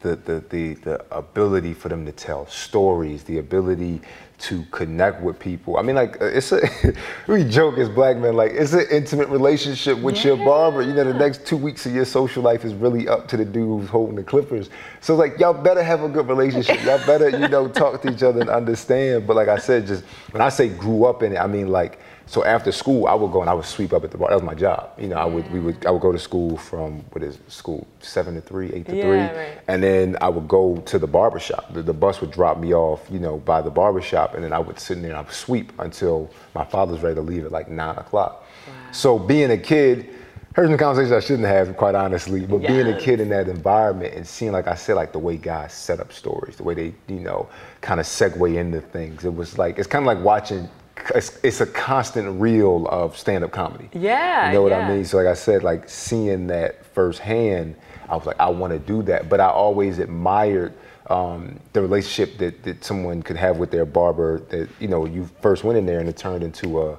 the, 0.00 0.14
the, 0.14 0.44
the, 0.48 0.74
the 0.74 1.04
ability 1.16 1.74
for 1.74 1.88
them 1.88 2.06
to 2.06 2.12
tell 2.12 2.46
stories, 2.46 3.24
the 3.24 3.38
ability 3.38 4.00
to 4.38 4.64
connect 4.70 5.20
with 5.20 5.38
people. 5.38 5.76
I 5.76 5.82
mean, 5.82 5.96
like, 5.96 6.18
uh, 6.22 6.24
it's 6.24 6.50
a, 6.52 6.60
we 7.28 7.44
joke 7.44 7.76
as 7.76 7.90
black 7.90 8.16
men, 8.16 8.34
like, 8.36 8.52
it's 8.52 8.72
an 8.72 8.86
intimate 8.90 9.28
relationship 9.28 9.98
with 9.98 10.24
your 10.24 10.36
barber. 10.38 10.80
You 10.80 10.94
know, 10.94 11.04
the 11.04 11.12
next 11.12 11.44
two 11.46 11.58
weeks 11.58 11.84
of 11.84 11.94
your 11.94 12.06
social 12.06 12.42
life 12.42 12.64
is 12.64 12.72
really 12.72 13.06
up 13.06 13.28
to 13.28 13.36
the 13.36 13.44
dude 13.44 13.80
who's 13.80 13.90
holding 13.90 14.16
the 14.16 14.22
clippers. 14.22 14.70
So, 15.02 15.16
like, 15.16 15.38
y'all 15.38 15.54
better 15.54 15.82
have 15.82 16.02
a 16.02 16.08
good 16.08 16.28
relationship. 16.28 16.82
Y'all 16.84 17.04
better, 17.06 17.30
you 17.30 17.48
know, 17.48 17.68
talk 17.82 18.02
to 18.02 18.12
each 18.12 18.22
other 18.22 18.40
and 18.40 18.50
understand. 18.50 19.26
But, 19.26 19.36
like 19.36 19.48
I 19.48 19.58
said, 19.58 19.86
just 19.86 20.04
when 20.30 20.42
I 20.42 20.50
say 20.50 20.68
grew 20.68 21.04
up 21.06 21.22
in 21.22 21.32
it, 21.32 21.38
I 21.38 21.46
mean, 21.46 21.68
like, 21.68 22.00
so 22.26 22.44
after 22.44 22.70
school, 22.70 23.08
I 23.08 23.14
would 23.14 23.32
go 23.32 23.40
and 23.40 23.50
I 23.50 23.54
would 23.54 23.64
sweep 23.64 23.92
up 23.92 24.04
at 24.04 24.12
the 24.12 24.18
bar. 24.18 24.28
That 24.28 24.36
was 24.36 24.44
my 24.44 24.54
job. 24.54 24.90
You 24.98 25.08
know, 25.08 25.16
I 25.16 25.24
would, 25.24 25.50
we 25.50 25.58
would, 25.58 25.84
I 25.84 25.90
would 25.90 26.02
go 26.02 26.12
to 26.12 26.18
school 26.18 26.56
from, 26.58 27.00
what 27.10 27.24
is 27.24 27.36
it, 27.36 27.50
school, 27.50 27.88
seven 28.00 28.34
to 28.36 28.40
three, 28.40 28.72
eight 28.72 28.86
to 28.86 28.96
Yeah, 28.96 29.02
three. 29.02 29.36
right. 29.38 29.58
And 29.66 29.82
then 29.82 30.16
I 30.20 30.28
would 30.28 30.46
go 30.46 30.76
to 30.76 30.98
the 30.98 31.08
barbershop. 31.08 31.72
The, 31.74 31.82
the 31.82 31.92
bus 31.94 32.20
would 32.20 32.30
drop 32.30 32.58
me 32.58 32.72
off, 32.72 33.04
you 33.10 33.18
know, 33.18 33.38
by 33.38 33.62
the 33.62 33.70
barbershop 33.70 34.34
and 34.34 34.44
then 34.44 34.52
I 34.52 34.60
would 34.60 34.78
sit 34.78 34.98
in 34.98 35.02
there 35.02 35.10
and 35.10 35.18
I 35.18 35.22
would 35.22 35.32
sweep 35.32 35.72
until 35.80 36.30
my 36.54 36.64
father 36.64 36.92
was 36.92 37.02
ready 37.02 37.16
to 37.16 37.22
leave 37.22 37.44
at 37.46 37.50
like 37.50 37.68
nine 37.68 37.96
o'clock. 37.96 38.46
So 38.92 39.18
being 39.18 39.50
a 39.50 39.58
kid, 39.58 40.08
heard 40.54 40.68
some 40.68 40.78
conversations 40.78 41.12
I 41.12 41.20
shouldn't 41.20 41.48
have, 41.48 41.76
quite 41.76 41.94
honestly, 41.94 42.44
but 42.44 42.58
being 42.58 42.88
a 42.88 42.98
kid 42.98 43.20
in 43.20 43.28
that 43.28 43.48
environment 43.48 44.14
and 44.14 44.26
seeing, 44.26 44.52
like 44.52 44.66
I 44.66 44.74
said, 44.74 44.96
like 44.96 45.12
the 45.12 45.18
way 45.18 45.36
guys 45.36 45.72
set 45.72 46.00
up 46.00 46.12
stories, 46.12 46.56
the 46.56 46.64
way 46.64 46.74
they, 46.74 46.94
you 47.06 47.20
know, 47.20 47.48
kind 47.80 48.00
of 48.00 48.06
segue 48.06 48.56
into 48.56 48.80
things. 48.80 49.24
It 49.24 49.34
was 49.34 49.58
like 49.58 49.78
it's 49.78 49.86
kind 49.86 50.02
of 50.02 50.06
like 50.06 50.24
watching. 50.24 50.68
It's, 51.14 51.38
it's 51.42 51.62
a 51.62 51.66
constant 51.66 52.38
reel 52.40 52.86
of 52.88 53.16
stand-up 53.16 53.52
comedy. 53.52 53.88
Yeah, 53.94 54.48
You 54.48 54.52
know 54.54 54.62
what 54.62 54.72
yeah. 54.72 54.86
I 54.86 54.94
mean? 54.94 55.04
So 55.04 55.16
like 55.16 55.28
I 55.28 55.34
said, 55.34 55.62
like 55.62 55.88
seeing 55.88 56.46
that 56.48 56.84
firsthand, 56.84 57.74
I 58.08 58.16
was 58.16 58.26
like, 58.26 58.38
I 58.38 58.50
want 58.50 58.74
to 58.74 58.78
do 58.78 59.02
that. 59.04 59.30
But 59.30 59.40
I 59.40 59.48
always 59.48 59.98
admired 59.98 60.74
um, 61.08 61.58
the 61.72 61.80
relationship 61.80 62.36
that, 62.38 62.62
that 62.64 62.84
someone 62.84 63.22
could 63.22 63.36
have 63.36 63.56
with 63.56 63.70
their 63.70 63.86
barber. 63.86 64.40
That 64.50 64.68
you 64.78 64.88
know, 64.88 65.06
you 65.06 65.30
first 65.40 65.64
went 65.64 65.78
in 65.78 65.86
there 65.86 66.00
and 66.00 66.08
it 66.08 66.18
turned 66.18 66.42
into 66.42 66.82
a, 66.82 66.98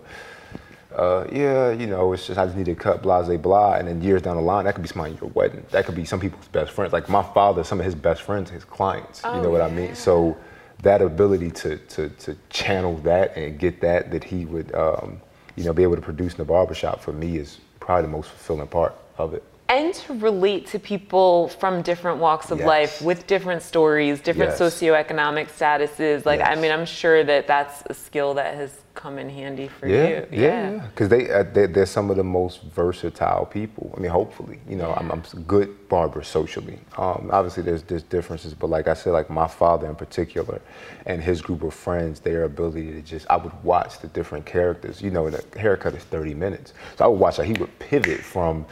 uh, 0.96 1.28
yeah, 1.32 1.72
you 1.72 1.88
know, 1.88 2.14
it's 2.14 2.28
just 2.28 2.38
I 2.40 2.46
just 2.46 2.58
need 2.58 2.66
to 2.66 2.76
cut 2.76 3.02
blah 3.02 3.22
blah 3.24 3.38
blah, 3.38 3.74
and 3.76 3.88
then 3.88 4.02
years 4.02 4.22
down 4.22 4.36
the 4.36 4.42
line, 4.42 4.66
that 4.66 4.76
could 4.76 4.82
be 4.82 4.88
somebody 4.88 5.14
at 5.14 5.22
your 5.22 5.30
wedding. 5.32 5.66
That 5.72 5.86
could 5.86 5.96
be 5.96 6.06
some 6.06 6.20
people's 6.20 6.48
best 6.50 6.72
friends. 6.72 6.94
Like 6.94 7.10
my 7.10 7.24
father, 7.24 7.64
some 7.64 7.80
of 7.80 7.86
his 7.86 7.96
best 7.96 8.22
friends, 8.22 8.50
his 8.50 8.64
clients. 8.66 9.22
you 9.24 9.30
Oh, 9.30 9.42
know 9.42 9.50
what 9.50 9.62
I 9.62 9.70
mean? 9.70 9.96
So 9.96 10.38
that 10.84 11.02
ability 11.02 11.52
to 11.52 11.78
to 11.78 12.10
to 12.10 12.38
channel 12.50 12.98
that 12.98 13.36
and 13.38 13.60
get 13.60 13.82
that 13.82 14.12
that 14.12 14.24
he 14.24 14.46
would, 14.46 14.74
um, 14.76 15.22
you 15.56 15.64
know, 15.64 15.74
be 15.74 15.84
able 15.84 15.96
to 15.96 16.02
produce 16.02 16.34
in 16.34 16.38
the 16.38 16.46
barbershop 16.46 17.02
for 17.02 17.14
me 17.14 17.38
is 17.38 17.60
probably 17.80 18.04
the 18.04 18.08
most 18.10 18.30
fulfilling 18.30 18.68
part 18.68 18.96
of 19.18 19.34
it. 19.34 19.44
And 19.72 19.94
to 19.94 20.14
relate 20.16 20.68
to 20.68 20.78
people 20.78 21.48
from 21.48 21.82
different 21.82 22.20
walks 22.20 22.52
of 22.52 22.60
Yes. 22.60 22.68
life 22.68 23.02
with 23.02 23.26
different 23.26 23.62
stories, 23.62 24.20
different 24.20 24.52
Yes. 24.52 24.60
socioeconomic 24.60 25.48
statuses. 25.48 26.26
Like, 26.26 26.42
I 26.42 26.56
mean, 26.56 26.72
I'm 26.72 26.86
sure 26.86 27.24
that 27.24 27.48
that's 27.48 27.82
a 27.90 27.94
skill 27.94 28.34
that 28.34 28.56
has 28.56 28.82
come 28.96 29.18
in 29.18 29.30
handy 29.30 29.70
for 29.70 29.88
Yeah, 29.88 30.08
you. 30.08 30.26
yeah, 30.32 30.72
yeah. 30.74 30.82
Because 30.90 31.08
they, 31.08 31.32
uh, 31.32 31.44
they 31.44 31.68
they're 31.68 31.86
some 31.86 32.10
of 32.12 32.18
the 32.18 32.24
most 32.26 32.64
versatile 32.64 33.46
people. 33.46 33.94
I 33.96 34.02
mean, 34.02 34.12
hopefully, 34.12 34.60
you 34.68 34.76
know, 34.76 34.94
I'm, 34.98 35.10
I'm 35.10 35.22
good 35.48 35.88
barber 35.88 36.22
socially. 36.22 36.78
Um, 36.98 37.30
obviously, 37.32 37.64
there's 37.64 37.84
there's 37.84 38.04
differences, 38.04 38.54
but 38.54 38.70
like 38.70 38.90
I 38.90 38.94
said, 38.94 39.14
like 39.14 39.30
my 39.30 39.48
father 39.48 39.88
in 39.88 39.96
particular, 39.96 40.60
and 41.06 41.24
his 41.24 41.42
group 41.42 41.64
of 41.64 41.74
friends, 41.74 42.20
their 42.20 42.44
ability 42.44 42.92
to 42.92 43.02
just 43.02 43.26
I 43.30 43.38
would 43.38 43.54
watch 43.64 44.00
the 44.00 44.08
different 44.08 44.46
characters. 44.46 45.02
You 45.02 45.12
know, 45.12 45.30
the 45.30 45.42
haircut 45.58 45.94
is 45.96 46.04
30 46.04 46.34
minutes, 46.34 46.74
so 46.98 47.06
I 47.06 47.08
would 47.08 47.20
watch 47.22 47.38
how 47.38 47.44
he 47.44 47.54
would 47.54 47.80
pivot 47.80 48.20
from 48.20 48.66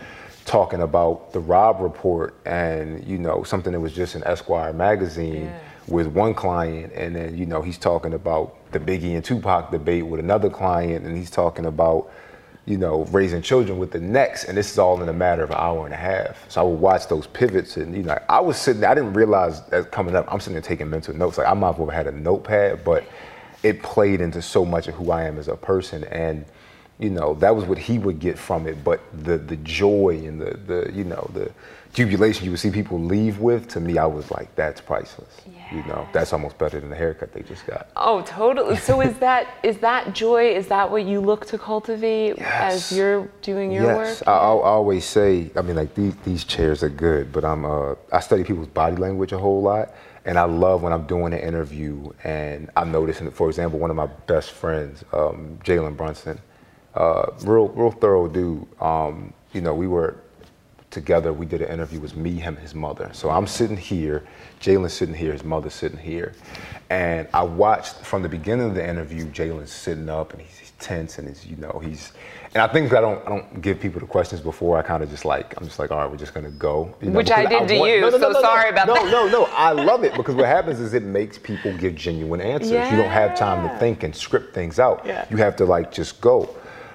talking 0.49 0.81
about 0.81 1.31
the 1.31 1.39
Robb 1.39 1.79
Report 1.79 2.33
and 2.45 3.05
you 3.07 3.19
know 3.19 3.43
something 3.43 3.71
that 3.71 3.79
was 3.79 3.93
just 3.93 4.15
in 4.15 4.23
Esquire 4.23 4.73
magazine 4.73 5.45
Yeah. 5.45 5.59
with 5.87 6.07
one 6.07 6.33
client, 6.33 6.91
and 6.95 7.15
then 7.15 7.37
you 7.37 7.45
know 7.45 7.61
he's 7.61 7.77
talking 7.77 8.13
about 8.15 8.55
the 8.71 8.79
Biggie 8.79 9.13
and 9.15 9.23
Tupac 9.23 9.69
debate 9.71 10.05
with 10.07 10.19
another 10.19 10.49
client, 10.49 11.05
and 11.05 11.15
he's 11.15 11.29
talking 11.29 11.65
about 11.67 12.09
you 12.65 12.77
know 12.77 13.05
raising 13.11 13.43
children 13.43 13.77
with 13.77 13.91
the 13.91 13.99
next, 13.99 14.45
and 14.45 14.57
this 14.57 14.71
is 14.71 14.79
all 14.79 14.99
in 15.03 15.09
a 15.09 15.13
matter 15.13 15.43
of 15.43 15.51
an 15.51 15.57
hour 15.59 15.85
and 15.85 15.93
a 15.93 15.97
half. 15.97 16.43
So 16.49 16.61
I 16.61 16.63
would 16.63 16.79
watch 16.79 17.07
those 17.07 17.27
pivots, 17.27 17.77
and 17.77 17.95
you 17.95 18.01
know 18.01 18.17
I 18.27 18.39
was 18.39 18.57
sitting, 18.57 18.81
there, 18.81 18.89
I 18.89 18.95
didn't 18.95 19.13
realize 19.13 19.61
that 19.67 19.91
coming 19.91 20.15
up, 20.15 20.25
I'm 20.33 20.39
sitting 20.39 20.53
there 20.53 20.63
taking 20.63 20.89
mental 20.89 21.15
notes. 21.15 21.37
Like 21.37 21.47
I 21.47 21.53
might 21.53 21.75
have 21.75 21.89
had 21.89 22.07
a 22.07 22.11
notepad, 22.11 22.83
but 22.83 23.03
it 23.61 23.83
played 23.83 24.19
into 24.19 24.41
so 24.41 24.65
much 24.65 24.87
of 24.87 24.95
who 24.95 25.11
I 25.11 25.25
am 25.25 25.37
as 25.37 25.47
a 25.47 25.55
person, 25.55 26.05
and 26.05 26.43
you 26.99 27.09
know 27.09 27.33
that 27.35 27.55
was 27.55 27.65
what 27.65 27.77
he 27.77 27.97
would 27.97 28.19
get 28.19 28.37
from 28.37 28.67
it 28.67 28.83
but 28.83 28.99
the 29.23 29.37
the 29.37 29.55
joy 29.57 30.21
and 30.25 30.39
the 30.39 30.57
the 30.67 30.91
you 30.93 31.03
know 31.05 31.29
the 31.33 31.49
jubilation 31.93 32.45
you 32.45 32.51
would 32.51 32.59
see 32.59 32.69
people 32.69 33.01
leave 33.01 33.39
with 33.39 33.67
to 33.67 33.79
me 33.79 33.97
i 33.97 34.05
was 34.05 34.29
like 34.29 34.53
that's 34.55 34.79
priceless 34.81 35.41
you 35.71 35.83
know 35.85 36.07
that's 36.13 36.33
almost 36.33 36.57
better 36.57 36.79
than 36.79 36.89
the 36.89 36.95
haircut 36.95 37.31
they 37.33 37.41
just 37.41 37.65
got 37.65 37.87
Oh, 37.95 38.21
totally. 38.23 38.75
So 38.77 39.01
is 39.01 39.17
that 39.27 39.47
is 39.63 39.77
that 39.79 40.13
joy? 40.15 40.55
Is 40.55 40.67
that 40.67 40.89
what 40.89 41.05
you 41.05 41.19
look 41.19 41.45
to 41.47 41.57
cultivate 41.57 42.39
as 42.39 42.91
you're 42.91 43.27
doing 43.41 43.71
your 43.71 43.83
yes 43.83 44.19
work? 44.21 44.27
I, 44.27 44.31
I 44.31 44.71
always 44.77 45.05
say 45.05 45.51
i 45.55 45.61
mean 45.61 45.75
like 45.75 45.93
these 45.95 46.15
these 46.25 46.43
chairs 46.43 46.83
are 46.83 46.89
good 46.89 47.31
but 47.31 47.43
i'm 47.45 47.65
uh 47.65 47.95
i 48.11 48.19
study 48.19 48.43
people's 48.43 48.67
body 48.67 48.95
language 48.95 49.31
a 49.31 49.37
whole 49.37 49.61
lot 49.61 49.93
and 50.25 50.37
i 50.37 50.43
love 50.43 50.81
when 50.83 50.91
i'm 50.93 51.05
doing 51.07 51.33
an 51.33 51.39
interview 51.39 52.11
and 52.23 52.69
i'm 52.75 52.91
noticing 52.91 53.29
for 53.31 53.47
example 53.47 53.79
one 53.79 53.89
of 53.89 53.95
my 53.95 54.07
best 54.27 54.51
friends 54.51 55.03
um, 55.13 55.57
jalen 55.63 55.95
brunson 55.95 56.39
uh, 56.95 57.31
real 57.43 57.69
real 57.69 57.91
thorough 57.91 58.27
dude. 58.27 58.65
Um, 58.81 59.33
you 59.53 59.61
know 59.61 59.73
we 59.73 59.87
were 59.87 60.17
together. 60.91 61.31
We 61.33 61.45
did 61.45 61.61
an 61.61 61.69
interview. 61.69 61.99
It 61.99 62.01
was 62.01 62.15
me 62.15 62.31
him 62.33 62.55
his 62.57 62.73
mother. 62.73 63.09
So 63.13 63.29
i'm 63.29 63.47
sitting 63.47 63.77
here. 63.77 64.23
Jalen's 64.59 64.93
sitting 64.93 65.15
here. 65.15 65.31
His 65.31 65.43
mother's 65.43 65.73
sitting 65.73 65.99
here. 65.99 66.33
And 66.89 67.27
i 67.33 67.43
watched 67.43 67.97
from 67.97 68.23
the 68.23 68.29
beginning 68.29 68.65
of 68.67 68.75
the 68.75 68.87
interview 68.87 69.25
jalen's 69.27 69.71
sitting 69.71 70.09
up 70.09 70.33
and 70.33 70.41
he's, 70.41 70.57
he's 70.57 70.71
tense 70.79 71.19
and 71.19 71.27
he's 71.27 71.45
you 71.45 71.55
know 71.57 71.79
he's 71.83 72.13
and 72.53 72.63
i 72.63 72.67
think 72.67 72.91
i 72.93 73.01
don't 73.01 73.23
i 73.27 73.29
don't 73.29 73.61
give 73.61 73.79
people 73.79 73.99
the 73.99 74.07
questions 74.07 74.41
before. 74.41 74.77
I 74.79 74.81
kind 74.81 75.03
of 75.03 75.09
just 75.09 75.23
like 75.23 75.55
i'm 75.57 75.65
just 75.65 75.77
like 75.77 75.91
all 75.91 75.99
right 75.99 76.09
we're 76.09 76.17
just 76.17 76.33
gonna 76.33 76.49
go 76.49 76.95
you 77.01 77.11
know, 77.11 77.17
Which 77.17 77.29
I 77.29 77.45
did 77.45 77.67
to 77.67 77.75
you, 77.75 78.09
so 78.09 78.33
sorry 78.41 78.69
about 78.69 78.87
no, 78.87 78.95
that. 78.95 79.11
no 79.11 79.27
no. 79.27 79.43
No. 79.43 79.49
i 79.51 79.71
love 79.71 80.03
it 80.03 80.15
because 80.15 80.33
what 80.33 80.47
happens 80.47 80.79
is 80.79 80.95
it 80.95 81.03
makes 81.03 81.37
people 81.37 81.75
give 81.77 81.93
genuine 81.95 82.41
answers. 82.41 82.71
You 82.71 82.97
don't 82.97 83.11
have 83.11 83.37
time 83.37 83.67
to 83.67 83.77
think 83.77 84.01
and 84.03 84.15
script 84.15 84.55
things 84.55 84.79
out. 84.79 85.05
Yeah. 85.05 85.27
you 85.29 85.37
have 85.37 85.55
to 85.57 85.65
like 85.65 85.91
just 85.91 86.19
go 86.21 86.49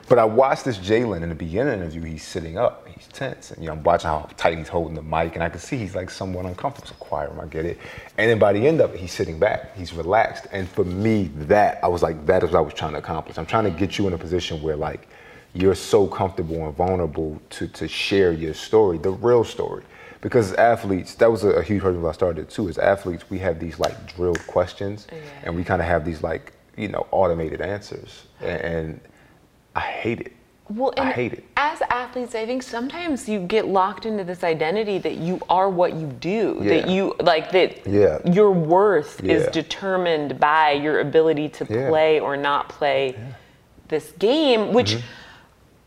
But 0.07 0.19
I 0.19 0.25
watched 0.25 0.67
this 0.67 0.77
Jalen 0.77 1.23
in 1.23 1.31
the 1.31 1.35
beginning 1.35 1.75
of 1.75 1.79
the 1.79 1.85
interview. 1.87 2.03
He's 2.13 2.25
sitting 2.25 2.59
up, 2.59 2.87
he's 2.89 3.07
tense, 3.09 3.51
and 3.51 3.63
you 3.63 3.69
know 3.69 3.73
I'm 3.73 3.83
watching 3.83 4.09
how 4.09 4.29
tight 4.37 4.59
he's 4.59 4.69
holding 4.69 4.95
the 4.95 5.03
mic, 5.03 5.35
and 5.35 5.43
I 5.43 5.49
can 5.49 5.61
see 5.61 5.79
he's 5.79 5.95
like 5.95 6.11
somewhat 6.11 6.45
uncomfortable. 6.45 6.89
So 6.89 6.95
quiet, 6.97 7.31
I 7.41 7.47
get 7.47 7.65
it. 7.65 7.79
And 8.19 8.31
then 8.31 8.39
by 8.39 8.53
the 8.53 8.67
end 8.67 8.81
of 8.81 8.95
it, 8.95 9.01
he's 9.01 9.13
sitting 9.13 9.39
back, 9.39 9.75
he's 9.77 9.95
relaxed. 9.95 10.47
And 10.53 10.69
for 10.69 10.85
me, 10.85 11.31
that 11.37 11.83
I 11.83 11.89
was 11.89 12.03
like, 12.03 12.27
that 12.27 12.43
is 12.43 12.51
what 12.51 12.59
I 12.59 12.63
was 12.63 12.75
trying 12.75 12.93
to 12.93 12.99
accomplish. 12.99 13.39
I'm 13.39 13.47
trying 13.47 13.65
to 13.65 13.71
get 13.71 13.97
you 13.97 14.07
in 14.07 14.13
a 14.13 14.19
position 14.19 14.63
where 14.63 14.77
like 14.77 15.09
you're 15.55 15.75
so 15.75 16.07
comfortable 16.07 16.67
and 16.67 16.77
vulnerable 16.77 17.41
to 17.51 17.69
to 17.69 17.89
share 17.89 18.33
your 18.33 18.55
story, 18.55 18.99
the 18.99 19.11
real 19.11 19.45
story. 19.45 19.85
Because 20.21 20.53
as 20.53 20.59
athletes, 20.59 21.15
that 21.17 21.31
was 21.31 21.45
a, 21.45 21.51
a 21.51 21.63
huge 21.63 21.83
why 21.83 22.09
I 22.09 22.13
started 22.13 22.51
too. 22.51 22.69
As 22.69 22.79
athletes, 22.79 23.25
we 23.31 23.39
have 23.39 23.59
these 23.59 23.79
like 23.79 24.15
drilled 24.15 24.47
questions, 24.47 25.07
yeah. 25.11 25.19
and 25.45 25.57
we 25.57 25.65
kind 25.65 25.81
of 25.81 25.89
have 25.89 26.05
these 26.05 26.23
like 26.23 26.53
you 26.77 26.89
know 26.89 27.07
automated 27.11 27.61
answers, 27.61 28.25
and, 28.41 28.61
and 28.61 29.01
I 29.75 29.81
hate 29.81 30.21
it. 30.21 30.33
Well, 30.71 30.95
I 30.97 31.11
hate 31.13 31.35
it. 31.35 31.45
As 31.57 31.83
athletes, 31.91 32.35
I 32.35 32.47
think 32.47 32.63
sometimes 32.63 33.29
you 33.29 33.41
get 33.41 33.67
locked 33.67 34.07
into 34.07 34.25
this 34.25 34.43
identity 34.43 34.97
that 34.99 35.17
you 35.17 35.39
are 35.51 35.69
what 35.69 35.95
you 35.95 36.07
do. 36.07 36.59
Yeah. 36.63 36.81
That 36.81 36.89
you 36.89 37.15
like 37.21 37.53
that 37.53 37.87
yeah. 37.87 38.19
your 38.25 38.51
worth 38.51 39.21
yeah. 39.23 39.35
is 39.35 39.47
determined 39.49 40.41
by 40.41 40.73
your 40.73 41.01
ability 41.01 41.51
to 41.51 41.67
play 41.67 42.19
or 42.19 42.37
not 42.37 42.71
play 42.71 43.19
this 43.89 44.13
game, 44.13 44.73
which 44.73 44.93
mm-hmm. 44.93 45.07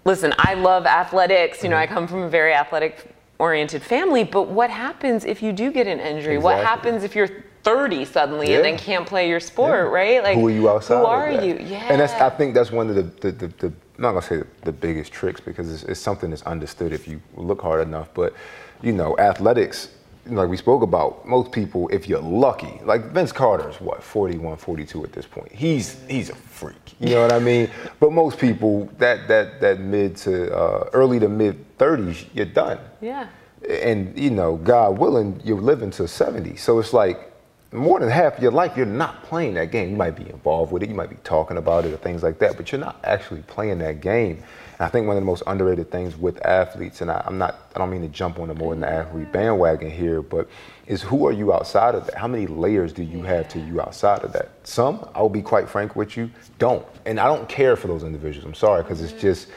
listen, 0.06 0.34
I 0.38 0.54
love 0.54 0.86
athletics. 0.86 1.64
You 1.64 1.70
know, 1.70 1.76
mm-hmm. 1.76 1.92
I 1.92 1.96
come 1.96 2.08
from 2.08 2.22
a 2.22 2.30
very 2.30 2.54
athletic 2.54 3.16
oriented 3.40 3.82
family, 3.82 4.24
but 4.24 4.48
what 4.48 4.70
happens 4.70 5.26
if 5.26 5.42
you 5.42 5.54
do 5.54 5.72
get 5.72 5.88
an 5.88 6.00
injury? 6.00 6.36
Exactly. 6.36 6.38
What 6.38 6.64
happens 6.64 7.04
if 7.04 7.16
you're 7.16 7.30
30 7.68 8.06
suddenly 8.06 8.50
yeah. 8.50 8.56
and 8.56 8.66
then 8.66 8.78
can't 8.78 9.06
play 9.06 9.28
your 9.28 9.42
sport, 9.42 9.88
yeah. 9.88 10.00
right? 10.00 10.24
Like 10.24 10.36
who 10.36 10.48
are 10.48 10.52
you 10.52 10.70
outside? 10.70 11.00
Who 11.00 11.06
are 11.06 11.32
you? 11.32 11.60
Yeah. 11.60 11.92
And 11.92 12.00
that's 12.00 12.14
I 12.14 12.30
think 12.30 12.54
that's 12.54 12.72
one 12.72 12.90
of 12.90 12.96
the 12.96 13.04
the, 13.04 13.32
the, 13.32 13.48
the 13.48 13.68
I'm 13.68 14.04
not 14.04 14.12
gonna 14.12 14.22
say 14.22 14.44
the 14.62 14.72
biggest 14.72 15.12
tricks 15.12 15.42
because 15.42 15.70
it's, 15.74 15.84
it's, 15.84 16.00
something 16.00 16.30
that's 16.30 16.44
understood 16.44 16.94
if 16.94 17.08
you 17.08 17.20
look 17.36 17.62
hard 17.62 17.86
enough. 17.86 18.10
But 18.14 18.34
you 18.82 18.94
know, 18.94 19.18
athletics, 19.18 19.90
like 20.28 20.48
we 20.48 20.56
spoke 20.56 20.82
about, 20.82 21.28
most 21.28 21.52
people, 21.52 21.90
if 21.90 22.08
you're 22.08 22.22
lucky, 22.22 22.80
like 22.86 23.12
Vince 23.12 23.34
Carter's 23.34 23.82
what 23.82 24.02
41, 24.02 24.56
42 24.56 25.04
at 25.04 25.12
this 25.12 25.26
point. 25.26 25.52
He's 25.52 26.02
he's 26.08 26.30
a 26.30 26.36
freak. 26.36 26.96
You 27.02 27.16
know 27.16 27.22
what 27.22 27.34
I 27.34 27.40
mean? 27.40 27.70
But 28.00 28.14
most 28.14 28.40
people, 28.40 28.90
that 28.98 29.28
that 29.28 29.60
that 29.60 29.82
mid 29.82 30.16
to 30.18 30.56
uh, 30.56 30.90
early 30.94 31.20
to 31.20 31.28
mid 31.28 31.78
30s, 31.78 32.28
you're 32.34 32.46
done. 32.46 32.80
Yeah. 33.02 33.28
And 33.68 34.18
you 34.18 34.30
know, 34.30 34.56
God 34.56 35.00
willing, 35.00 35.42
you're 35.44 35.60
living 35.60 35.92
to 35.92 36.08
70. 36.08 36.56
So 36.56 36.80
it's 36.80 36.94
like 36.94 37.27
more 37.72 38.00
than 38.00 38.10
half 38.10 38.38
of 38.38 38.44
your 38.44 38.52
life, 38.52 38.78
you're 38.78 38.86
not 38.86 39.24
playing 39.24 39.56
that 39.56 39.72
game. 39.72 39.90
You 39.90 39.98
might 39.98 40.16
be 40.16 40.30
involved 40.30 40.72
with 40.72 40.84
it, 40.84 40.90
you 40.90 40.96
might 40.96 41.10
be 41.10 41.18
talking 41.24 41.58
about 41.58 41.86
it 41.86 41.94
or 41.94 41.98
things 41.98 42.24
like 42.24 42.40
that, 42.40 42.56
but 42.56 42.72
you're 42.72 42.80
not 42.80 42.98
actually 43.04 43.42
playing 43.44 43.80
that 43.80 44.00
game. 44.00 44.38
And 44.80 44.86
I 44.86 44.88
think 44.88 45.08
one 45.08 45.18
of 45.18 45.22
the 45.22 45.26
most 45.26 45.44
underrated 45.48 45.92
things 45.92 46.16
with 46.16 46.44
athletes, 46.46 47.02
and 47.02 47.12
I, 47.12 47.24
am 47.26 47.38
not, 47.38 47.60
I 47.76 47.80
don't 47.80 47.90
mean 47.90 48.04
to 48.04 48.08
jump 48.08 48.40
on 48.40 48.48
the 48.48 48.54
more 48.54 48.74
than 48.74 48.82
the 48.82 48.90
athlete 48.90 49.32
bandwagon 49.34 49.92
here, 49.92 50.22
but 50.22 50.48
is 50.86 51.02
who 51.02 51.28
are 51.28 51.34
you 51.34 51.52
outside 51.52 51.96
of 51.96 52.06
that? 52.06 52.16
How 52.16 52.28
many 52.28 52.48
layers 52.48 52.94
do 52.94 53.04
you 53.04 53.22
have 53.24 53.50
to 53.50 53.60
you 53.60 53.82
outside 53.82 54.24
of 54.24 54.32
that? 54.34 54.50
Some, 54.64 55.06
I'll 55.14 55.28
be 55.28 55.42
quite 55.42 55.68
frank 55.68 55.96
with 55.96 56.16
you, 56.16 56.30
don't. 56.60 56.86
And 57.06 57.20
I 57.20 57.26
don't 57.26 57.50
care 57.50 57.76
for 57.76 57.88
those 57.88 58.04
individuals. 58.04 58.46
I'm 58.46 58.54
sorry, 58.54 58.84
because 58.84 59.02
it's 59.02 59.20
just, 59.20 59.50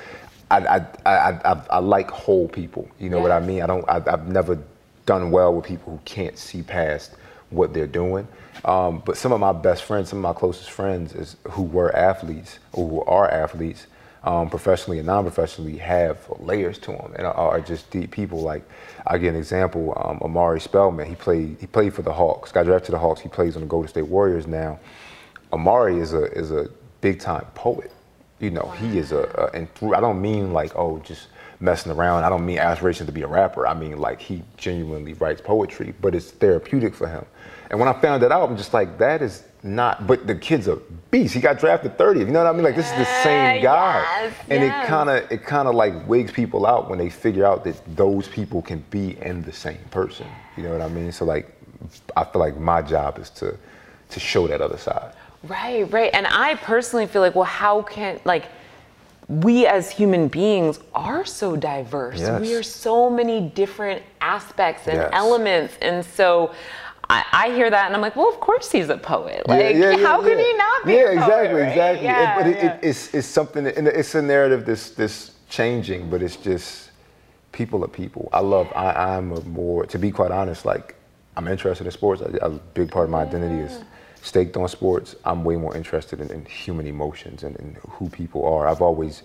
I, 0.50 0.58
I, 0.58 0.86
I, 1.06 1.30
I, 1.44 1.62
I 1.70 1.78
like 1.78 2.10
whole 2.10 2.48
people. 2.48 2.88
You 2.98 3.10
know 3.10 3.20
what 3.20 3.30
I 3.30 3.38
mean? 3.38 3.62
I 3.62 3.66
don't, 3.66 3.88
I, 3.88 4.02
I've 4.04 4.26
never 4.26 4.58
done 5.06 5.30
well 5.30 5.54
with 5.54 5.64
people 5.64 5.92
who 5.92 6.00
can't 6.04 6.36
see 6.36 6.62
past 6.62 7.14
what 7.50 7.74
they're 7.74 7.86
doing. 7.86 8.26
Um, 8.64 9.02
but 9.04 9.16
some 9.16 9.32
of 9.32 9.40
my 9.40 9.52
best 9.52 9.84
friends, 9.84 10.10
some 10.10 10.18
of 10.18 10.22
my 10.22 10.38
closest 10.38 10.70
friends, 10.70 11.14
is 11.14 11.36
who 11.50 11.62
were 11.62 11.94
athletes 11.94 12.58
or 12.72 12.88
who 12.88 13.02
are 13.04 13.30
athletes, 13.30 13.86
um, 14.22 14.50
professionally 14.50 14.98
and 14.98 15.06
non-professionally, 15.06 15.78
have 15.78 16.18
layers 16.38 16.78
to 16.78 16.92
them 16.92 17.14
and 17.16 17.26
are 17.26 17.60
just 17.60 17.90
deep 17.90 18.10
people. 18.10 18.40
Like 18.40 18.68
I 19.06 19.18
give 19.18 19.34
an 19.34 19.40
example: 19.40 19.94
um, 19.96 20.18
Omari 20.22 20.60
Spellman. 20.60 21.06
He 21.08 21.14
played. 21.14 21.56
He 21.58 21.66
played 21.66 21.94
for 21.94 22.02
the 22.02 22.12
Hawks. 22.12 22.52
Got 22.52 22.66
drafted 22.66 22.86
to 22.86 22.92
the 22.92 22.98
Hawks. 22.98 23.20
He 23.20 23.28
plays 23.28 23.56
on 23.56 23.62
the 23.62 23.68
Golden 23.68 23.88
State 23.88 24.06
Warriors 24.06 24.46
now. 24.46 24.78
Omari 25.52 25.98
is 25.98 26.12
a 26.12 26.24
is 26.32 26.50
a 26.50 26.68
big 27.00 27.18
time 27.18 27.46
poet. 27.54 27.92
You 28.40 28.50
know, 28.50 28.70
he 28.78 28.98
is 28.98 29.12
a, 29.12 29.20
a 29.20 29.56
and 29.56 29.72
through, 29.74 29.94
I 29.94 30.00
don't 30.00 30.20
mean 30.20 30.52
like 30.52 30.76
oh 30.76 30.98
just 30.98 31.28
messing 31.58 31.92
around. 31.92 32.24
I 32.24 32.28
don't 32.28 32.44
mean 32.44 32.58
aspiration 32.58 33.06
to 33.06 33.12
be 33.12 33.22
a 33.22 33.26
rapper. 33.26 33.66
I 33.66 33.74
mean 33.74 33.98
like 33.98 34.20
he 34.20 34.42
genuinely 34.56 35.14
writes 35.14 35.40
poetry, 35.40 35.94
but 36.00 36.14
it's 36.14 36.30
therapeutic 36.30 36.94
for 36.94 37.06
him. 37.06 37.24
And 37.70 37.78
when 37.78 37.88
I 37.88 37.92
found 37.92 38.22
that 38.24 38.32
out, 38.32 38.50
I'm 38.50 38.56
just 38.56 38.74
like, 38.74 38.98
that 38.98 39.22
is 39.22 39.44
not. 39.62 40.06
But 40.06 40.26
the 40.26 40.34
kid's 40.34 40.66
a 40.66 40.76
beast. 41.10 41.34
He 41.34 41.40
got 41.40 41.58
drafted 41.58 41.96
30th. 41.96 42.20
You 42.20 42.26
know 42.26 42.42
what 42.42 42.48
I 42.48 42.52
mean? 42.52 42.64
Like 42.64 42.74
this 42.74 42.86
is 42.86 42.96
the 42.96 43.08
uh, 43.08 43.22
same 43.22 43.62
guy. 43.62 44.00
Yes, 44.00 44.34
and 44.48 44.62
yes. 44.62 44.84
it 44.84 44.88
kind 44.88 45.08
of 45.08 45.32
it 45.32 45.44
kind 45.44 45.68
of 45.68 45.74
like 45.76 46.08
wigs 46.08 46.32
people 46.32 46.66
out 46.66 46.90
when 46.90 46.98
they 46.98 47.08
figure 47.08 47.46
out 47.46 47.62
that 47.64 47.80
those 47.96 48.26
people 48.28 48.60
can 48.60 48.84
be 48.90 49.16
in 49.22 49.42
the 49.42 49.52
same 49.52 49.78
person. 49.92 50.26
You 50.56 50.64
know 50.64 50.72
what 50.72 50.82
I 50.82 50.88
mean? 50.88 51.12
So 51.12 51.24
like, 51.24 51.54
I 52.16 52.24
feel 52.24 52.40
like 52.40 52.58
my 52.58 52.82
job 52.82 53.18
is 53.18 53.30
to 53.30 53.56
to 54.10 54.20
show 54.20 54.48
that 54.48 54.60
other 54.60 54.78
side. 54.78 55.14
Right, 55.44 55.90
right. 55.92 56.10
And 56.12 56.26
I 56.26 56.56
personally 56.56 57.06
feel 57.06 57.22
like, 57.22 57.36
well, 57.36 57.44
how 57.44 57.82
can 57.82 58.20
like 58.24 58.46
we 59.28 59.64
as 59.64 59.92
human 59.92 60.26
beings 60.26 60.80
are 60.92 61.24
so 61.24 61.54
diverse. 61.54 62.18
Yes. 62.18 62.40
We 62.40 62.52
are 62.56 62.64
so 62.64 63.08
many 63.08 63.40
different 63.40 64.02
aspects 64.20 64.88
and 64.88 64.96
yes. 64.96 65.10
elements. 65.12 65.74
And 65.80 66.04
so 66.04 66.52
I, 67.10 67.24
I, 67.32 67.50
hear 67.54 67.68
that 67.70 67.86
and 67.86 67.94
I'm 67.96 68.00
like, 68.00 68.14
well, 68.14 68.28
of 68.28 68.38
course 68.38 68.70
he's 68.70 68.88
a 68.88 68.96
poet. 68.96 69.48
Like, 69.48 69.74
yeah, 69.74 69.90
yeah, 69.90 69.96
how 69.96 70.22
yeah, 70.22 70.28
could 70.28 70.38
he 70.38 70.52
not 70.54 70.86
be? 70.86 70.92
Yeah, 70.92 71.10
exactly, 71.10 71.48
poet, 71.48 71.60
right? 71.60 71.68
exactly. 71.68 72.08
It, 72.08 72.36
but 72.36 72.46
it, 72.46 72.64
it, 72.64 72.88
it's, 72.88 73.14
it's 73.14 73.26
something, 73.26 73.66
and 73.66 73.88
it's 73.88 74.14
a 74.14 74.22
narrative 74.22 74.64
that's, 74.64 74.90
that's 74.90 75.32
changing, 75.48 76.08
but 76.08 76.22
it's 76.22 76.36
just 76.36 76.92
people 77.50 77.84
are 77.84 77.88
people. 77.88 78.28
I 78.32 78.40
love, 78.40 78.72
I, 78.76 78.92
I'm 78.92 79.32
a 79.32 79.40
more, 79.40 79.86
to 79.86 79.98
be 79.98 80.12
quite 80.12 80.30
honest, 80.30 80.64
like, 80.64 80.94
I'm 81.36 81.48
interested 81.48 81.84
in 81.84 81.90
sports. 81.90 82.22
A, 82.22 82.26
a 82.42 82.50
big 82.50 82.90
part 82.90 83.04
of 83.04 83.10
my 83.10 83.22
identity 83.22 83.60
is 83.60 83.72
mm-hmm. 83.72 83.84
staked 84.22 84.56
on 84.56 84.68
sports, 84.68 85.16
I'm 85.24 85.42
way 85.42 85.56
more 85.56 85.76
interested 85.76 86.20
in, 86.20 86.30
in 86.30 86.44
human 86.44 86.86
emotions 86.86 87.42
and, 87.42 87.58
and, 87.58 87.76
who 87.88 88.08
people 88.08 88.44
are. 88.46 88.68
I've 88.68 88.82
always, 88.82 89.24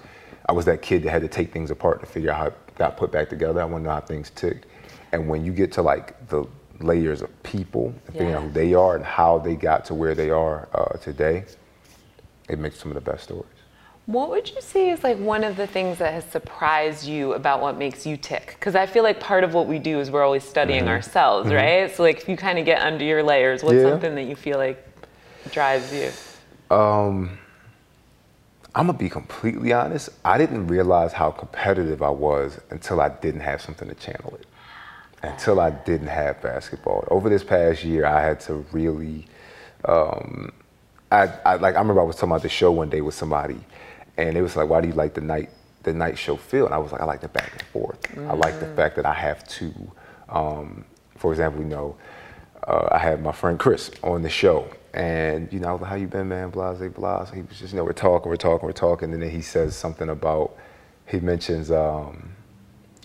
I 0.50 0.54
was 0.54 0.66
that 0.66 0.82
kid 0.82 1.04
that 1.04 1.12
had 1.12 1.22
to 1.22 1.28
take 1.28 1.54
things 1.54 1.70
apart 1.70 2.00
to 2.00 2.08
figure 2.08 2.32
out 2.32 2.38
how 2.38 2.46
it 2.48 2.76
got 2.78 2.98
put 2.98 3.12
back 3.12 3.30
together. 3.30 3.62
I 3.62 3.66
want 3.66 3.84
to 3.84 3.88
know 3.88 3.94
how 3.94 4.02
things 4.02 4.32
ticked. 4.32 4.66
And 5.12 5.30
when 5.30 5.46
you 5.46 5.54
get 5.54 5.72
to 5.74 5.82
like 5.84 6.28
the 6.30 6.46
layers 6.80 7.22
of 7.22 7.44
people 7.44 7.88
and 7.88 8.02
figuring 8.06 8.30
yeah. 8.30 8.38
out 8.38 8.44
who 8.44 8.52
they 8.52 8.74
are 8.74 8.96
and 8.96 9.06
how 9.06 9.38
they 9.38 9.56
got 9.56 9.86
to 9.86 9.94
where 9.94 10.16
they 10.16 10.30
are 10.30 10.68
uh, 10.74 10.98
today, 10.98 11.46
it 12.50 12.60
makes 12.60 12.80
some 12.80 12.92
of 12.92 12.96
the 12.96 13.12
best 13.12 13.24
stories. 13.24 13.46
What 14.06 14.30
would 14.30 14.48
you 14.50 14.62
say 14.62 14.92
is 14.92 15.04
like 15.04 15.18
one 15.18 15.44
of 15.44 15.58
the 15.58 15.66
things 15.66 15.98
that 15.98 16.14
has 16.14 16.26
surprised 16.26 17.08
you 17.08 17.34
about 17.34 17.60
what 17.60 17.78
makes 17.78 18.06
you 18.06 18.18
tick? 18.18 18.56
Because 18.60 18.76
I 18.76 18.86
feel 18.86 19.02
like 19.02 19.20
part 19.20 19.44
of 19.44 19.56
what 19.56 19.68
we 19.68 19.80
do 19.80 20.00
is 20.00 20.12
we're 20.12 20.24
always 20.24 20.44
studying 20.44 20.82
mm-hmm. 20.82 20.90
ourselves, 20.90 21.48
mm-hmm. 21.48 21.56
right? 21.56 21.96
So 21.96 22.04
like 22.04 22.18
if 22.18 22.30
you 22.30 22.38
kind 22.38 22.60
of 22.60 22.66
get 22.66 22.82
under 22.82 23.04
your 23.04 23.24
layers, 23.24 23.64
what's 23.64 23.76
yeah. 23.76 23.90
something 23.90 24.14
that 24.14 24.24
you 24.24 24.36
feel 24.36 24.58
like 24.58 24.88
drives 25.52 25.92
you? 25.92 26.12
Um, 26.76 27.40
I'm 28.76 28.88
gonna 28.88 28.98
be 28.98 29.10
completely 29.10 29.74
honest. 29.74 30.10
I 30.24 30.38
didn't 30.38 30.68
realize 30.68 31.14
how 31.14 31.32
competitive 31.32 32.04
I 32.04 32.10
was 32.10 32.60
until 32.70 33.02
I 33.02 33.10
didn't 33.10 33.42
have 33.42 33.60
something 33.60 33.88
to 33.88 33.96
channel 33.96 34.38
it. 34.40 34.46
Until 35.32 35.60
I 35.60 35.72
didn't 35.72 36.08
have 36.08 36.42
basketball. 36.42 37.08
Over 37.10 37.30
this 37.30 37.44
past 37.44 37.84
year, 37.84 38.06
I 38.06 38.22
had 38.22 38.40
to 38.42 38.66
really. 38.72 39.28
Um, 39.86 40.52
I, 41.12 41.28
I 41.46 41.56
like. 41.56 41.76
I 41.76 41.80
remember 41.80 42.02
I 42.02 42.04
was 42.04 42.16
talking 42.16 42.32
about 42.32 42.42
the 42.42 42.50
show 42.50 42.72
one 42.72 42.90
day 42.90 43.02
with 43.02 43.16
somebody, 43.16 43.60
and 44.18 44.38
it 44.38 44.42
was 44.42 44.56
like, 44.56 44.70
"Why 44.70 44.82
do 44.82 44.88
you 44.88 44.94
like 44.94 45.14
the 45.14 45.22
night 45.22 45.50
the 45.84 45.94
night 45.94 46.18
show 46.18 46.36
feel?" 46.36 46.66
And 46.66 46.74
I 46.74 46.78
was 46.78 46.92
like, 46.92 47.02
"I 47.02 47.06
like 47.06 47.22
the 47.22 47.28
back 47.28 47.52
and 47.52 47.62
forth. 47.64 48.02
Mm. 48.16 48.30
I 48.30 48.34
like 48.34 48.60
the 48.60 48.66
mm. 48.66 48.76
fact 48.76 48.96
that 48.98 49.06
I 49.06 49.14
have 49.14 49.48
to." 49.50 49.74
Um, 50.30 50.86
for 51.16 51.32
example, 51.32 51.62
you 51.62 51.68
know, 51.68 51.96
uh, 52.68 52.88
I 52.92 52.98
had 52.98 53.22
my 53.22 53.32
friend 53.32 53.60
Chris 53.60 53.92
on 54.04 54.22
the 54.24 54.30
show, 54.30 54.68
and 54.94 55.52
you 55.54 55.60
know, 55.60 55.70
I 55.70 55.72
was 55.74 55.82
like, 55.82 55.90
"How 55.92 55.96
you 55.96 56.08
been, 56.08 56.30
man?" 56.30 56.50
Blase. 56.50 56.80
So 56.80 56.86
he 57.34 57.42
was 57.42 57.60
just, 57.60 57.74
you 57.74 57.78
know, 57.78 57.84
we're 57.84 57.94
talking, 57.94 58.30
we're 58.30 58.38
talking, 58.38 58.66
we're 58.66 58.74
talking, 58.74 59.14
and 59.14 59.22
then 59.22 59.30
he 59.30 59.42
says 59.42 59.76
something 59.76 60.10
about, 60.10 60.56
he 61.08 61.20
mentions, 61.20 61.72
um, 61.72 62.32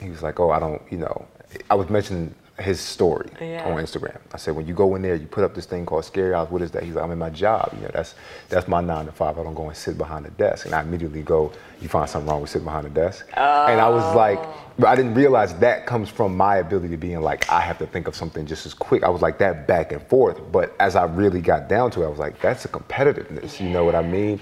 he 0.01 0.09
was 0.09 0.23
like, 0.23 0.41
"Oh, 0.41 0.51
I 0.51 0.59
don't, 0.59 0.83
you 0.91 0.99
know," 0.99 1.27
I 1.69 1.75
was 1.75 1.89
mentioning 1.91 2.35
his 2.61 2.81
story 2.81 3.31
yeah. 3.41 3.65
on 3.65 3.83
Instagram. 3.83 4.19
I 4.33 4.37
said, 4.37 4.55
when 4.55 4.67
you 4.67 4.75
go 4.75 4.95
in 4.95 5.03
there, 5.03 5.15
you 5.15 5.27
put 5.27 5.45
up 5.45 5.55
this 5.55 5.67
thing 5.67 5.87
called 5.87 6.05
Scary 6.05 6.35
Hours. 6.35 6.51
What 6.51 6.63
is 6.63 6.71
that? 6.73 6.83
He's 6.83 6.95
like, 6.95 7.05
I'm 7.05 7.11
in 7.11 7.19
my 7.19 7.31
job. 7.31 7.73
You 7.75 7.83
know, 7.83 7.91
that's 7.93 8.15
that's 8.49 8.69
my 8.69 8.81
nine 8.81 9.07
to 9.07 9.13
five. 9.13 9.39
I 9.39 9.43
don't 9.43 9.55
go 9.55 9.69
and 9.69 9.77
sit 9.77 9.97
behind 9.99 10.27
the 10.27 10.31
desk. 10.31 10.67
And 10.67 10.75
I 10.75 10.83
immediately 10.83 11.23
go, 11.23 11.53
you 11.81 11.89
find 11.89 12.09
something 12.09 12.31
wrong 12.31 12.41
with 12.41 12.51
sitting 12.51 12.67
behind 12.67 12.87
the 12.87 12.91
desk? 12.91 13.27
Oh. 13.37 13.67
And 13.67 13.81
I 13.81 13.89
was 13.89 14.15
like, 14.15 14.39
but 14.79 14.89
I 14.89 14.97
didn't 14.97 15.15
realize 15.15 15.55
that 15.59 15.87
comes 15.87 16.09
from 16.09 16.37
my 16.37 16.57
ability 16.57 16.89
to 16.89 16.97
being 16.97 17.21
like, 17.21 17.51
I 17.51 17.61
have 17.61 17.79
to 17.79 17.87
think 17.87 18.09
of 18.09 18.15
something 18.15 18.47
just 18.47 18.67
as 18.67 18.75
quick. 18.75 19.03
I 19.03 19.09
was 19.09 19.23
like 19.23 19.39
that 19.39 19.67
back 19.67 19.93
and 19.93 20.03
forth. 20.03 20.41
But 20.53 20.75
as 20.81 20.97
I 20.97 21.05
really 21.05 21.41
got 21.41 21.69
down 21.69 21.91
to 21.93 22.03
it, 22.03 22.07
I 22.07 22.09
was 22.09 22.19
like, 22.19 22.41
that's 22.41 22.65
a 22.65 22.69
competitiveness. 22.69 23.61
You 23.61 23.71
know 23.71 23.85
what 23.85 23.95
I 23.95 24.03
mean? 24.03 24.41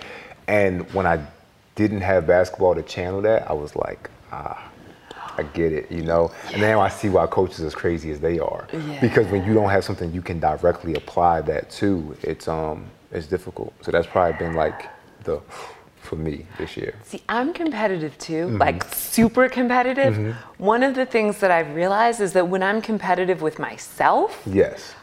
And 0.48 0.90
when 0.92 1.06
I 1.06 1.24
didn't 1.74 2.00
have 2.00 2.26
basketball 2.26 2.74
to 2.74 2.82
channel 2.82 3.22
that, 3.22 3.48
I 3.48 3.52
was 3.52 3.76
like, 3.76 4.10
ah 4.32 4.67
I 5.38 5.44
get 5.44 5.72
it, 5.72 5.90
you 5.90 6.02
know. 6.02 6.32
And 6.52 6.60
now 6.60 6.80
I 6.80 6.88
see 6.88 7.08
why 7.08 7.26
coaches 7.26 7.60
as 7.60 7.74
crazy 7.74 8.10
as 8.10 8.20
they 8.20 8.38
are, 8.38 8.66
yeah. 8.72 9.00
because 9.00 9.26
when 9.28 9.44
you 9.46 9.54
don't 9.54 9.70
have 9.70 9.84
something 9.84 10.12
you 10.12 10.22
can 10.22 10.40
directly 10.40 10.94
apply 10.94 11.42
that 11.42 11.70
to, 11.78 12.16
it's 12.22 12.48
um 12.48 12.86
it's 13.12 13.26
difficult. 13.26 13.72
So 13.82 13.90
that's 13.90 14.06
probably 14.06 14.36
been 14.38 14.54
like 14.54 14.86
the 15.24 15.40
for 16.02 16.16
me 16.16 16.46
this 16.56 16.76
year. 16.76 16.94
See, 17.04 17.22
I'm 17.28 17.52
competitive 17.52 18.16
too, 18.18 18.46
mm-hmm. 18.46 18.58
like 18.58 18.82
super 18.94 19.48
competitive. 19.48 20.14
Mm-hmm. 20.14 20.64
One 20.64 20.82
of 20.82 20.94
the 20.94 21.06
things 21.06 21.38
that 21.38 21.50
I've 21.50 21.74
realized 21.74 22.20
is 22.20 22.32
that 22.32 22.48
when 22.48 22.62
I'm 22.62 22.80
competitive 22.80 23.42
with 23.42 23.58
myself, 23.58 24.42
yes. 24.46 24.94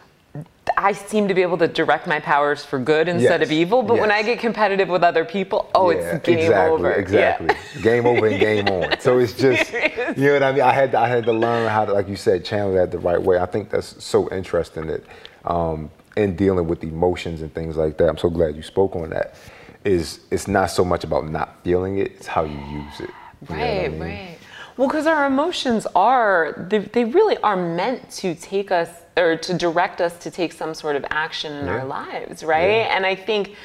I 0.78 0.92
seem 0.92 1.28
to 1.28 1.34
be 1.34 1.42
able 1.42 1.58
to 1.60 1.68
direct 1.68 2.08
my 2.08 2.20
powers 2.20 2.64
for 2.64 2.80
good 2.80 3.08
instead 3.08 3.42
yes. 3.42 3.48
of 3.48 3.52
evil. 3.52 3.82
But 3.82 3.96
yes. 3.96 4.02
when 4.02 4.12
I 4.12 4.24
get 4.24 4.40
competitive 4.40 4.90
with 4.90 5.04
other 5.04 5.26
people, 5.26 5.70
oh, 5.76 5.92
yeah, 5.92 6.16
it's 6.16 6.26
game 6.26 6.40
exactly, 6.40 6.74
over. 6.74 6.92
Exactly. 6.94 7.48
Yeah. 7.48 7.82
game 7.82 8.06
over 8.06 8.28
and 8.28 8.40
game 8.40 8.68
on. 8.68 9.00
So 9.00 9.20
it's 9.20 9.34
just, 9.38 9.72
you 9.72 10.28
know 10.28 10.34
what 10.34 10.44
I 10.44 10.52
mean? 10.52 10.62
I 10.62 10.74
had 10.74 10.92
to, 10.92 11.00
I 11.00 11.08
had 11.08 11.26
to 11.26 11.34
learn 11.34 11.70
how 11.70 11.86
to, 11.86 11.94
like 11.94 12.08
you 12.08 12.16
said, 12.16 12.44
channel 12.44 12.74
that 12.74 12.92
the 12.92 13.00
right 13.00 13.22
way. 13.22 13.40
I 13.40 13.46
think 13.46 13.70
that's 13.70 14.04
so 14.04 14.30
interesting 14.32 14.88
that 14.88 15.04
um, 15.46 15.90
in 16.16 16.36
dealing 16.36 16.68
with 16.68 16.84
emotions 16.84 17.42
and 17.42 17.54
things 17.54 17.78
like 17.78 17.98
that. 17.98 18.10
I'm 18.10 18.18
so 18.18 18.30
glad 18.30 18.56
you 18.56 18.64
spoke 18.64 18.96
on 18.96 19.10
that. 19.12 19.36
Is 19.84 20.22
it's 20.32 20.48
not 20.48 20.72
so 20.72 20.84
much 20.84 21.04
about 21.04 21.30
not 21.30 21.64
feeling 21.64 22.00
it; 22.00 22.14
it's 22.14 22.28
how 22.28 22.44
you 22.44 22.58
use 22.58 23.00
it. 23.02 23.10
You 23.42 23.56
right, 23.56 23.86
I 23.86 23.90
mean? 23.90 24.00
right. 24.00 24.38
Well, 24.78 24.88
because 24.88 25.08
our 25.08 25.26
emotions 25.26 25.88
are, 25.96 26.68
they, 26.70 26.80
they, 26.80 27.06
really 27.06 27.38
are 27.38 27.56
meant 27.56 28.10
to 28.12 28.36
take 28.36 28.72
us 28.72 28.90
or 29.18 29.38
to 29.38 29.54
direct 29.54 30.02
us 30.02 30.18
to 30.20 30.32
take 30.32 30.54
some 30.54 30.74
sort 30.74 30.96
of 30.96 31.06
action 31.10 31.54
in 31.54 31.66
yeah. 31.66 31.74
our 31.74 31.86
lives, 31.86 32.44
right? 32.44 32.80
Yeah. 32.80 32.96
And 32.96 33.06
I 33.06 33.16
think, 33.16 33.56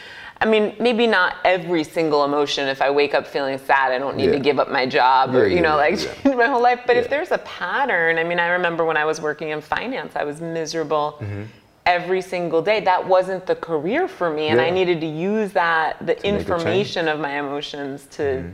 I 0.41 0.47
mean, 0.47 0.75
maybe 0.79 1.07
not 1.07 1.37
every 1.45 1.85
single 1.85 2.25
emotion. 2.25 2.69
If 2.69 2.81
I 2.81 2.91
wake 2.91 3.15
up 3.15 3.27
feeling 3.27 3.59
sad, 3.59 3.93
I 3.93 3.99
don't 3.99 4.17
need 4.17 4.27
yeah. 4.27 4.33
to 4.33 4.39
give 4.39 4.59
up 4.59 4.71
my 4.71 4.87
job 4.87 5.35
or, 5.35 5.47
you 5.47 5.61
know, 5.61 5.77
like 5.77 5.99
change 5.99 6.37
my 6.37 6.47
whole 6.47 6.63
life. 6.63 6.81
But 6.87 6.97
if 6.97 7.11
there's 7.11 7.31
a 7.31 7.39
pattern, 7.39 8.19
I 8.19 8.25
mean, 8.25 8.39
I 8.39 8.49
remember 8.49 8.85
when 8.85 8.97
I 8.97 9.05
was 9.05 9.21
working 9.21 9.51
in 9.51 9.61
finance, 9.61 10.15
I 10.17 10.25
was 10.25 10.41
miserable. 10.41 11.19
Mm-hmm 11.21 11.45
every 11.87 12.23
single 12.23 12.63
day. 12.63 12.81
That 12.81 13.07
wasn't 13.07 13.47
the 13.47 13.57
career 13.57 14.07
for 14.07 14.31
me, 14.31 14.49
and 14.49 14.61
yeah. 14.61 14.67
I 14.67 14.71
needed 14.71 15.01
to 15.01 15.07
use 15.07 15.53
that 15.53 15.99
the 16.07 16.15
to 16.15 16.27
information 16.27 17.09
of 17.09 17.19
my 17.19 17.41
emotions 17.41 18.07
to 18.13 18.23
mm-hmm. 18.23 18.49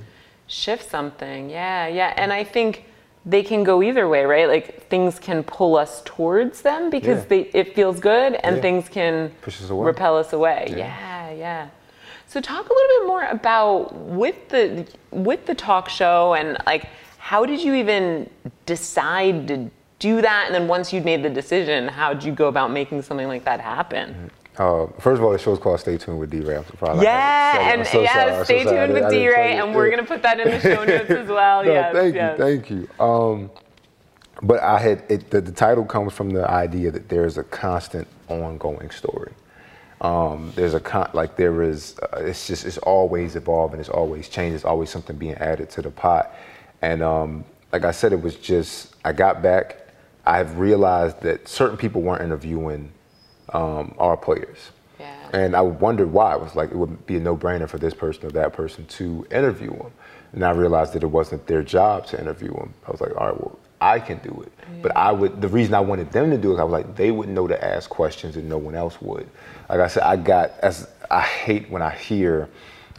shift 0.47 0.89
something. 0.89 1.51
Yeah, 1.51 1.87
yeah, 1.87 2.15
and 2.17 2.33
I 2.33 2.45
think 2.45 2.86
they 3.27 3.43
can 3.43 3.65
go 3.65 3.83
either 3.83 4.09
way, 4.09 4.25
right? 4.25 4.49
Like 4.49 4.89
things 4.89 5.19
can 5.19 5.43
pull 5.43 5.77
us 5.77 6.01
towards 6.05 6.63
them 6.63 6.91
because 6.91 7.23
yeah. 7.23 7.29
they 7.29 7.41
it 7.53 7.75
feels 7.75 7.99
good, 7.99 8.35
and 8.35 8.57
yeah. 8.57 8.63
things 8.63 8.89
can 8.89 9.33
Push 9.43 9.61
us 9.61 9.71
away. 9.71 9.87
repel 9.87 10.17
us 10.17 10.33
away. 10.33 10.67
Yeah. 10.71 11.31
yeah, 11.33 11.69
So 12.29 12.41
talk 12.41 12.69
a 12.69 12.73
little 12.73 13.01
bit 13.01 13.07
more 13.09 13.25
about 13.25 13.93
with 13.95 14.49
the 14.49 14.87
with 15.11 15.45
the 15.47 15.55
talk 15.55 15.89
show 15.89 16.35
and 16.35 16.57
like 16.67 16.89
how 17.19 17.45
did 17.45 17.61
you 17.61 17.75
even 17.75 18.31
decide 18.67 19.49
to 19.49 19.69
do 19.99 20.23
that? 20.23 20.45
And 20.47 20.55
then 20.55 20.69
once 20.69 20.93
you'd 20.93 21.05
made 21.05 21.25
the 21.25 21.31
decision, 21.31 21.89
how 21.89 22.15
did 22.15 22.23
you 22.23 22.33
go 22.33 22.47
about 22.47 22.71
making 22.71 23.03
something 23.03 23.27
like 23.27 23.45
that 23.45 23.61
happen? 23.61 24.31
Uh, 24.59 24.87
first 24.99 25.19
of 25.19 25.25
all, 25.25 25.33
the 25.33 25.39
show's 25.39 25.59
called 25.59 25.79
Stay 25.81 25.99
Tuned 25.99 26.19
with 26.19 26.31
D 26.31 26.41
Ray. 26.41 26.63
Yeah, 27.01 27.73
and 27.73 27.87
so 27.87 28.03
yeah, 28.03 28.43
Stay 28.45 28.65
so 28.65 28.71
Tuned 28.71 28.95
with 28.95 29.11
D 29.11 29.29
Ray, 29.29 29.59
and 29.59 29.75
we're 29.75 29.91
gonna 29.91 30.05
put 30.05 30.23
that 30.23 30.41
in 30.41 30.51
the 30.51 30.61
show 30.61 30.85
notes 30.85 31.11
as 31.11 31.29
well. 31.29 31.65
no, 31.65 31.73
yes, 31.73 31.95
thank 31.95 32.15
yes. 32.15 32.39
you, 32.39 32.45
thank 32.45 32.71
you. 32.71 32.89
Um, 33.05 33.51
but 34.43 34.61
I 34.63 34.79
had 34.79 35.05
it, 35.09 35.31
the, 35.31 35.41
the, 35.41 35.53
title 35.53 35.85
comes 35.85 36.13
from 36.13 36.31
the 36.31 36.49
idea 36.51 36.91
that 36.91 37.09
there's 37.09 37.39
a 37.39 37.45
constant, 37.45 38.07
ongoing 38.29 38.91
story. 38.91 39.33
Um, 40.01 40.53
there's 40.55 40.75
a 40.75 40.81
con- 40.81 41.11
like 41.13 41.37
there 41.37 41.63
is. 41.63 41.99
Uh, 41.99 42.23
it's 42.23 42.47
just 42.47 42.65
it's 42.65 42.79
always 42.79 43.37
evolving. 43.37 43.81
It's 43.81 43.89
always 43.89 44.29
changing. 44.29 44.55
It's 44.55 44.65
always 44.65 44.91
something 44.91 45.17
being 45.17 45.35
added 45.35 45.71
to 45.71 45.83
the 45.83 45.91
pot. 45.91 46.35
And 46.83 47.03
um, 47.03 47.45
like 47.73 47.85
I 47.85 47.91
said, 47.91 48.13
it 48.13 48.23
was 48.23 48.37
just 48.37 48.95
I 49.05 49.13
got 49.13 49.43
back 49.43 49.87
I've 50.27 50.59
realized 50.59 51.21
that 51.21 51.47
certain 51.47 51.77
people 51.77 52.03
weren't 52.03 52.23
interviewing 52.23 52.91
um, 53.53 53.95
our 53.99 54.17
players. 54.17 54.71
Yeah. 54.99 55.15
And 55.33 55.55
I 55.55 55.61
wondered 55.61 56.13
why. 56.13 56.35
It 56.35 56.41
was 56.41 56.55
like 56.55 56.71
it 56.71 56.77
would 56.77 57.07
be 57.07 57.17
a 57.17 57.21
no-brainer 57.21 57.69
for 57.69 57.79
this 57.79 57.95
person 57.95 58.27
or 58.27 58.31
that 58.31 58.53
person 58.53 58.87
to 58.87 59.27
interview 59.31 59.71
them. 59.71 59.93
And 60.33 60.45
I 60.45 60.51
realized 60.51 60.93
that 60.95 61.03
it 61.03 61.07
wasn't 61.07 61.47
their 61.47 61.63
job 61.63 62.07
to 62.07 62.21
interview 62.21 62.53
them. 62.53 62.75
I 62.87 62.91
was 62.91 63.01
like, 63.01 63.17
all 63.17 63.27
right, 63.27 63.41
well, 63.41 63.59
I 63.81 64.01
can 64.01 64.19
do 64.19 64.43
it. 64.45 64.53
Yeah. 64.59 64.83
But 64.83 64.97
I 64.97 65.13
would. 65.13 65.41
The 65.41 65.49
reason 65.49 65.75
I 65.75 65.81
wanted 65.81 66.11
them 66.11 66.31
to 66.31 66.39
do 66.39 66.57
it, 66.57 66.61
I 66.61 66.65
was 66.65 66.73
like, 66.73 66.97
they 66.97 67.11
wouldn't 67.11 67.35
know 67.35 67.47
to 67.47 67.65
ask 67.65 67.91
questions 67.91 68.37
and 68.37 68.49
no 68.49 68.59
one 68.59 68.75
else 68.75 69.01
would. 69.01 69.29
Like 69.69 69.81
I 69.81 69.89
said, 69.89 70.03
I 70.03 70.17
got 70.17 70.53
as 70.61 70.89
I 71.11 71.21
hate 71.21 71.71
when 71.71 71.83
I 71.83 71.91
hear 71.91 72.49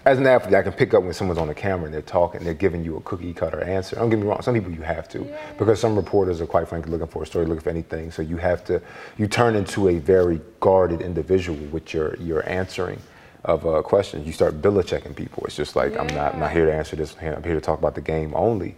as 0.07 0.19
an 0.19 0.25
athlete, 0.25 0.55
I 0.55 0.63
can 0.63 0.71
pick 0.71 0.93
up 0.93 1.03
when 1.03 1.13
someone's 1.13 1.37
on 1.37 1.49
the 1.49 1.53
camera 1.53 1.85
and 1.85 1.93
they're 1.93 2.01
talking, 2.01 2.41
they're 2.41 2.53
giving 2.53 2.81
you 2.81 2.95
a 2.95 3.01
cookie 3.01 3.33
cutter 3.33 3.61
answer. 3.61 3.97
Don't 3.97 4.09
get 4.09 4.17
me 4.17 4.25
wrong, 4.25 4.41
some 4.41 4.53
people 4.53 4.71
you 4.71 4.81
have 4.81 5.09
to, 5.09 5.25
yeah. 5.25 5.51
because 5.57 5.81
some 5.81 5.97
reporters 5.97 6.39
are 6.39 6.45
quite 6.45 6.69
frankly 6.69 6.93
looking 6.93 7.07
for 7.07 7.23
a 7.23 7.25
story, 7.25 7.45
looking 7.45 7.61
for 7.61 7.69
anything. 7.69 8.09
So 8.11 8.21
you 8.21 8.37
have 8.37 8.63
to, 8.65 8.81
you 9.17 9.27
turn 9.27 9.57
into 9.57 9.89
a 9.89 9.99
very 9.99 10.39
guarded 10.61 11.01
individual 11.01 11.59
with 11.71 11.93
your 11.93 12.15
your 12.17 12.47
answering 12.49 13.01
of 13.43 13.67
uh, 13.67 13.81
questions. 13.81 14.25
You 14.25 14.31
start 14.31 14.61
billet-checking 14.61 15.13
people. 15.13 15.43
It's 15.45 15.57
just 15.57 15.75
like 15.75 15.91
yeah. 15.91 16.01
I'm 16.01 16.15
not 16.15 16.35
I'm 16.35 16.39
not 16.39 16.51
here 16.53 16.65
to 16.65 16.73
answer 16.73 16.95
this. 16.95 17.13
I'm 17.19 17.43
here 17.43 17.55
to 17.55 17.61
talk 17.61 17.77
about 17.77 17.95
the 17.95 18.01
game 18.01 18.31
only. 18.33 18.77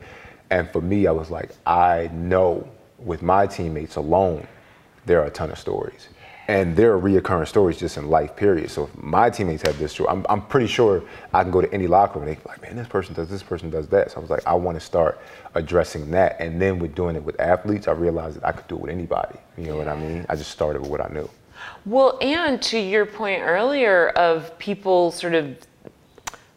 And 0.49 0.67
for 0.71 0.81
me, 0.81 1.05
I 1.05 1.11
was 1.11 1.29
like, 1.29 1.51
I 1.67 2.09
know 2.11 2.67
with 2.97 3.21
my 3.21 3.45
teammates 3.45 3.97
alone, 3.97 4.47
there 5.05 5.21
are 5.21 5.27
a 5.27 5.29
ton 5.29 5.51
of 5.51 5.59
stories 5.59 6.09
and 6.49 6.75
there 6.75 6.91
are 6.91 6.99
reoccurring 6.99 7.47
stories 7.47 7.77
just 7.77 7.97
in 7.97 8.09
life, 8.09 8.35
period. 8.35 8.71
So 8.71 8.85
if 8.85 9.03
my 9.03 9.29
teammates 9.29 9.61
have 9.61 9.77
this, 9.77 9.91
story, 9.91 10.09
I'm, 10.09 10.25
I'm 10.29 10.41
pretty 10.41 10.65
sure 10.65 11.03
I 11.31 11.43
can 11.43 11.51
go 11.51 11.61
to 11.61 11.71
any 11.71 11.85
locker 11.85 12.17
room 12.17 12.27
and 12.27 12.35
they 12.35 12.41
like, 12.49 12.59
man, 12.63 12.75
this 12.75 12.87
person 12.87 13.13
does 13.13 13.29
this, 13.29 13.43
person 13.43 13.69
does 13.69 13.87
that. 13.89 14.09
So 14.09 14.17
I 14.17 14.19
was 14.19 14.31
like, 14.31 14.47
I 14.47 14.55
want 14.55 14.75
to 14.75 14.83
start 14.83 15.21
addressing 15.53 16.09
that. 16.09 16.37
And 16.39 16.59
then 16.59 16.79
with 16.79 16.95
doing 16.95 17.15
it 17.15 17.23
with 17.23 17.39
athletes, 17.39 17.87
I 17.87 17.91
realized 17.91 18.37
that 18.37 18.47
I 18.47 18.51
could 18.51 18.67
do 18.67 18.77
it 18.77 18.81
with 18.81 18.89
anybody. 18.89 19.37
You 19.59 19.65
know 19.65 19.73
yeah. 19.73 19.77
what 19.77 19.87
I 19.89 19.95
mean? 19.95 20.25
I 20.27 20.35
just 20.35 20.49
started 20.49 20.81
with 20.81 20.89
what 20.89 21.01
I 21.01 21.13
knew. 21.13 21.29
Well, 21.85 22.17
and 22.19 22.59
to 22.63 22.79
your 22.79 23.05
point 23.05 23.43
earlier 23.43 24.09
of 24.09 24.57
people 24.57 25.11
sort 25.11 25.35
of 25.35 25.55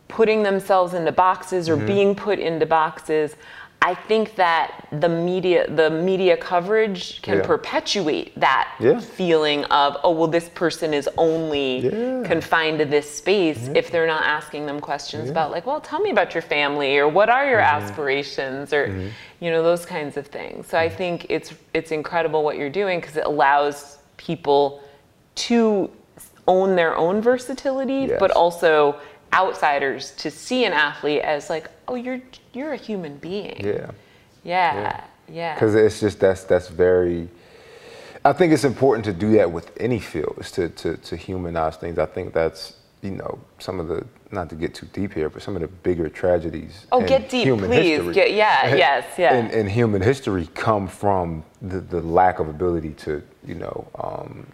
putting 0.08 0.42
themselves 0.42 0.94
into 0.94 1.12
boxes 1.12 1.68
or 1.68 1.76
mm-hmm. 1.76 1.86
being 1.86 2.14
put 2.14 2.38
into 2.38 2.64
boxes, 2.64 3.36
I 3.84 3.94
think 3.94 4.36
that 4.36 4.86
the 4.92 5.08
media 5.08 5.68
the 5.68 5.90
media 5.90 6.36
coverage 6.36 7.20
can 7.20 7.38
yeah. 7.38 7.46
perpetuate 7.46 8.38
that 8.38 8.72
yeah. 8.78 9.00
feeling 9.00 9.64
of 9.66 9.96
oh 10.04 10.12
well 10.12 10.28
this 10.28 10.48
person 10.50 10.94
is 10.94 11.08
only 11.18 11.80
yeah. 11.80 12.22
confined 12.24 12.78
to 12.78 12.84
this 12.84 13.10
space 13.10 13.68
if 13.74 13.90
they're 13.90 14.06
not 14.06 14.22
asking 14.22 14.66
them 14.66 14.78
questions 14.78 15.28
about 15.28 15.50
like 15.50 15.66
well 15.66 15.80
tell 15.80 15.98
me 15.98 16.10
about 16.10 16.32
your 16.32 16.42
family 16.42 16.96
or 16.96 17.08
what 17.08 17.28
are 17.28 17.44
your 17.44 17.58
mm-hmm. 17.58 17.82
aspirations 17.82 18.72
or 18.72 18.86
mm-hmm. 18.86 19.08
you 19.40 19.50
know 19.50 19.64
those 19.64 19.84
kinds 19.84 20.16
of 20.16 20.28
things. 20.28 20.68
So 20.68 20.78
I 20.78 20.86
mm-hmm. 20.86 20.96
think 20.96 21.26
it's 21.28 21.52
it's 21.74 21.90
incredible 21.90 22.44
what 22.44 22.56
you're 22.56 22.70
doing 22.70 23.00
because 23.00 23.16
it 23.16 23.26
allows 23.26 23.98
people 24.16 24.80
to 25.34 25.90
own 26.46 26.76
their 26.76 26.96
own 26.96 27.20
versatility 27.20 28.06
yes. 28.08 28.16
but 28.18 28.30
also 28.32 29.00
outsiders 29.32 30.12
to 30.16 30.30
see 30.30 30.64
an 30.64 30.72
athlete 30.72 31.22
as 31.22 31.50
like, 31.50 31.70
oh, 31.88 31.94
you're 31.94 32.20
you're 32.52 32.72
a 32.72 32.76
human 32.76 33.16
being. 33.16 33.64
Yeah. 33.64 33.90
Yeah. 34.44 35.04
Yeah. 35.28 35.54
Because 35.54 35.74
it's 35.74 36.00
just 36.00 36.20
that's 36.20 36.44
that's 36.44 36.68
very. 36.68 37.28
I 38.24 38.32
think 38.32 38.52
it's 38.52 38.64
important 38.64 39.04
to 39.06 39.12
do 39.12 39.32
that 39.32 39.50
with 39.50 39.72
any 39.80 39.98
field, 39.98 40.36
is 40.38 40.52
to, 40.52 40.68
to, 40.68 40.96
to 40.96 41.16
humanize 41.16 41.76
things. 41.76 41.98
I 41.98 42.06
think 42.06 42.32
that's 42.32 42.76
you 43.02 43.10
know 43.10 43.38
some 43.58 43.80
of 43.80 43.88
the 43.88 44.06
not 44.30 44.48
to 44.48 44.54
get 44.54 44.74
too 44.74 44.86
deep 44.92 45.12
here, 45.12 45.28
but 45.28 45.42
some 45.42 45.56
of 45.56 45.62
the 45.62 45.68
bigger 45.68 46.08
tragedies. 46.08 46.86
Oh, 46.90 47.06
get 47.06 47.28
deep, 47.28 47.46
please. 47.58 48.14
Get, 48.14 48.32
yeah, 48.32 48.74
yes, 48.74 49.04
yeah. 49.18 49.36
In, 49.36 49.50
in, 49.50 49.68
human 49.68 50.00
history, 50.00 50.48
come 50.54 50.88
from 50.88 51.44
the, 51.60 51.80
the 51.80 52.00
lack 52.00 52.38
of 52.38 52.48
ability 52.48 52.92
to 52.92 53.22
you 53.44 53.56
know 53.56 53.88
um, 53.96 54.46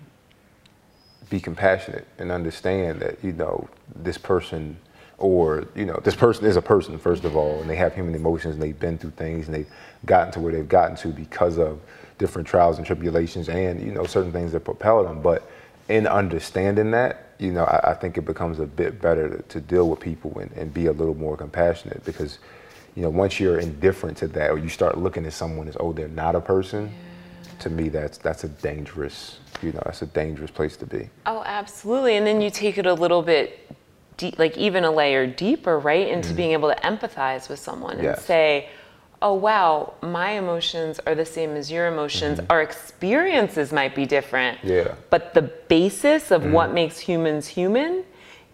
be 1.30 1.40
compassionate 1.40 2.06
and 2.18 2.32
understand 2.32 3.00
that 3.00 3.22
you 3.22 3.32
know 3.32 3.68
this 3.96 4.18
person 4.18 4.76
or 5.18 5.66
you 5.74 5.84
know 5.84 6.00
this 6.04 6.14
person 6.14 6.46
is 6.46 6.56
a 6.56 6.62
person 6.62 6.98
first 6.98 7.24
of 7.24 7.36
all 7.36 7.60
and 7.60 7.68
they 7.68 7.76
have 7.76 7.94
human 7.94 8.14
emotions 8.14 8.54
and 8.54 8.62
they've 8.62 8.78
been 8.78 8.96
through 8.96 9.10
things 9.10 9.46
and 9.46 9.54
they've 9.54 9.70
gotten 10.06 10.32
to 10.32 10.40
where 10.40 10.52
they've 10.52 10.68
gotten 10.68 10.96
to 10.96 11.08
because 11.08 11.58
of 11.58 11.80
different 12.18 12.46
trials 12.46 12.78
and 12.78 12.86
tribulations 12.86 13.48
and 13.48 13.82
you 13.82 13.92
know 13.92 14.04
certain 14.04 14.32
things 14.32 14.52
that 14.52 14.60
propel 14.60 15.02
them 15.02 15.20
but 15.20 15.50
in 15.88 16.06
understanding 16.06 16.90
that 16.90 17.30
you 17.38 17.52
know 17.52 17.64
i, 17.64 17.90
I 17.90 17.94
think 17.94 18.16
it 18.16 18.24
becomes 18.24 18.60
a 18.60 18.66
bit 18.66 19.00
better 19.00 19.28
to, 19.28 19.42
to 19.42 19.60
deal 19.60 19.88
with 19.88 19.98
people 20.00 20.38
and, 20.38 20.52
and, 20.52 20.72
be 20.72 20.86
a 20.86 20.92
little 20.92 21.14
more 21.14 21.36
compassionate 21.36 22.04
because 22.04 22.38
you 22.94 23.02
know 23.02 23.10
once 23.10 23.40
you're 23.40 23.58
indifferent 23.58 24.16
to 24.18 24.28
that 24.28 24.50
or 24.50 24.58
you 24.58 24.68
start 24.68 24.98
looking 24.98 25.26
at 25.26 25.32
someone 25.32 25.66
as 25.66 25.76
oh 25.80 25.92
they're 25.92 26.08
not 26.08 26.36
a 26.36 26.40
person 26.40 26.86
yeah. 26.86 27.58
to 27.58 27.70
me 27.70 27.88
that's 27.88 28.18
that's 28.18 28.44
a 28.44 28.48
dangerous 28.48 29.38
you 29.62 29.72
know, 29.72 29.82
that's 29.84 30.02
a 30.02 30.06
dangerous 30.06 30.50
place 30.50 30.76
to 30.76 30.86
be. 30.86 31.08
Oh, 31.26 31.42
absolutely. 31.44 32.16
And 32.16 32.26
then 32.26 32.40
you 32.40 32.50
take 32.50 32.78
it 32.78 32.86
a 32.86 32.94
little 32.94 33.22
bit, 33.22 33.70
like 34.38 34.56
even 34.56 34.84
a 34.84 34.90
layer 34.90 35.26
deeper, 35.26 35.78
right, 35.78 36.08
into 36.08 36.28
mm-hmm. 36.28 36.36
being 36.36 36.52
able 36.52 36.68
to 36.68 36.80
empathize 36.82 37.48
with 37.48 37.58
someone 37.58 38.02
yes. 38.02 38.16
and 38.16 38.26
say, 38.26 38.68
oh, 39.20 39.34
wow, 39.34 39.94
my 40.02 40.30
emotions 40.30 41.00
are 41.06 41.14
the 41.14 41.24
same 41.24 41.50
as 41.50 41.70
your 41.70 41.86
emotions. 41.86 42.38
Mm-hmm. 42.38 42.52
Our 42.52 42.62
experiences 42.62 43.72
might 43.72 43.94
be 43.94 44.06
different. 44.06 44.58
Yeah. 44.62 44.94
But 45.10 45.34
the 45.34 45.42
basis 45.42 46.30
of 46.30 46.42
mm-hmm. 46.42 46.52
what 46.52 46.72
makes 46.72 46.98
humans 46.98 47.48
human 47.48 48.04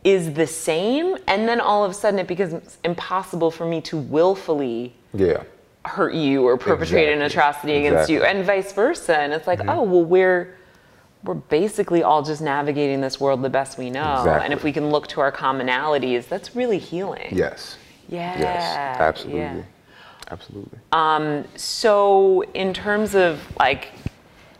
is 0.04 0.34
the 0.34 0.46
same. 0.46 1.16
And 1.26 1.48
then 1.48 1.60
all 1.60 1.84
of 1.84 1.90
a 1.90 1.94
sudden 1.94 2.18
it 2.18 2.28
becomes 2.28 2.78
impossible 2.84 3.50
for 3.50 3.66
me 3.66 3.80
to 3.82 3.98
willfully. 3.98 4.94
Yeah 5.12 5.44
hurt 5.84 6.14
you 6.14 6.46
or 6.46 6.56
perpetrate 6.56 7.08
exactly. 7.08 7.12
an 7.12 7.22
atrocity 7.22 7.76
against 7.76 8.08
exactly. 8.08 8.14
you 8.14 8.22
and 8.22 8.44
vice 8.46 8.72
versa 8.72 9.18
and 9.18 9.32
it's 9.32 9.46
like 9.46 9.58
mm-hmm. 9.58 9.68
oh 9.68 9.82
well 9.82 10.04
we're 10.04 10.56
we're 11.24 11.34
basically 11.34 12.02
all 12.02 12.22
just 12.22 12.42
navigating 12.42 13.00
this 13.00 13.18
world 13.18 13.42
the 13.42 13.50
best 13.50 13.78
we 13.78 13.90
know. 13.90 14.18
Exactly. 14.18 14.44
And 14.44 14.52
if 14.52 14.62
we 14.62 14.72
can 14.72 14.90
look 14.90 15.06
to 15.08 15.20
our 15.20 15.32
commonalities, 15.32 16.28
that's 16.28 16.54
really 16.54 16.78
healing. 16.78 17.28
Yes. 17.32 17.78
Yeah. 18.08 18.38
Yes. 18.38 19.00
Absolutely. 19.00 19.40
yeah. 19.40 19.62
Absolutely. 20.30 20.78
So 21.56 22.42
in 22.54 22.72
terms 22.74 23.14
of 23.14 23.40
like 23.58 23.92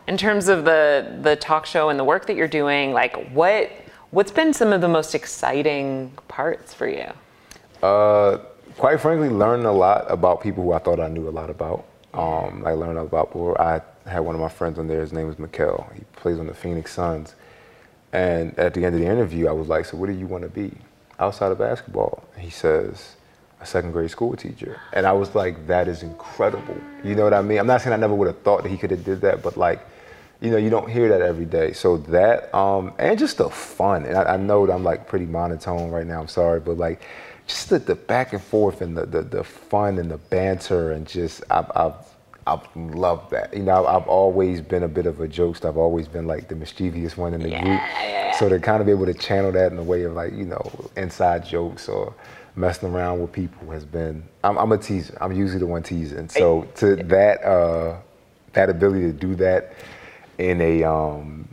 in 0.07 0.17
terms 0.17 0.47
of 0.47 0.65
the 0.65 1.17
the 1.21 1.35
talk 1.35 1.65
show 1.65 1.89
and 1.89 1.99
the 1.99 2.03
work 2.03 2.25
that 2.27 2.35
you're 2.35 2.47
doing, 2.47 2.93
like 2.93 3.29
what 3.31 3.71
what's 4.11 4.31
been 4.31 4.53
some 4.53 4.73
of 4.73 4.81
the 4.81 4.87
most 4.87 5.15
exciting 5.15 6.11
parts 6.27 6.73
for 6.73 6.87
you? 6.87 7.11
Uh, 7.83 8.37
quite 8.77 8.99
frankly, 8.99 9.29
learning 9.29 9.65
a 9.65 9.71
lot 9.71 10.05
about 10.09 10.41
people 10.41 10.63
who 10.63 10.71
I 10.73 10.79
thought 10.79 10.99
I 10.99 11.07
knew 11.07 11.27
a 11.27 11.31
lot 11.31 11.49
about. 11.49 11.85
Um, 12.13 12.63
I 12.65 12.71
learned 12.71 12.97
about 12.97 13.29
people. 13.29 13.55
I 13.59 13.81
had 14.05 14.19
one 14.19 14.35
of 14.35 14.41
my 14.41 14.49
friends 14.49 14.77
on 14.79 14.87
there. 14.87 15.01
His 15.01 15.13
name 15.13 15.27
was 15.27 15.35
Mikal. 15.35 15.93
He 15.93 16.01
plays 16.13 16.39
on 16.39 16.47
the 16.47 16.53
Phoenix 16.53 16.93
Suns. 16.93 17.35
And 18.13 18.57
at 18.57 18.73
the 18.73 18.85
end 18.85 18.95
of 18.95 19.01
the 19.01 19.07
interview, 19.07 19.47
I 19.47 19.51
was 19.51 19.67
like, 19.67 19.85
"So 19.85 19.97
what 19.97 20.07
do 20.07 20.13
you 20.13 20.27
want 20.27 20.43
to 20.43 20.49
be 20.49 20.71
outside 21.19 21.51
of 21.51 21.57
basketball?" 21.57 22.23
He 22.37 22.49
says, 22.49 23.15
"A 23.59 23.65
second 23.65 23.91
grade 23.91 24.11
school 24.11 24.35
teacher." 24.35 24.79
And 24.93 25.05
I 25.05 25.11
was 25.11 25.35
like, 25.35 25.67
"That 25.67 25.87
is 25.87 26.03
incredible." 26.03 26.77
You 27.03 27.15
know 27.15 27.23
what 27.23 27.33
I 27.33 27.41
mean? 27.41 27.59
I'm 27.59 27.67
not 27.67 27.81
saying 27.81 27.93
I 27.93 27.97
never 27.97 28.15
would 28.15 28.27
have 28.27 28.39
thought 28.39 28.63
that 28.63 28.69
he 28.69 28.77
could 28.77 28.91
have 28.91 29.03
did 29.03 29.21
that, 29.21 29.41
but 29.41 29.57
like, 29.57 29.85
you 30.39 30.51
know, 30.51 30.57
you 30.57 30.69
don't 30.69 30.89
hear 30.89 31.09
that 31.09 31.21
every 31.21 31.45
day. 31.45 31.73
So 31.73 31.97
that, 31.97 32.53
um, 32.55 32.93
and 32.99 33.17
just 33.17 33.37
the 33.37 33.49
fun. 33.49 34.05
And 34.05 34.17
I, 34.17 34.35
I 34.35 34.37
know 34.37 34.65
that 34.65 34.73
I'm 34.73 34.83
like 34.83 35.07
pretty 35.07 35.25
monotone 35.25 35.91
right 35.91 36.05
now. 36.05 36.21
I'm 36.21 36.27
sorry, 36.27 36.59
but 36.59 36.77
like, 36.77 37.01
just 37.47 37.69
the, 37.69 37.79
the 37.79 37.95
back 37.95 38.33
and 38.33 38.41
forth 38.41 38.81
and 38.81 38.97
the, 38.97 39.05
the, 39.05 39.21
the 39.21 39.43
fun 39.43 39.97
and 39.97 40.09
the 40.09 40.17
banter 40.17 40.91
and 40.91 41.07
just 41.07 41.43
I've, 41.49 41.71
I've 41.75 41.93
I've 42.47 42.63
loved 42.75 43.31
that. 43.31 43.55
You 43.55 43.63
know, 43.63 43.85
I've, 43.87 44.07
always 44.07 44.61
been 44.61 44.83
a 44.83 44.87
bit 44.87 45.07
of 45.07 45.19
a 45.19 45.27
jokester. 45.27 45.67
I've 45.67 45.77
always 45.77 46.07
been 46.07 46.27
like 46.27 46.47
the 46.47 46.55
mischievous 46.55 47.17
one 47.17 47.33
in 47.33 47.41
the 47.41 47.49
Yeah, 47.49 47.61
group. 47.63 47.79
yeah. 48.03 48.37
So 48.37 48.49
to 48.49 48.59
kind 48.59 48.81
of 48.81 48.85
be 48.85 48.91
able 48.91 49.07
to 49.07 49.13
channel 49.13 49.51
that 49.53 49.71
in 49.71 49.77
a 49.79 49.83
way 49.83 50.03
of 50.03 50.13
like 50.13 50.33
you 50.33 50.45
know 50.45 50.61
inside 50.95 51.45
jokes 51.45 51.89
or 51.89 52.13
messing 52.55 52.89
around 52.89 53.19
with 53.19 53.31
people 53.31 53.71
has 53.71 53.85
been. 53.85 54.23
I'm, 54.43 54.57
I'm 54.57 54.71
a 54.71 54.77
teaser. 54.77 55.17
I'm 55.19 55.31
usually 55.31 55.59
the 55.59 55.65
one 55.67 55.83
teasing. 55.83 56.29
So 56.29 56.67
to 56.75 56.95
that 56.95 57.43
uh, 57.43 57.97
that 58.53 58.69
ability 58.69 59.01
to 59.07 59.13
do 59.13 59.35
that 59.35 59.73
in 60.37 60.61
a 60.61 60.83
um, 60.83 61.44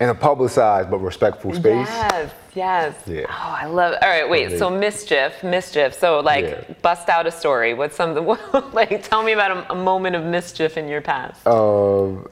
in 0.00 0.08
a 0.10 0.14
publicized 0.14 0.90
but 0.90 0.98
respectful 0.98 1.54
space. 1.54 1.88
Yes, 1.88 2.30
yes. 2.54 2.94
Yeah. 3.06 3.24
Oh, 3.28 3.56
I 3.62 3.66
love 3.66 3.94
it. 3.94 4.02
All 4.02 4.08
right, 4.08 4.28
wait. 4.28 4.58
So 4.58 4.68
mischief, 4.68 5.42
mischief. 5.42 5.94
So 5.94 6.20
like, 6.20 6.44
Yeah. 6.44 6.74
bust 6.82 7.08
out 7.08 7.26
a 7.26 7.30
story. 7.30 7.72
What's 7.74 7.96
something? 7.96 8.24
like, 8.72 9.02
tell 9.08 9.22
me 9.22 9.32
about 9.32 9.50
a, 9.52 9.72
a 9.72 9.74
moment 9.74 10.14
of 10.16 10.24
mischief 10.24 10.76
in 10.76 10.86
your 10.88 11.00
past. 11.00 11.46
Um, 11.46 12.26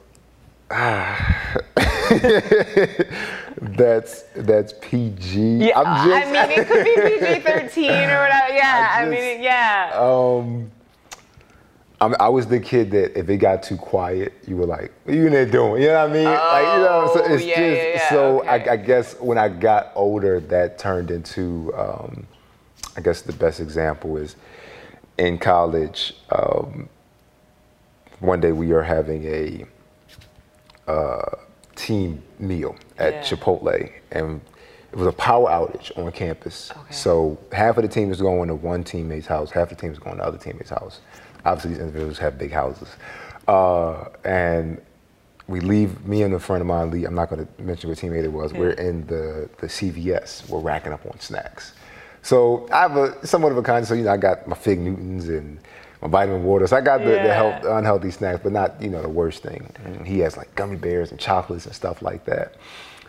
that's 3.77 4.23
that's 4.35 4.73
PG. 4.81 5.57
yeah, 5.57 5.79
I'm 5.79 6.09
just, 6.09 6.27
I 6.27 6.47
mean, 6.47 6.59
it 6.59 6.67
could 6.67 6.83
be 6.83 6.95
PG 6.95 7.39
thirteen 7.41 8.09
or 8.09 8.19
whatever. 8.21 8.45
Yeah, 8.55 8.89
I, 8.95 9.01
I 9.01 9.09
mean, 9.09 9.41
yeah. 9.43 9.91
um, 9.95 10.71
I, 12.05 12.07
mean, 12.07 12.17
I 12.19 12.29
was 12.29 12.45
the 12.45 12.59
kid 12.59 12.91
that 12.91 13.17
if 13.17 13.27
it 13.29 13.37
got 13.37 13.63
too 13.63 13.77
quiet, 13.77 14.33
you 14.47 14.57
were 14.57 14.67
like, 14.67 14.91
"What 15.05 15.15
you 15.15 15.25
in 15.25 15.33
there 15.33 15.45
doing?" 15.47 15.81
You 15.81 15.87
know 15.87 16.01
what 16.07 16.11
I 16.11 16.13
mean? 16.13 16.25
like, 16.25 16.77
you 16.77 16.83
know, 16.83 17.11
so 17.13 17.23
Oh, 17.23 17.33
it's 17.33 17.43
yeah, 17.43 17.55
just 17.55 17.57
yeah, 17.57 17.93
yeah, 17.95 18.09
so. 18.09 18.39
okay. 18.41 18.49
I, 18.49 18.73
I 18.73 18.75
guess 18.77 19.15
when 19.19 19.39
I 19.39 19.49
got 19.49 19.91
older, 19.95 20.39
that 20.39 20.77
turned 20.77 21.09
into. 21.09 21.73
Um, 21.75 22.27
I 22.95 23.01
guess 23.01 23.21
the 23.23 23.33
best 23.33 23.59
example 23.59 24.17
is 24.17 24.35
in 25.17 25.37
college. 25.39 26.15
Um, 26.29 26.87
one 28.19 28.39
day 28.39 28.51
we 28.51 28.71
are 28.71 28.83
having 28.83 29.25
a 29.25 29.65
uh, 30.87 31.37
team 31.75 32.21
meal 32.39 32.75
at. 32.99 33.23
Chipotle, 33.23 33.91
and 34.11 34.41
it 34.91 34.97
was 34.97 35.07
a 35.07 35.11
power 35.11 35.49
outage 35.49 35.91
on 35.97 36.11
campus. 36.11 36.71
Okay. 36.71 36.93
So 36.93 37.37
half 37.51 37.77
of 37.77 37.83
the 37.83 37.89
team 37.89 38.09
was 38.09 38.21
going 38.21 38.47
to 38.47 38.55
one 38.55 38.83
teammate's 38.83 39.27
house, 39.27 39.49
half 39.51 39.69
the 39.69 39.75
team 39.75 39.89
was 39.89 39.99
going 39.99 40.17
to 40.17 40.23
other 40.23 40.37
teammate's 40.37 40.69
house. 40.69 41.01
Obviously, 41.45 41.71
these 41.71 41.79
individuals 41.79 42.17
have 42.17 42.37
big 42.37 42.51
houses, 42.51 42.89
uh, 43.47 44.05
and 44.23 44.81
we 45.47 45.59
leave. 45.59 46.05
Me 46.05 46.23
and 46.23 46.33
a 46.33 46.39
friend 46.39 46.61
of 46.61 46.67
mine 46.67 46.91
leave. 46.91 47.05
I'm 47.05 47.15
not 47.15 47.29
going 47.29 47.45
to 47.45 47.61
mention 47.61 47.89
what 47.89 47.99
teammate 47.99 48.23
it 48.23 48.31
was. 48.31 48.51
We're 48.53 48.71
in 48.71 49.05
the 49.07 49.49
the 49.59 49.67
CVS. 49.67 50.49
We're 50.49 50.59
racking 50.59 50.91
up 50.91 51.05
on 51.05 51.19
snacks. 51.19 51.73
So 52.25 52.67
I 52.71 52.81
have 52.81 52.97
a 52.97 53.27
somewhat 53.27 53.51
of 53.51 53.57
a 53.59 53.61
conscience. 53.61 53.89
So 53.89 53.93
you 53.93 54.03
know, 54.03 54.11
I 54.11 54.17
got 54.17 54.47
my 54.47 54.55
Fig 54.55 54.79
Newtons 54.79 55.29
and 55.29 55.59
my 56.01 56.07
vitamin 56.07 56.43
water. 56.43 56.65
So 56.65 56.75
I 56.75 56.81
got 56.81 56.99
the, 56.99 57.11
the 57.11 57.33
health, 57.33 57.63
unhealthy 57.63 58.09
snacks, 58.09 58.39
but 58.41 58.51
not 58.51 58.81
you 58.81 58.89
know 58.89 59.03
the 59.03 59.09
worst 59.09 59.43
thing. 59.43 59.71
And 59.85 60.07
he 60.07 60.19
has 60.19 60.35
like 60.35 60.53
gummy 60.55 60.75
bears 60.75 61.11
and 61.11 61.19
chocolates 61.19 61.67
and 61.67 61.75
stuff 61.75 62.01
like 62.01 62.25
that. 62.25 62.55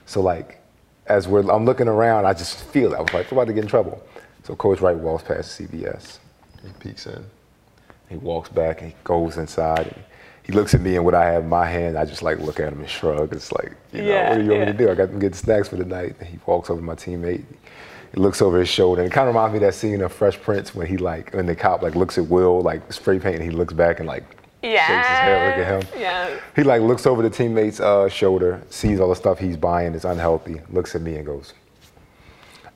So 0.05 0.21
like, 0.21 0.61
as 1.07 1.27
we're 1.27 1.51
I'm 1.51 1.65
looking 1.65 1.89
around, 1.89 2.27
I 2.27 2.35
just 2.35 2.63
feel 2.65 2.93
it. 2.93 2.97
I 2.97 3.01
was 3.01 3.15
like, 3.15 3.33
we're 3.33 3.39
about 3.39 3.49
to 3.49 3.55
get 3.55 3.63
in 3.65 3.69
trouble. 3.69 4.03
So 4.45 4.55
Coach 4.55 4.81
Wright 4.81 4.97
walks 4.97 5.25
past 5.25 5.59
CVS. 5.59 6.19
He 6.63 6.69
peeks 6.79 7.07
in. 7.07 7.25
He 8.09 8.17
walks 8.17 8.49
back 8.49 8.81
and 8.83 8.91
he 8.91 8.97
goes 9.05 9.37
inside. 9.37 9.87
And 9.89 10.05
he 10.43 10.53
looks 10.53 10.75
at 10.75 10.81
me 10.81 10.97
and 10.97 11.05
what 11.05 11.15
I 11.15 11.25
have 11.33 11.43
in 11.43 11.49
my 11.49 11.67
hand, 11.67 11.99
I 11.99 12.05
just 12.05 12.23
like 12.23 12.39
look 12.39 12.61
at 12.61 12.73
him 12.73 12.81
and 12.81 12.89
shrug. 12.89 13.33
It's 13.33 13.51
like, 13.53 13.75
you 13.93 14.03
know, 14.03 14.09
Yeah, 14.09 14.29
what 14.31 14.39
do 14.39 14.45
you 14.45 14.51
want 14.51 14.61
yeah. 14.61 14.67
me 14.67 14.73
to 14.73 14.79
do? 14.79 14.91
I 14.91 14.95
got 14.95 15.11
them 15.11 15.19
getting 15.19 15.35
snacks 15.35 15.69
for 15.69 15.77
the 15.77 15.85
night. 15.85 16.17
And 16.21 16.29
he 16.29 16.39
walks 16.47 16.71
over 16.71 16.81
to 16.81 16.87
my 16.87 16.95
teammate. 16.95 17.45
He 18.15 18.21
looks 18.21 18.41
over 18.41 18.59
his 18.59 18.69
shoulder 18.69 19.03
and 19.03 19.11
it 19.11 19.15
kind 19.15 19.29
of 19.29 19.35
reminds 19.35 19.53
me 19.53 19.59
of 19.59 19.63
that 19.63 19.75
scene 19.75 20.01
of 20.01 20.13
Fresh 20.13 20.41
Prince 20.41 20.75
when 20.75 20.87
he 20.87 20.97
like, 20.97 21.33
when 21.35 21.47
the 21.47 21.57
cop 21.57 21.83
like 21.83 21.95
looks 21.97 22.17
at 22.19 22.27
Will, 22.27 22.61
like 22.61 22.93
spray 22.93 23.19
paint, 23.19 23.37
and 23.37 23.45
he 23.45 23.51
looks 23.51 23.75
back 23.75 23.99
and 23.99 24.09
like 24.09 24.25
yeah. 24.63 24.87
shakes 24.87 25.09
his 25.09 25.19
head, 25.19 25.59
look 25.59 25.67
at 25.67 25.83
him. 25.83 26.01
Yeah. 26.01 26.41
He 26.55 26.63
like 26.63 26.83
looks 26.83 27.07
over 27.07 27.23
the 27.23 27.31
teammate's 27.31 27.81
uh, 27.81 28.09
shoulder, 28.09 28.63
sees 28.71 29.01
all 29.01 29.09
the 29.09 29.17
stuff 29.17 29.39
he's 29.39 29.57
buying 29.57 29.95
is 29.95 30.05
unhealthy, 30.05 30.61
looks 30.71 30.95
at 30.95 31.03
me 31.03 31.17
and 31.17 31.27
goes. 31.27 31.53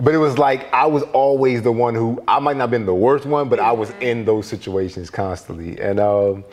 But 0.00 0.14
it 0.14 0.18
was 0.18 0.38
like 0.38 0.72
I 0.72 0.86
was 0.86 1.02
always 1.12 1.62
the 1.62 1.72
one 1.72 1.94
who 1.94 2.22
I 2.26 2.38
might 2.38 2.56
not 2.56 2.64
have 2.64 2.70
been 2.70 2.86
the 2.86 2.94
worst 2.94 3.26
one, 3.26 3.48
but 3.48 3.60
I 3.60 3.72
was 3.72 3.90
in 4.00 4.24
those 4.24 4.46
situations 4.46 5.10
constantly, 5.10 5.78
and 5.78 6.00
um, 6.00 6.44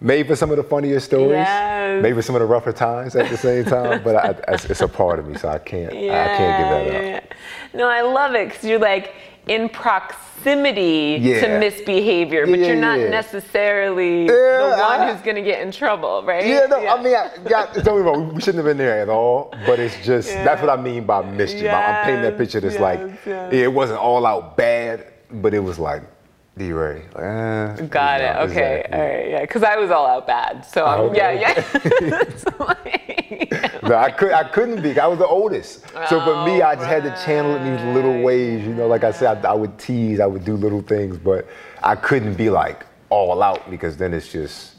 maybe 0.00 0.26
for 0.26 0.36
some 0.36 0.50
of 0.50 0.56
the 0.56 0.62
funnier 0.64 1.00
stories, 1.00 1.30
Yes. 1.32 2.02
maybe 2.02 2.16
for 2.16 2.22
some 2.22 2.34
of 2.34 2.40
the 2.40 2.46
rougher 2.46 2.72
times 2.72 3.14
at 3.14 3.28
the 3.30 3.36
same 3.36 3.64
time. 3.66 4.02
but 4.02 4.16
I, 4.16 4.28
it's, 4.54 4.64
it's 4.64 4.80
a 4.80 4.88
part 4.88 5.18
of 5.18 5.28
me, 5.28 5.36
so 5.36 5.48
I 5.48 5.58
can't 5.58 5.92
I 5.92 6.26
can't 6.36 6.58
give 6.60 6.70
that 6.70 7.02
yeah, 7.04 7.16
up. 7.18 7.24
No, 7.74 7.88
I 7.88 8.00
love 8.00 8.34
it 8.34 8.48
because 8.48 8.64
you're 8.64 8.78
like 8.78 9.12
in 9.48 9.68
proximity 9.68 10.23
to 10.44 11.46
Yeah. 11.46 11.58
misbehavior, 11.58 12.46
but 12.46 12.58
Yeah, 12.58 12.66
you're 12.66 12.76
not 12.76 12.98
yeah. 13.00 13.08
necessarily 13.08 14.26
Yeah, 14.26 14.74
the 14.76 14.82
one 14.98 15.08
who's 15.08 15.22
going 15.22 15.36
to 15.36 15.42
get 15.42 15.60
in 15.62 15.70
trouble, 15.72 16.22
right? 16.24 16.46
Yeah, 16.46 16.66
no, 16.66 16.86
I 16.86 17.02
mean, 17.02 17.14
I, 17.14 17.30
God, 17.48 17.72
don't 17.82 17.96
get 17.98 18.04
wrong, 18.04 18.34
we 18.34 18.40
shouldn't 18.40 18.56
have 18.64 18.66
been 18.66 18.76
there 18.78 19.00
at 19.00 19.08
all, 19.08 19.52
but 19.66 19.78
it's 19.78 19.96
just, 20.04 20.28
that's 20.28 20.60
what 20.60 20.70
I 20.70 20.80
mean 20.80 21.04
by 21.04 21.22
mischief. 21.22 21.72
I'm- 21.72 21.94
I'm 21.94 22.04
painting 22.04 22.22
that 22.22 22.38
picture 22.38 22.60
that's 22.60 22.74
yes, 22.74 22.82
like, 22.82 23.00
yes. 23.26 23.52
it 23.52 23.72
wasn't 23.72 23.98
all 24.00 24.26
out 24.26 24.56
bad, 24.56 25.06
but 25.30 25.54
it 25.54 25.60
was 25.60 25.78
like, 25.78 26.02
D-Ray. 26.56 27.02
Like, 27.14 27.24
eh, 27.80 27.86
Got 27.86 28.20
it. 28.20 28.32
know, 28.34 28.40
Okay. 28.42 28.80
exactly. 28.84 28.98
All 29.00 29.06
right. 29.08 29.28
Yeah. 29.30 29.40
Because 29.40 29.62
I 29.64 29.76
was 29.76 29.90
all 29.90 30.06
out 30.06 30.24
bad. 30.28 30.64
So 30.64 30.86
um, 30.86 31.00
Okay. 31.10 31.40
yeah, 31.40 31.64
yeah. 32.00 32.22
So, 32.36 32.50
like, 32.60 33.50
No, 33.88 33.96
I, 33.96 34.10
could, 34.10 34.32
I 34.32 34.44
couldn't 34.44 34.82
be. 34.82 34.98
I 34.98 35.06
was 35.06 35.18
the 35.18 35.26
oldest. 35.26 35.86
So 36.08 36.20
for 36.24 36.44
me, 36.46 36.62
I 36.62 36.74
just 36.74 36.86
had 36.86 37.02
to 37.02 37.10
channel 37.24 37.54
it 37.54 37.62
in 37.62 37.76
these 37.76 37.94
little 37.94 38.22
ways. 38.22 38.64
You 38.66 38.74
know, 38.74 38.86
like 38.86 39.04
I 39.04 39.10
said, 39.12 39.44
I, 39.44 39.50
I 39.50 39.54
would 39.54 39.78
tease, 39.78 40.20
I 40.20 40.26
would 40.26 40.44
do 40.44 40.54
little 40.56 40.82
things, 40.82 41.18
but 41.18 41.46
I 41.82 41.94
couldn't 41.94 42.34
be 42.34 42.50
like 42.50 42.86
all 43.10 43.42
out 43.42 43.70
because 43.70 43.96
then 43.96 44.14
it's 44.14 44.32
just, 44.32 44.74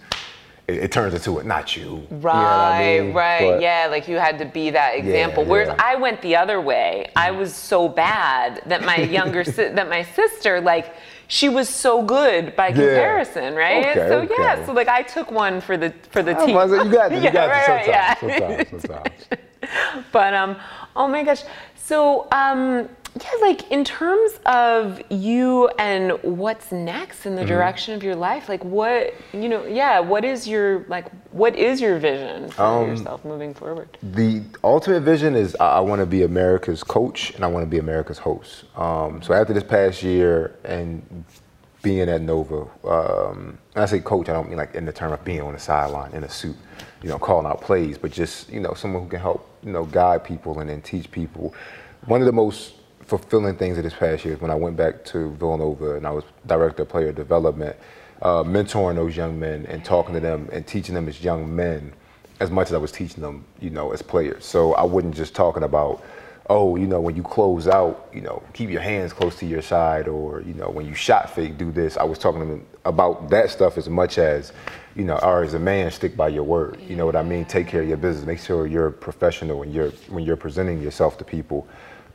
it, 0.68 0.78
it 0.78 0.92
turns 0.92 1.14
into 1.14 1.38
it, 1.40 1.46
not 1.46 1.76
you. 1.78 1.84
You 1.84 1.88
know 1.90 2.08
Right, 2.22 2.98
I 2.98 3.02
mean? 3.02 3.14
right, 3.14 3.52
But- 3.52 3.62
yeah. 3.62 3.88
Like 3.90 4.08
you 4.08 4.18
had 4.18 4.40
to 4.40 4.46
be 4.46 4.72
that 4.72 4.96
example. 4.96 5.44
Yeah, 5.44 5.50
Whereas 5.50 5.68
yeah. 5.70 5.76
I 5.80 5.96
went 5.96 6.22
the 6.22 6.36
other 6.36 6.60
way. 6.60 7.12
I 7.16 7.32
was 7.32 7.54
so 7.54 7.88
bad 7.88 8.62
that 8.66 8.84
my 8.84 8.98
younger 9.18 9.44
si- 9.44 9.70
that 9.70 9.88
my 9.90 10.04
sister 10.04 10.60
like 10.62 10.94
she 11.28 11.50
was 11.50 11.68
so 11.70 12.04
good 12.04 12.56
by 12.56 12.72
comparison, 12.72 13.56
right? 13.56 13.86
Okay, 13.88 14.08
so 14.08 14.20
okay. 14.22 14.34
yeah, 14.38 14.66
so 14.66 14.74
like 14.74 14.88
I 14.88 15.02
took 15.02 15.32
one 15.32 15.62
for 15.62 15.78
the 15.78 15.94
for 16.12 16.22
the 16.24 16.34
team. 16.36 16.56
was 16.56 16.72
you 16.72 16.92
got 16.92 17.10
this, 17.12 17.20
you 17.20 17.26
Yeah, 17.26 17.32
got 17.34 17.50
right, 17.50 17.68
right, 17.68 18.18
sometimes, 18.20 18.32
yeah. 18.34 18.66
sometimes, 18.80 18.82
sometimes. 18.82 20.06
but 20.12 20.34
um 20.34 20.56
oh 20.96 21.08
my 21.08 21.24
gosh 21.24 21.44
so 21.76 22.28
um 22.32 22.90
yeah 23.22 23.30
like 23.42 23.70
in 23.72 23.84
terms 23.86 24.32
of 24.46 25.02
you 25.10 25.68
and 25.80 26.12
what's 26.24 26.72
next 26.72 27.26
in 27.26 27.36
the 27.36 27.42
Mm-hmm. 27.42 27.50
direction 27.50 27.94
of 27.96 28.04
your 28.04 28.16
life 28.16 28.50
like 28.50 28.64
what 28.64 29.14
you 29.34 29.48
know 29.50 29.66
yeah 29.66 30.00
what 30.00 30.26
is 30.26 30.48
your 30.48 30.86
like 30.88 31.10
what 31.32 31.56
is 31.56 31.80
your 31.80 31.98
vision 32.00 32.50
for 32.50 32.64
Um, 32.64 32.88
yourself 32.90 33.24
moving 33.24 33.54
forward 33.54 33.98
The 34.02 34.44
ultimate 34.64 35.02
vision 35.02 35.36
is 35.36 35.56
I, 35.60 35.78
I 35.78 35.80
want 35.80 36.00
to 36.02 36.06
be 36.06 36.24
America's 36.24 36.84
coach 36.84 37.32
and 37.36 37.44
I 37.44 37.48
want 37.48 37.64
to 37.64 37.70
be 37.70 37.78
America's 37.78 38.18
host. 38.18 38.64
Um, 38.76 39.22
so 39.22 39.34
after 39.34 39.54
this 39.54 39.64
past 39.64 40.02
year 40.04 40.56
and 40.64 41.24
being 41.84 42.10
at 42.10 42.22
Nova, 42.22 42.66
um, 42.88 43.58
I 43.76 43.86
say 43.86 44.00
coach, 44.00 44.28
I 44.28 44.34
don't 44.34 44.50
mean 44.50 44.58
like 44.58 44.74
in 44.74 44.86
the 44.86 44.92
term 44.94 45.12
of 45.14 45.24
being 45.24 45.42
on 45.42 45.54
the 45.54 45.60
sideline 45.60 46.12
in 46.14 46.24
a 46.24 46.30
suit, 46.30 46.56
you 47.04 47.10
know, 47.10 47.20
calling 47.20 47.46
out 47.46 47.62
plays, 47.62 47.98
but 47.98 48.12
just 48.12 48.50
you 48.50 48.60
know 48.60 48.74
someone 48.74 49.04
who 49.04 49.10
can 49.10 49.20
help 49.20 49.48
you 49.64 49.72
know 49.72 49.86
guide 49.86 50.24
people 50.24 50.60
and 50.60 50.70
then 50.70 50.82
teach 50.82 51.12
people. 51.12 51.54
One 52.08 52.22
of 52.22 52.26
the 52.26 52.34
most 52.34 52.75
fulfilling 53.06 53.56
things 53.56 53.78
of 53.78 53.84
this 53.84 53.94
past 53.94 54.26
year 54.26 54.36
when 54.38 54.52
I 54.52 54.56
went 54.56 54.78
back 54.78 55.06
to 55.06 55.32
Villanova 55.36 55.96
and 55.96 56.08
I 56.08 56.12
was 56.12 56.24
director 56.48 56.84
of 56.84 56.90
player 56.90 57.12
development, 57.12 57.76
uh, 58.22 58.44
mentoring 58.44 58.96
those 58.96 59.16
young 59.16 59.40
men 59.40 59.66
and 59.68 59.84
talking 59.86 60.14
to 60.16 60.20
them 60.20 60.50
and 60.52 60.66
teaching 60.66 60.96
them 60.96 61.08
as 61.08 61.24
young 61.24 61.56
men 61.56 61.94
as 62.40 62.52
much 62.52 62.68
as 62.68 62.74
I 62.74 62.78
was 62.78 62.92
teaching 62.92 63.22
them, 63.22 63.46
you 63.60 63.70
know, 63.70 63.92
as 63.92 64.02
players. 64.02 64.46
So 64.46 64.74
I 64.74 64.84
wasn't 64.84 65.16
just 65.16 65.36
talking 65.36 65.64
about, 65.64 66.04
oh, 66.50 66.76
you 66.76 66.86
know, 66.86 67.00
when 67.00 67.16
you 67.16 67.24
close 67.24 67.68
out, 67.68 68.10
you 68.14 68.22
know, 68.22 68.44
keep 68.54 68.70
your 68.70 68.82
hands 68.82 69.14
close 69.14 69.36
to 69.38 69.46
your 69.46 69.62
side, 69.62 70.08
or 70.08 70.42
you 70.42 70.54
know, 70.54 70.70
when 70.70 70.86
you 70.86 70.94
shot 70.94 71.30
fake, 71.30 71.58
do 71.58 71.72
this. 71.72 71.98
I 71.98 72.04
was 72.04 72.20
talking 72.20 72.42
to 72.42 72.48
them 72.48 72.66
about 72.84 73.30
that 73.30 73.50
stuff 73.50 73.78
as 73.78 73.90
much 73.90 74.18
as, 74.18 74.52
you 74.96 75.04
know, 75.06 75.18
or 75.18 75.44
as 75.44 75.54
a 75.54 75.60
man, 75.60 75.92
stick 75.92 76.18
by 76.18 76.28
your 76.28 76.44
word. 76.44 76.80
You 76.82 76.96
know 76.96 77.06
what 77.06 77.16
I 77.16 77.24
mean? 77.24 77.46
Take 77.46 77.68
care 77.68 77.82
of 77.82 77.88
your 77.88 77.98
business. 77.98 78.26
Make 78.26 78.40
sure 78.40 78.68
you're 78.68 78.92
professional 78.92 79.60
when 79.60 79.72
you're 79.72 79.92
when 80.10 80.24
you're 80.26 80.38
presenting 80.38 80.82
yourself 80.82 81.18
to 81.20 81.24
people. 81.24 81.68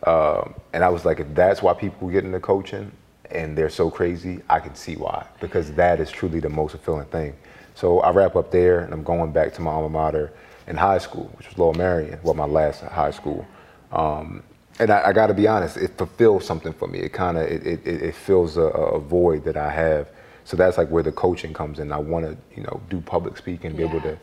Um, 0.05 0.55
and 0.73 0.83
I 0.83 0.89
was 0.89 1.05
like, 1.05 1.21
if 1.21 1.35
that's 1.35 1.63
why 1.63 1.75
people 1.75 2.09
get 2.09 2.25
into 2.25 2.41
coaching 2.41 2.91
and 3.31 3.57
they're 3.57 3.71
so 3.71 3.91
crazy, 3.91 4.41
I 4.49 4.61
can 4.61 4.75
see 4.75 4.97
why 4.97 5.27
because 5.41 5.73
that 5.73 6.01
is 6.01 6.11
truly 6.11 6.41
the 6.41 6.49
most 6.49 6.73
fulfilling 6.73 7.07
thing. 7.07 7.35
So 7.75 8.01
I 8.01 8.11
wrap 8.11 8.37
up 8.37 8.51
there, 8.51 8.81
and 8.81 8.93
I'm 8.93 9.03
going 9.03 9.33
back 9.33 9.55
to 9.55 9.63
my 9.63 9.71
alma 9.71 9.89
mater 9.89 10.33
in 10.67 10.77
high 10.77 10.99
school, 10.99 11.31
which 11.37 11.49
was 11.49 11.57
Lower 11.57 11.73
Merion, 11.75 12.19
well, 12.23 12.35
my 12.35 12.45
last 12.45 12.83
high 12.83 13.11
school. 13.11 13.47
Um, 13.93 14.43
and 14.79 14.91
I, 14.91 15.09
I 15.09 15.13
got 15.13 15.29
to 15.29 15.35
be 15.35 15.47
honest, 15.47 15.77
it 15.77 15.97
fulfills 15.97 16.45
something 16.45 16.73
for 16.73 16.89
me. 16.89 17.01
It 17.01 17.13
kind 17.13 17.37
of 17.37 17.45
it, 17.45 17.67
it, 17.67 17.87
it 17.87 18.15
fills 18.15 18.57
a, 18.57 18.63
a, 18.63 18.99
void 18.99 19.45
that 19.45 19.57
I 19.57 19.71
have. 19.71 20.09
So 20.45 20.57
that's 20.57 20.79
like 20.79 20.89
where 20.89 21.03
the 21.03 21.13
coaching 21.13 21.53
comes 21.53 21.79
in. 21.79 21.93
I 21.93 21.99
want 21.99 22.25
to 22.27 22.37
you 22.57 22.63
know 22.63 22.81
do 22.89 23.01
public 23.01 23.37
speaking, 23.37 23.73
be 23.73 23.83
yeah. 23.83 23.89
able 23.89 24.01
to 24.03 24.19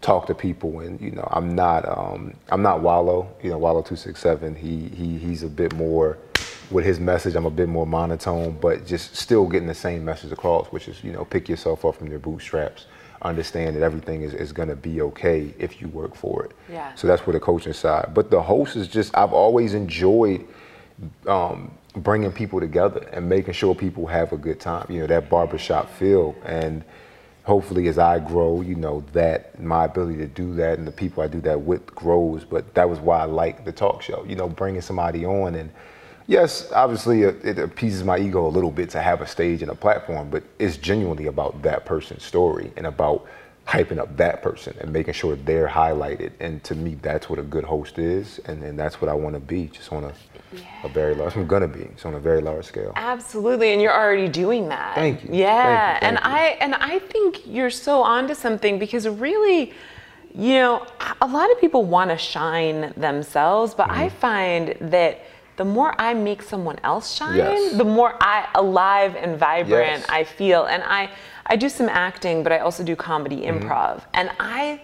talk 0.00 0.26
to 0.26 0.34
people, 0.34 0.80
and 0.80 1.00
you 1.00 1.10
know 1.10 1.28
I'm 1.30 1.54
not 1.54 1.88
um, 1.88 2.34
I'm 2.48 2.62
not 2.62 2.80
Wallo. 2.80 3.28
You 3.42 3.50
know 3.50 3.58
Wallo 3.58 3.82
two 3.82 3.96
six 3.96 4.20
seven. 4.20 4.54
He 4.54 4.88
he 4.88 5.18
he's 5.18 5.42
a 5.42 5.48
bit 5.48 5.74
more 5.74 6.18
with 6.70 6.84
his 6.84 7.00
message, 7.00 7.34
I'm 7.34 7.46
a 7.46 7.50
bit 7.50 7.66
more 7.66 7.86
monotone, 7.86 8.58
but 8.60 8.84
just 8.84 9.16
still 9.16 9.46
getting 9.46 9.68
the 9.68 9.74
same 9.74 10.04
message 10.04 10.32
across, 10.32 10.66
which 10.66 10.86
is, 10.86 11.02
you 11.02 11.12
know, 11.12 11.24
pick 11.24 11.48
yourself 11.48 11.82
up 11.86 11.96
from 11.96 12.08
your 12.08 12.18
bootstraps 12.18 12.84
understand 13.22 13.76
that 13.76 13.82
everything 13.82 14.22
is, 14.22 14.34
is 14.34 14.52
going 14.52 14.68
to 14.68 14.76
be 14.76 15.00
okay 15.00 15.52
if 15.58 15.80
you 15.80 15.88
work 15.88 16.14
for 16.14 16.44
it. 16.44 16.52
Yeah. 16.70 16.94
So 16.94 17.06
that's 17.06 17.26
where 17.26 17.32
the 17.32 17.40
coaching 17.40 17.72
side. 17.72 18.12
But 18.14 18.30
the 18.30 18.40
host 18.40 18.76
is 18.76 18.88
just, 18.88 19.16
I've 19.16 19.32
always 19.32 19.74
enjoyed 19.74 20.46
um, 21.26 21.72
bringing 21.94 22.32
people 22.32 22.60
together 22.60 23.08
and 23.12 23.28
making 23.28 23.54
sure 23.54 23.74
people 23.74 24.06
have 24.06 24.32
a 24.32 24.36
good 24.36 24.60
time, 24.60 24.86
you 24.88 25.00
know, 25.00 25.06
that 25.08 25.28
barbershop 25.28 25.90
feel. 25.90 26.36
And 26.44 26.84
hopefully 27.48 27.88
as 27.88 27.98
I 27.98 28.18
grow, 28.18 28.60
you 28.60 28.74
know, 28.74 29.02
that 29.14 29.58
my 29.58 29.86
ability 29.86 30.18
to 30.18 30.26
do 30.26 30.54
that 30.56 30.78
and 30.78 30.86
the 30.86 30.92
people 30.92 31.22
I 31.22 31.28
do 31.28 31.40
that 31.40 31.62
with 31.62 31.86
grows. 31.94 32.44
But 32.44 32.74
that 32.74 32.90
was 32.90 33.00
why 33.00 33.20
I 33.20 33.24
like 33.24 33.64
the 33.64 33.72
talk 33.72 34.02
show, 34.02 34.22
you 34.24 34.36
know, 34.36 34.50
bringing 34.50 34.82
somebody 34.82 35.24
on 35.24 35.54
and, 35.54 35.70
yes, 36.26 36.70
obviously 36.72 37.22
it, 37.22 37.58
appeases 37.58 38.04
my 38.04 38.18
ego 38.18 38.46
a 38.46 38.48
little 38.48 38.70
bit 38.70 38.90
to 38.90 39.00
have 39.00 39.22
a 39.22 39.26
stage 39.26 39.62
and 39.62 39.70
a 39.70 39.74
platform, 39.74 40.28
but 40.28 40.44
it's 40.58 40.76
genuinely 40.76 41.26
about 41.26 41.62
that 41.62 41.86
person's 41.86 42.22
story 42.22 42.70
and 42.76 42.86
about 42.86 43.26
hyping 43.68 43.98
up 43.98 44.16
that 44.16 44.40
person 44.40 44.74
and 44.80 44.90
making 44.90 45.12
sure 45.12 45.36
they're 45.36 45.68
highlighted. 45.68 46.32
And 46.40 46.64
to 46.64 46.74
me, 46.74 46.94
that's 47.02 47.28
what 47.28 47.38
a 47.38 47.42
good 47.42 47.64
host 47.64 47.98
is, 47.98 48.40
and, 48.46 48.62
and 48.62 48.78
that's 48.78 49.02
what 49.02 49.10
I 49.10 49.12
want 49.14 49.34
to 49.34 49.40
be, 49.40 49.66
just 49.66 49.92
on 49.92 50.04
a, 50.04 50.12
yeah. 50.54 50.62
a 50.84 50.88
very 50.88 51.14
large. 51.14 51.36
I'm 51.36 51.46
gonna 51.46 51.68
be, 51.68 51.86
so 51.96 52.08
on 52.08 52.14
a 52.14 52.20
very 52.20 52.40
large 52.40 52.64
scale. 52.64 52.94
Absolutely, 52.96 53.74
and 53.74 53.82
you're 53.82 53.92
already 53.92 54.28
doing 54.28 54.68
that. 54.70 54.94
Thank 54.94 55.22
you. 55.22 55.30
Yeah, 55.32 55.98
Thank 55.98 56.02
you. 56.02 56.08
Thank 56.08 56.24
and 56.24 56.32
you. 56.32 56.38
I 56.38 56.44
and 56.60 56.74
I 56.76 56.98
think 56.98 57.46
you're 57.46 57.70
so 57.70 58.02
onto 58.02 58.34
something 58.34 58.78
because 58.78 59.06
really. 59.06 59.72
You 60.34 60.52
know, 60.54 60.86
a 61.22 61.26
lot 61.26 61.50
of 61.50 61.58
people 61.58 61.84
want 61.84 62.10
to 62.10 62.18
shine 62.18 62.92
themselves, 62.98 63.74
but 63.74 63.88
mm-hmm. 63.88 64.02
I 64.02 64.08
find 64.10 64.76
that 64.92 65.22
the 65.58 65.64
more 65.64 65.94
I 66.00 66.14
make 66.14 66.40
someone 66.40 66.78
else 66.84 67.14
shine, 67.14 67.36
yes. 67.36 67.76
the 67.76 67.84
more 67.84 68.16
I 68.20 68.48
alive 68.54 69.16
and 69.16 69.36
vibrant 69.36 70.00
yes. 70.00 70.06
I 70.08 70.24
feel. 70.24 70.64
And 70.64 70.82
I 70.84 71.10
I 71.46 71.56
do 71.56 71.68
some 71.68 71.88
acting, 71.88 72.42
but 72.42 72.52
I 72.52 72.58
also 72.58 72.82
do 72.84 72.94
comedy 72.96 73.40
mm-hmm. 73.42 73.68
improv. 73.68 74.02
And 74.14 74.30
I 74.40 74.80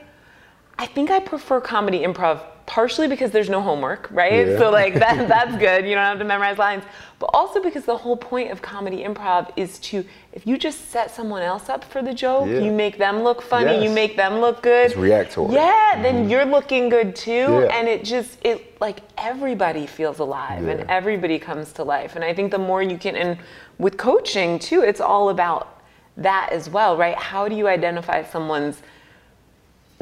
I 0.76 0.86
think 0.86 1.10
I 1.10 1.20
prefer 1.20 1.60
comedy 1.60 2.00
improv 2.00 2.40
partially 2.66 3.08
because 3.08 3.30
there's 3.30 3.50
no 3.50 3.60
homework, 3.60 4.08
right? 4.10 4.46
Yeah. 4.46 4.58
So 4.58 4.70
like 4.70 4.94
that 4.94 5.28
that's 5.34 5.56
good. 5.56 5.84
You 5.84 5.94
don't 5.94 6.04
have 6.04 6.18
to 6.18 6.24
memorize 6.24 6.58
lines. 6.58 6.84
But 7.18 7.30
also 7.32 7.62
because 7.62 7.84
the 7.84 7.96
whole 7.96 8.16
point 8.16 8.50
of 8.50 8.60
comedy 8.60 9.04
improv 9.04 9.52
is 9.56 9.78
to 9.80 10.04
if 10.32 10.46
you 10.46 10.58
just 10.58 10.90
set 10.90 11.10
someone 11.10 11.42
else 11.42 11.68
up 11.68 11.84
for 11.84 12.02
the 12.02 12.12
joke, 12.12 12.48
yeah. 12.48 12.58
you 12.58 12.72
make 12.72 12.98
them 12.98 13.22
look 13.22 13.42
funny, 13.42 13.72
yes. 13.72 13.84
you 13.84 13.90
make 13.90 14.16
them 14.16 14.40
look 14.40 14.62
good. 14.62 14.86
It's 14.86 14.96
reactory. 14.96 15.54
Yeah, 15.54 15.92
mm-hmm. 15.92 16.02
then 16.02 16.28
you're 16.28 16.44
looking 16.44 16.88
good 16.88 17.14
too. 17.14 17.30
Yeah. 17.30 17.70
And 17.72 17.88
it 17.88 18.04
just 18.04 18.38
it 18.44 18.80
like 18.80 19.00
everybody 19.18 19.86
feels 19.86 20.18
alive 20.18 20.66
and 20.66 20.88
everybody 20.90 21.38
comes 21.38 21.72
to 21.74 21.84
life. 21.84 22.16
And 22.16 22.24
I 22.24 22.34
think 22.34 22.50
the 22.50 22.58
more 22.58 22.82
you 22.82 22.98
can 22.98 23.16
and 23.16 23.38
with 23.78 23.96
coaching 23.96 24.58
too, 24.58 24.82
it's 24.82 25.00
all 25.00 25.28
about 25.28 25.82
that 26.16 26.50
as 26.52 26.70
well, 26.70 26.96
right? 26.96 27.16
How 27.16 27.48
do 27.48 27.56
you 27.56 27.68
identify 27.68 28.22
someone's 28.24 28.82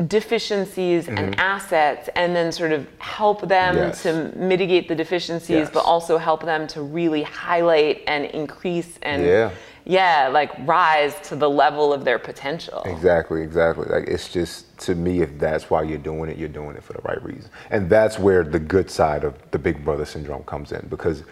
deficiencies 0.09 1.07
mm-hmm. 1.07 1.19
and 1.19 1.39
assets 1.39 2.09
and 2.17 2.35
then 2.35 2.51
sort 2.53 2.73
of 2.73 2.87
help 2.99 3.47
them 3.49 3.77
yes. 3.77 4.03
to 4.03 4.33
mitigate 4.37 4.89
the 4.89 4.95
deficiencies 4.95 5.51
yes. 5.51 5.71
but 5.73 5.85
also 5.85 6.19
help 6.19 6.45
them 6.45 6.67
to 6.67 6.83
really 6.83 7.23
highlight 7.23 8.03
and 8.07 8.25
increase 8.27 8.99
and 9.03 9.25
yeah. 9.25 9.51
yeah 9.85 10.29
like 10.29 10.51
rise 10.67 11.15
to 11.21 11.37
the 11.37 11.49
level 11.49 11.93
of 11.93 12.05
their 12.05 12.19
potential 12.19 12.83
exactly 12.87 13.43
exactly 13.43 13.87
like 13.89 14.09
it's 14.09 14.29
just 14.29 14.77
to 14.79 14.95
me 14.95 15.21
if 15.21 15.39
that's 15.39 15.69
why 15.71 15.83
you're 15.83 15.99
doing 15.99 16.31
it 16.31 16.39
you're 16.39 16.49
doing 16.49 16.77
it 16.77 16.83
for 16.83 16.95
the 16.95 17.03
right 17.03 17.23
reason 17.23 17.51
and 17.71 17.89
that's 17.91 18.19
where 18.19 18.45
the 18.45 18.59
good 18.59 18.91
side 18.91 19.25
of 19.25 19.35
the 19.51 19.59
big 19.59 19.85
brother 19.85 20.05
syndrome 20.05 20.43
comes 20.45 20.73
in 20.73 20.87
because 20.89 21.23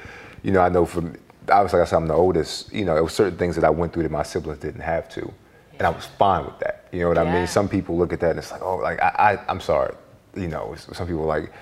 you 0.42 0.52
know 0.52 0.60
i 0.60 0.68
know 0.68 0.84
from 0.84 1.16
obviously 1.48 1.78
like 1.78 1.86
i 1.86 1.90
said 1.90 1.96
i'm 1.96 2.06
the 2.06 2.14
oldest 2.14 2.72
you 2.72 2.84
know 2.84 2.94
there 2.94 3.02
were 3.02 3.08
certain 3.08 3.38
things 3.38 3.54
that 3.54 3.64
i 3.64 3.70
went 3.70 3.92
through 3.92 4.02
that 4.02 4.12
my 4.12 4.22
siblings 4.22 4.58
didn't 4.58 4.82
have 4.82 5.08
to 5.08 5.32
and 5.80 5.86
I 5.86 5.90
was 5.90 6.04
fine 6.04 6.44
with 6.44 6.58
that. 6.58 6.79
You 6.92 7.00
know 7.00 7.08
what 7.08 7.16
yeah. 7.16 7.22
I 7.24 7.34
mean? 7.34 7.46
Some 7.46 7.68
people 7.68 7.96
look 7.96 8.12
at 8.12 8.20
that 8.20 8.30
and 8.30 8.38
it's 8.38 8.50
like, 8.50 8.62
oh, 8.62 8.76
like 8.76 9.00
I, 9.00 9.38
I 9.46 9.50
am 9.50 9.60
sorry. 9.60 9.94
You 10.34 10.48
know, 10.48 10.74
some 10.76 11.06
people 11.06 11.24
like, 11.24 11.52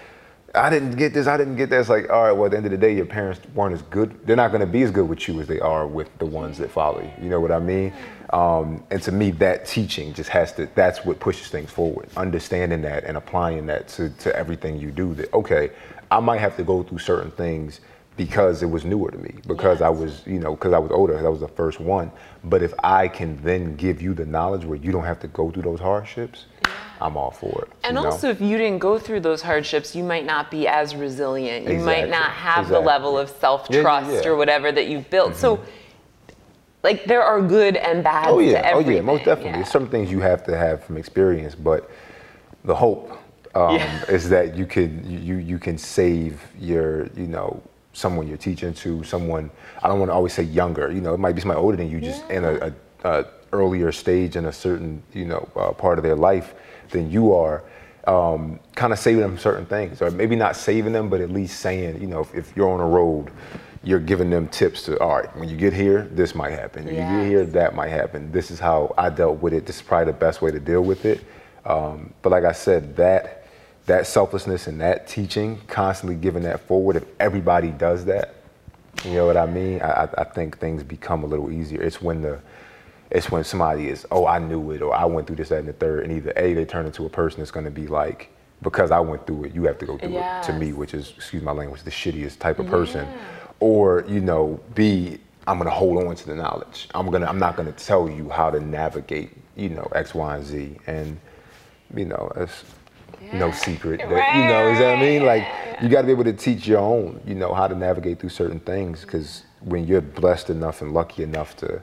I 0.55 0.70
didn't 0.70 0.97
get 0.97 1.12
this, 1.12 1.26
I 1.26 1.37
didn't 1.37 1.57
get 1.57 1.68
that. 1.70 1.81
It's 1.81 1.89
like, 1.89 2.11
all 2.11 2.24
right, 2.24 2.33
well, 2.33 2.47
at 2.47 2.53
the 2.53 2.57
end 2.57 2.66
of 2.66 2.72
the 2.72 2.79
day, 2.79 2.95
your 2.95 3.07
parents 3.07 3.41
weren't 3.55 3.74
as 3.74 3.83
good. 3.83 4.26
They're 4.26 4.37
not 4.37 4.49
going 4.49 4.62
to 4.62 4.66
be 4.66 4.83
as 4.83 4.91
good 4.91 5.09
with 5.09 5.29
you 5.29 5.41
as 5.41 5.47
they 5.47 5.61
are 5.61 5.87
with 5.87 6.09
the 6.18 6.26
ones 6.26 6.59
that 6.59 6.70
follow 6.70 7.03
you. 7.03 7.11
You 7.22 7.29
know 7.29 7.41
what 7.41 7.53
I 7.53 7.59
mean? 7.59 7.93
Um, 8.31 8.83
and 8.91 9.01
to 9.03 9.12
me, 9.12 9.31
that 9.33 9.66
teaching 9.66 10.14
just 10.14 10.31
has 10.31 10.53
to, 10.55 10.68
that's 10.74 11.05
what 11.05 11.20
pushes 11.20 11.49
things 11.49 11.70
forward. 11.70 12.09
Understanding 12.16 12.83
that 12.83 13.05
and 13.05 13.16
applying 13.16 13.66
that 13.66 13.89
to, 13.89 14.09
to 14.11 14.35
everything 14.35 14.79
you 14.79 14.91
do. 14.91 15.14
That, 15.14 15.33
okay, 15.35 15.70
I 16.11 16.20
might 16.20 16.41
have 16.41 16.57
to 16.57 16.64
go 16.64 16.83
through 16.83 16.99
certain 16.99 17.31
things 17.31 17.81
because 18.18 18.64
it 18.64 18.66
was 18.66 18.84
newer 18.84 19.10
to 19.12 19.16
me 19.16 19.32
because 19.46 19.78
yes. 19.78 19.86
I 19.86 19.88
was 19.88 20.26
you 20.26 20.40
know 20.40 20.54
because 20.54 20.74
I 20.74 20.78
was 20.78 20.90
older 20.90 21.14
that 21.14 21.30
was 21.30 21.40
the 21.40 21.48
first 21.48 21.80
one 21.80 22.10
but 22.44 22.62
if 22.62 22.74
I 22.82 23.08
can 23.08 23.40
then 23.42 23.76
give 23.76 24.02
you 24.02 24.12
the 24.12 24.26
knowledge 24.26 24.64
where 24.64 24.76
you 24.76 24.92
don't 24.92 25.04
have 25.04 25.20
to 25.20 25.28
go 25.28 25.50
through 25.50 25.62
those 25.62 25.80
hardships 25.80 26.46
yeah. 26.64 26.72
I'm 27.00 27.16
all 27.16 27.30
for 27.30 27.62
it 27.62 27.72
and 27.84 27.96
also 27.96 28.26
know? 28.26 28.32
if 28.32 28.40
you 28.40 28.58
didn't 28.58 28.80
go 28.80 28.98
through 28.98 29.20
those 29.20 29.40
hardships 29.40 29.94
you 29.94 30.02
might 30.02 30.26
not 30.26 30.50
be 30.50 30.66
as 30.66 30.96
resilient 30.96 31.64
you 31.64 31.74
exactly. 31.74 32.02
might 32.02 32.10
not 32.10 32.30
have 32.32 32.64
exactly. 32.64 32.82
the 32.82 32.86
level 32.86 33.16
of 33.16 33.30
self-trust 33.30 34.10
yeah, 34.10 34.20
yeah, 34.20 34.28
or 34.28 34.36
whatever 34.36 34.72
that 34.72 34.88
you've 34.88 35.08
built 35.08 35.30
mm-hmm. 35.30 35.40
so 35.40 35.64
like 36.82 37.04
there 37.04 37.22
are 37.22 37.40
good 37.40 37.76
and 37.76 38.02
bad 38.02 38.26
oh 38.28 38.40
yeah 38.40 38.72
oh 38.74 38.80
yeah 38.80 39.00
most 39.00 39.24
definitely 39.24 39.52
there's 39.52 39.70
some 39.70 39.88
things 39.88 40.10
you 40.10 40.20
have 40.20 40.42
to 40.44 40.56
have 40.56 40.82
from 40.82 40.96
experience 40.96 41.54
but 41.54 41.88
the 42.64 42.74
hope 42.74 43.16
um, 43.54 43.80
is 44.08 44.28
that 44.28 44.56
you 44.56 44.66
can 44.66 45.08
you 45.08 45.36
you 45.36 45.58
can 45.58 45.78
save 45.78 46.44
your 46.58 47.06
you 47.16 47.28
know 47.28 47.62
someone 47.99 48.28
you're 48.28 48.36
teaching 48.36 48.72
to, 48.72 49.03
someone 49.05 49.51
I 49.82 49.88
don't 49.88 49.99
want 49.99 50.11
to 50.11 50.14
always 50.14 50.32
say 50.32 50.44
younger. 50.44 50.90
You 50.90 51.01
know, 51.01 51.14
it 51.14 51.18
might 51.18 51.34
be 51.34 51.40
somebody 51.40 51.61
older 51.61 51.76
than 51.76 51.90
you, 51.90 52.01
just 52.01 52.24
yeah. 52.28 52.36
in 52.36 52.44
a, 52.44 52.55
a, 52.55 52.72
a, 53.05 53.26
earlier 53.53 53.90
stage 53.92 54.36
in 54.36 54.44
a 54.44 54.53
certain 54.53 55.03
you 55.14 55.24
know 55.24 55.49
uh, 55.57 55.72
part 55.72 55.99
of 55.99 56.05
their 56.05 56.16
life 56.16 56.55
than 56.90 57.11
you 57.11 57.34
are. 57.34 57.64
Um, 58.07 58.59
kind 58.74 58.94
of 58.94 58.99
saving 58.99 59.20
them 59.20 59.36
certain 59.36 59.66
things, 59.66 60.01
or 60.01 60.11
maybe 60.11 60.34
not 60.34 60.57
saving 60.57 60.94
them, 60.94 61.11
but 61.11 61.20
at 61.20 61.30
least 61.30 61.61
saying, 61.61 62.01
you 62.01 62.07
know, 62.07 62.20
if, 62.20 62.34
if, 62.34 62.57
you're 62.57 62.70
on 62.70 62.80
a 62.80 62.86
road, 62.86 63.30
you're 63.82 63.99
giving 63.99 64.30
them 64.30 64.49
tips 64.49 64.84
to, 64.84 64.99
all 64.99 65.18
right, 65.18 65.36
when 65.36 65.46
you 65.46 65.59
get 65.59 65.74
here, 65.74 66.09
this 66.12 66.34
might 66.34 66.53
happen. 66.53 66.86
When 66.86 66.94
yes. 66.94 67.11
you 67.11 67.18
get 67.18 67.28
here, 67.28 67.44
that 67.44 67.74
might 67.74 67.90
happen. 67.90 68.32
This 68.32 68.51
is 68.51 68.59
how 68.59 68.94
I 68.96 69.11
dealt 69.11 69.42
with 69.42 69.53
it. 69.53 69.66
This 69.66 69.76
is 69.76 69.82
probably 69.82 70.11
the 70.11 70.18
best 70.18 70.40
way 70.40 70.51
to 70.51 70.59
deal 70.59 70.80
with 70.80 71.05
it. 71.05 71.22
Um, 71.66 72.14
but 72.22 72.30
like 72.30 72.44
I 72.44 72.53
said, 72.53 72.96
that 72.96 73.38
that 73.89 74.07
selflessness 74.07 74.66
and 74.66 74.80
that 74.80 75.09
teaching, 75.09 75.61
constantly 75.66 76.16
giving 76.16 76.43
that 76.45 76.61
forward, 76.61 76.97
if 76.97 77.05
everybody 77.18 77.70
does 77.70 78.05
that, 78.05 78.34
you 79.05 79.14
know 79.14 79.26
what 79.26 79.36
I 79.36 79.47
mean? 79.47 79.80
I, 79.82 80.09
I 80.16 80.24
think 80.24 80.59
things 80.59 80.82
become 80.82 81.24
a 81.24 81.26
little 81.26 81.51
easier. 81.51 81.82
It's 81.82 82.01
when 82.01 82.22
the 82.22 82.41
it's 83.11 83.30
when 83.30 83.43
somebody 83.43 83.89
is, 83.89 84.07
oh, 84.11 84.26
I 84.26 84.39
knew 84.39 84.70
it, 84.72 84.82
or 84.82 84.95
I 84.95 85.07
went 85.07 85.26
through 85.26 85.36
this, 85.36 85.49
that, 85.49 85.61
and 85.61 85.68
the 85.68 85.72
third, 85.72 86.05
and 86.05 86.12
either 86.12 86.32
A, 86.36 86.53
they 86.53 86.66
turn 86.66 86.84
into 86.84 87.07
a 87.07 87.09
person 87.09 87.41
that's 87.41 87.51
gonna 87.51 87.70
be 87.70 87.86
like, 87.86 88.30
because 88.61 88.91
I 88.91 89.01
went 89.01 89.26
through 89.26 89.45
it, 89.45 89.55
you 89.55 89.64
have 89.64 89.78
to 89.78 89.86
go 89.86 89.97
through 89.97 90.12
yes. 90.12 90.47
it 90.47 90.53
to 90.53 90.59
me, 90.59 90.74
which 90.74 90.93
is, 90.93 91.14
excuse 91.16 91.43
my 91.43 91.53
language, 91.53 91.82
the 91.84 91.91
shittiest 91.91 92.39
type 92.39 92.59
of 92.59 92.66
person. 92.66 93.07
Yeah. 93.07 93.16
Or, 93.61 94.05
you 94.07 94.20
know, 94.20 94.61
B, 94.74 95.18
I'm 95.47 95.57
gonna 95.57 95.70
hold 95.70 96.05
on 96.05 96.14
to 96.14 96.26
the 96.26 96.34
knowledge. 96.34 96.89
I'm 96.95 97.11
gonna 97.11 97.26
I'm 97.26 97.39
not 97.39 97.57
gonna 97.57 97.72
tell 97.72 98.11
you 98.11 98.28
how 98.28 98.51
to 98.51 98.61
navigate, 98.61 99.30
you 99.57 99.70
know, 99.70 99.89
X, 99.95 100.14
Y, 100.14 100.36
and 100.36 100.45
Z. 100.45 100.76
And, 100.86 101.18
you 101.97 102.05
know, 102.05 102.30
it's 102.36 102.64
yeah. 103.22 103.38
no 103.38 103.50
secret. 103.52 104.00
That, 104.08 104.10
right. 104.10 104.36
You 104.36 104.48
know, 104.48 104.68
is 104.72 104.78
that 104.78 104.98
I 104.98 105.00
mean? 105.00 105.24
Like 105.24 105.46
you 105.82 105.88
got 105.88 106.02
to 106.02 106.06
be 106.06 106.12
able 106.12 106.24
to 106.24 106.32
teach 106.32 106.66
your 106.66 106.78
own, 106.78 107.20
you 107.26 107.34
know, 107.34 107.54
how 107.54 107.66
to 107.66 107.74
navigate 107.74 108.20
through 108.20 108.30
certain 108.30 108.60
things. 108.60 109.02
Because 109.02 109.44
when 109.60 109.86
you're 109.86 110.00
blessed 110.00 110.50
enough 110.50 110.82
and 110.82 110.92
lucky 110.92 111.22
enough 111.22 111.56
to 111.58 111.82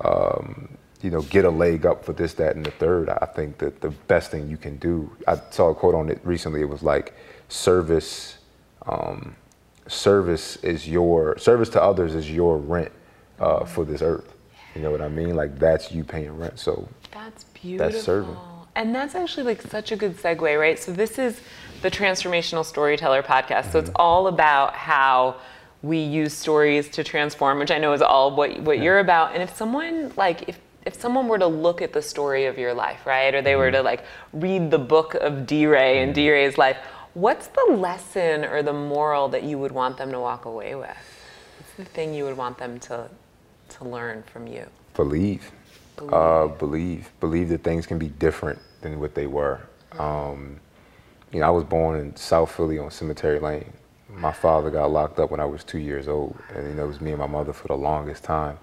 um, 0.00 0.76
you 1.02 1.10
know, 1.10 1.22
get 1.22 1.44
a 1.44 1.50
leg 1.50 1.86
up 1.86 2.04
for 2.04 2.12
this, 2.12 2.34
that, 2.34 2.56
and 2.56 2.64
the 2.66 2.70
third. 2.72 3.08
I 3.08 3.26
think 3.26 3.58
that 3.58 3.80
the 3.80 3.90
best 3.90 4.30
thing 4.30 4.48
you 4.48 4.56
can 4.56 4.76
do. 4.78 5.10
I 5.26 5.40
saw 5.50 5.70
a 5.70 5.74
quote 5.74 5.94
on 5.94 6.08
it 6.08 6.20
recently. 6.24 6.60
It 6.60 6.68
was 6.68 6.82
like, 6.82 7.14
service, 7.48 8.38
um, 8.86 9.36
service 9.86 10.56
is 10.56 10.88
your 10.88 11.38
service 11.38 11.68
to 11.70 11.82
others 11.82 12.14
is 12.14 12.30
your 12.30 12.58
rent 12.58 12.92
uh, 13.38 13.64
for 13.64 13.84
this 13.84 14.02
earth. 14.02 14.34
You 14.74 14.82
know 14.82 14.90
what 14.90 15.00
I 15.00 15.08
mean? 15.08 15.34
Like 15.34 15.58
that's 15.58 15.92
you 15.92 16.04
paying 16.04 16.36
rent. 16.36 16.58
So 16.58 16.88
that's 17.12 17.44
beautiful. 17.44 17.90
That's 17.90 18.04
serving. 18.04 18.36
And 18.78 18.94
that's 18.94 19.16
actually 19.16 19.42
like 19.42 19.60
such 19.60 19.90
a 19.90 19.96
good 19.96 20.16
segue, 20.16 20.58
right? 20.58 20.78
So 20.78 20.92
this 20.92 21.18
is 21.18 21.40
the 21.82 21.90
Transformational 21.90 22.64
Storyteller 22.64 23.24
podcast. 23.24 23.72
So 23.72 23.80
it's 23.80 23.90
all 23.96 24.28
about 24.28 24.72
how 24.76 25.40
we 25.82 25.98
use 25.98 26.32
stories 26.32 26.88
to 26.90 27.02
transform, 27.02 27.58
which 27.58 27.72
I 27.72 27.78
know 27.78 27.92
is 27.92 28.02
all 28.02 28.36
what 28.36 28.60
what 28.60 28.78
yeah. 28.78 28.84
you're 28.84 28.98
about. 29.00 29.34
And 29.34 29.42
if 29.42 29.56
someone 29.56 30.12
like 30.16 30.48
if 30.48 30.60
if 30.86 30.94
someone 30.94 31.26
were 31.26 31.40
to 31.40 31.46
look 31.48 31.82
at 31.82 31.92
the 31.92 32.00
story 32.00 32.46
of 32.46 32.56
your 32.56 32.72
life, 32.72 33.04
right, 33.04 33.34
or 33.34 33.42
they 33.42 33.56
were 33.56 33.72
to 33.72 33.82
like 33.82 34.04
read 34.32 34.70
the 34.70 34.78
book 34.78 35.14
of 35.14 35.44
D. 35.44 35.66
Ray 35.66 36.00
and 36.00 36.14
D. 36.14 36.30
Ray's 36.30 36.56
life, 36.56 36.76
what's 37.14 37.48
the 37.48 37.74
lesson 37.74 38.44
or 38.44 38.62
the 38.62 38.72
moral 38.72 39.28
that 39.30 39.42
you 39.42 39.58
would 39.58 39.72
want 39.72 39.96
them 39.96 40.12
to 40.12 40.20
walk 40.20 40.44
away 40.44 40.76
with? 40.76 40.96
What's 41.58 41.74
the 41.76 41.84
thing 41.84 42.14
you 42.14 42.22
would 42.26 42.36
want 42.36 42.58
them 42.58 42.78
to 42.80 43.10
to 43.70 43.84
learn 43.84 44.22
from 44.22 44.46
you? 44.46 44.66
Believe. 44.94 45.50
Believe. 45.96 46.14
Uh, 46.14 46.46
believe. 46.46 47.10
Believe 47.18 47.48
that 47.48 47.64
things 47.64 47.84
can 47.84 47.98
be 47.98 48.06
different 48.06 48.60
than 48.80 49.00
what 49.00 49.14
they 49.14 49.26
were. 49.26 49.60
Um, 49.98 50.60
you 51.32 51.40
know, 51.40 51.46
I 51.46 51.50
was 51.50 51.64
born 51.64 51.98
in 51.98 52.16
South 52.16 52.50
Philly 52.50 52.78
on 52.78 52.90
Cemetery 52.90 53.38
Lane. 53.38 53.72
My 54.08 54.32
father 54.32 54.70
got 54.70 54.90
locked 54.90 55.18
up 55.18 55.30
when 55.30 55.40
I 55.40 55.44
was 55.44 55.62
two 55.62 55.78
years 55.78 56.08
old, 56.08 56.36
and 56.54 56.66
you 56.66 56.74
know, 56.74 56.84
it 56.84 56.88
was 56.88 57.00
me 57.00 57.10
and 57.10 57.18
my 57.18 57.26
mother 57.26 57.52
for 57.52 57.68
the 57.68 57.76
longest 57.76 58.24
time. 58.24 58.58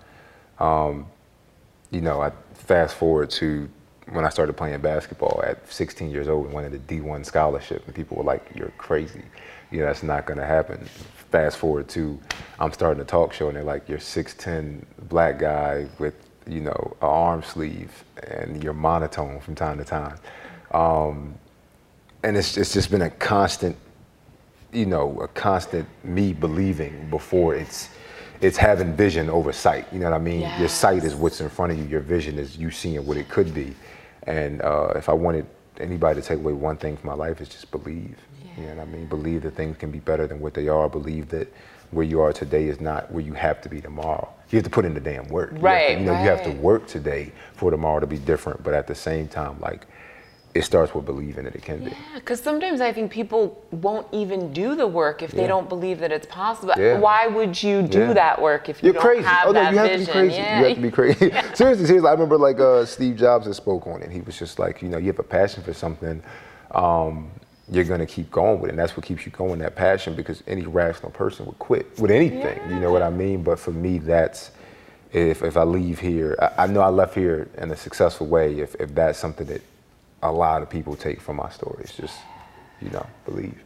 Um, 0.59 1.07
you 1.91 2.01
know, 2.01 2.22
I 2.22 2.32
fast 2.53 2.95
forward 2.95 3.30
to 3.32 3.70
when 4.11 4.26
I 4.26 4.30
started 4.30 4.53
playing 4.53 4.80
basketball 4.82 5.43
at 5.45 5.72
16 5.72 6.11
years 6.11 6.28
old 6.28 6.45
and 6.45 6.53
wanted 6.53 6.74
a 6.74 6.80
D1 6.80 7.26
scholarship, 7.26 7.86
and 7.86 7.95
people 7.95 8.18
were 8.18 8.24
like, 8.24 8.49
"You're 8.55 8.72
crazy. 8.78 9.24
You 9.72 9.80
know, 9.80 9.86
that's 9.86 10.03
not 10.03 10.26
going 10.26 10.39
to 10.39 10.45
happen." 10.45 10.86
Fast 11.32 11.57
forward 11.57 11.88
to 11.89 12.20
I'm 12.59 12.72
starting 12.72 13.01
a 13.01 13.05
talk 13.05 13.34
show, 13.34 13.47
and 13.47 13.55
they're 13.55 13.63
like, 13.63 13.88
"You're 13.88 13.99
6'10 13.99 14.86
black 15.09 15.38
guy 15.38 15.88
with 15.99 16.16
you 16.48 16.62
know 16.62 16.98
an 17.02 17.08
arm 17.08 17.43
sleeve, 17.43 18.04
and 18.28 18.64
you're 18.64 18.74
monotone 18.74 19.39
from 19.39 19.56
time 19.56 19.78
to 19.78 19.84
time." 19.84 20.18
Um, 20.72 21.36
and 22.24 22.36
it's 22.38 22.58
it's 22.58 22.74
just 22.74 22.89
been 22.91 23.04
a 23.04 23.10
constant, 23.10 23.76
you 24.74 24.86
know, 24.86 25.20
a 25.22 25.28
constant 25.28 25.88
me 26.04 26.34
believing 26.34 27.10
before 27.10 27.56
it's 27.56 27.89
it's 28.41 28.58
having 28.58 28.93
vision 28.93 29.30
over 29.30 29.54
sight. 29.54 29.88
You 29.91 30.00
know 30.00 30.10
what 30.10 30.16
I 30.16 30.24
mean? 30.24 30.41
Yes. 30.41 30.60
Your 30.60 30.70
sight 30.70 31.04
is 31.04 31.16
what's 31.16 31.41
in 31.41 31.50
front 31.50 31.72
of 31.72 31.78
you. 31.78 31.86
Your 31.86 32.02
vision 32.02 32.38
is 32.38 32.58
you 32.58 32.72
seeing 32.72 33.06
what 33.06 33.18
it 33.18 33.30
could 33.30 33.54
be. 33.54 33.74
And 34.24 34.62
uh, 34.62 34.93
if 34.96 35.08
I 35.10 35.14
wanted 35.14 35.46
anybody 35.80 36.22
to 36.22 36.28
take 36.28 36.39
away 36.39 36.54
one 36.54 36.78
thing 36.78 36.98
from 36.98 37.08
my 37.08 37.16
life, 37.16 37.41
is 37.41 37.50
just 37.50 37.72
believe. 37.72 38.18
Yeah. 38.43 38.52
You 38.58 38.68
know 38.68 38.76
what 38.76 38.88
I 38.88 38.91
mean? 38.91 39.06
Believe 39.08 39.43
that 39.43 39.56
things 39.56 39.78
can 39.78 39.91
be 39.91 40.00
better 40.00 40.28
than 40.28 40.39
what 40.39 40.54
they 40.54 40.68
are. 40.68 40.89
Believe 40.89 41.30
that 41.30 41.52
where 41.92 42.06
you 42.06 42.20
are 42.22 42.34
today 42.34 42.68
is 42.68 42.82
not 42.82 43.12
where 43.12 43.24
you 43.24 43.34
have 43.34 43.62
to 43.62 43.70
be 43.70 43.82
tomorrow. 43.82 44.30
You 44.50 44.58
have 44.58 44.64
to 44.64 44.70
put 44.70 44.86
in 44.86 44.94
the 44.94 45.00
damn 45.00 45.28
work. 45.28 45.52
Right. 45.54 45.92
You, 45.92 45.96
to, 45.96 46.02
you 46.02 46.06
know, 46.06 46.14
right. 46.14 46.24
you 46.24 46.30
have 46.30 46.44
to 46.44 46.52
work 46.52 46.88
today 46.88 47.32
for 47.54 47.72
tomorrow 47.72 48.00
to 48.00 48.08
be 48.08 48.18
different. 48.18 48.64
But 48.64 48.74
at 48.74 48.88
the 48.88 48.96
same 48.96 49.28
time, 49.28 49.60
like 49.60 49.86
it 50.56 50.64
starts 50.64 50.96
with 50.96 51.06
believing 51.06 51.44
that 51.44 51.54
it 51.54 51.64
can 51.64 51.82
yeah, 51.82 51.90
be. 51.90 51.96
Yeah, 51.96 52.16
because 52.16 52.42
sometimes 52.42 52.80
I 52.80 52.94
think 52.94 53.12
people 53.12 53.62
won't 53.72 54.08
even 54.14 54.54
do 54.54 54.74
the 54.74 54.88
work 54.88 55.22
if 55.22 55.34
yeah. 55.34 55.42
they 55.42 55.48
don't 55.48 55.68
believe 55.68 56.00
that 56.00 56.14
it's 56.14 56.28
possible. 56.28 56.74
Yeah. 56.78 56.98
Why 56.98 57.28
would 57.28 57.62
you 57.62 57.82
do 57.82 58.14
that 58.14 58.42
work 58.42 58.70
if 58.70 58.82
you 58.82 58.88
You're 58.88 58.94
don't 58.94 59.04
crazy. 59.04 59.24
have 59.24 59.50
oh, 59.50 59.52
no, 59.52 59.62
that 59.62 59.74
you 59.74 59.80
have 59.80 59.90
vision? 59.90 60.06
to 60.06 60.12
be 60.12 60.20
crazy. 60.20 60.38
You 60.38 60.44
have 60.44 60.76
to 60.76 60.82
be 60.82 60.92
crazy. 60.92 61.18
seriously, 61.54 61.86
seriously. 61.86 62.08
I 62.08 62.14
remember 62.14 62.38
like 62.38 62.60
uh, 62.60 62.86
Steve 62.86 63.18
Jobs 63.18 63.48
that 63.48 63.54
spoke 63.56 63.86
on 63.86 64.02
it. 64.02 64.10
He 64.10 64.22
was 64.22 64.40
just 64.40 64.58
like, 64.58 64.82
you 64.82 64.88
know, 64.88 64.98
you 64.98 65.08
have 65.08 65.20
a 65.20 65.24
passion 65.24 65.62
for 65.62 65.74
something. 65.74 66.24
Um, 66.72 67.32
you're 67.72 67.84
going 67.84 67.99
to 67.99 68.05
keep 68.05 68.30
going 68.32 68.59
with 68.59 68.70
it. 68.70 68.74
And 68.74 68.80
that's 68.80 68.95
what 68.95 69.05
keeps 69.05 69.26
you 69.26 69.32
going, 69.32 69.59
that 69.59 69.76
passion, 69.76 70.16
because 70.16 70.43
any 70.47 70.63
rational 70.63 71.11
person 71.11 71.45
would 71.45 71.59
quit 71.59 71.99
with 71.99 72.11
anything. 72.11 72.59
You 72.70 72.80
know 72.80 72.91
what 72.91 73.01
I 73.01 73.09
mean? 73.09 73.43
But 73.43 73.59
for 73.59 73.72
me, 73.72 73.97
that's 73.97 74.51
if, 75.11 75.41
if 75.43 75.57
I 75.57 75.63
leave 75.63 75.99
here, 75.99 76.36
I, 76.41 76.63
I 76.63 76.68
know 76.68 76.82
I 76.82 76.89
left 76.89 77.16
here 77.16 77.47
in 77.57 77.72
a 77.72 77.76
successful 77.76 78.28
way 78.28 78.59
if, 78.59 78.76
if 78.76 78.93
that's 78.93 79.18
something 79.18 79.47
that 79.47 79.61
a 80.22 80.32
lot 80.32 80.61
of 80.61 80.70
people 80.70 80.95
take 80.95 81.22
from 81.22 81.38
my 81.38 81.49
stories. 81.49 81.91
Just, 81.95 82.20
you 82.82 82.89
know, 82.89 83.05
believe. 83.26 83.57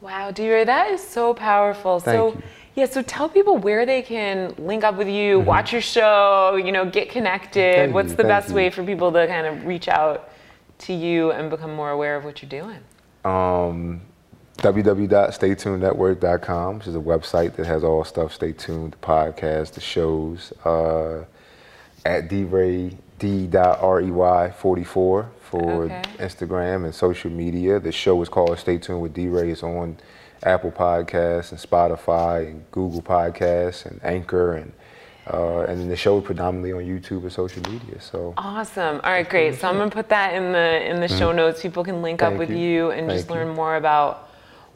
Wow, 0.00 0.30
D-Ray, 0.30 0.64
that 0.64 0.90
is 0.92 1.02
so 1.02 1.34
powerful. 1.34 2.00
Thank 2.00 2.16
so 2.16 2.28
you. 2.28 2.42
yeah, 2.74 2.86
so 2.86 3.02
tell 3.02 3.28
people 3.28 3.58
where 3.58 3.84
they 3.84 4.00
can 4.00 4.54
link 4.58 4.84
up 4.84 4.96
with 4.96 5.08
you, 5.08 5.38
mm-hmm. 5.38 5.46
watch 5.46 5.72
your 5.72 5.82
show, 5.82 6.56
you 6.56 6.72
know, 6.72 6.88
get 6.88 7.10
connected. 7.10 7.74
Thank 7.74 7.94
What's 7.94 8.10
you, 8.10 8.16
the 8.16 8.24
best 8.24 8.50
you. 8.50 8.54
way 8.54 8.70
for 8.70 8.84
people 8.84 9.12
to 9.12 9.26
kind 9.26 9.46
of 9.46 9.66
reach 9.66 9.88
out 9.88 10.30
to 10.78 10.94
you 10.94 11.32
and 11.32 11.50
become 11.50 11.74
more 11.74 11.90
aware 11.90 12.16
of 12.16 12.24
what 12.24 12.40
you're 12.40 12.48
doing? 12.48 12.78
Um, 13.24 14.02
www.staytunednetwork.com, 14.58 16.78
which 16.78 16.86
is 16.86 16.94
a 16.94 16.98
website 17.00 17.56
that 17.56 17.66
has 17.66 17.82
all 17.84 18.04
stuff. 18.04 18.32
Stay 18.34 18.52
tuned, 18.52 18.92
the 18.92 18.96
podcast, 18.98 19.72
the 19.72 19.80
shows. 19.80 20.52
Uh, 20.64 21.24
at 22.04 22.28
D-Ray, 22.28 22.96
D.Rey 23.18 24.52
44 24.56 25.30
for 25.42 25.84
Okay. 25.84 26.02
Instagram 26.18 26.84
and 26.84 26.94
social 26.94 27.30
media. 27.30 27.78
The 27.80 27.92
show 27.92 28.20
is 28.22 28.28
called 28.28 28.58
Stay 28.58 28.78
Tuned 28.78 29.02
with 29.02 29.12
D-Ray. 29.14 29.50
It's 29.50 29.62
on 29.62 29.96
Apple 30.42 30.72
Podcasts 30.72 31.50
and 31.52 31.60
Spotify 31.60 32.46
and 32.46 32.64
Google 32.70 33.02
Podcasts 33.02 33.84
and 33.84 34.00
Anchor 34.02 34.54
and 34.54 34.72
uh, 35.26 35.60
and 35.68 35.80
then 35.80 35.88
the 35.88 35.96
show 35.96 36.18
is 36.18 36.24
predominantly 36.24 36.72
on 36.72 36.80
YouTube 36.82 37.22
and 37.22 37.32
social 37.32 37.62
media. 37.70 38.00
So 38.00 38.34
Awesome. 38.36 39.00
All 39.04 39.10
right, 39.12 39.28
great. 39.28 39.58
So 39.60 39.68
I'm 39.68 39.76
gonna 39.76 39.90
put 39.90 40.08
that 40.08 40.34
in 40.34 40.52
the 40.52 40.88
in 40.90 41.00
the 41.00 41.08
show 41.08 41.32
notes. 41.32 41.60
People 41.62 41.84
can 41.84 42.02
link 42.02 42.22
up 42.22 42.30
Mm-hmm. 42.30 42.38
With 42.38 42.50
you. 42.50 42.56
you, 42.56 42.90
and 42.90 43.08
just 43.10 43.30
learn 43.30 43.48
you. 43.48 43.54
more 43.54 43.76
about 43.76 44.28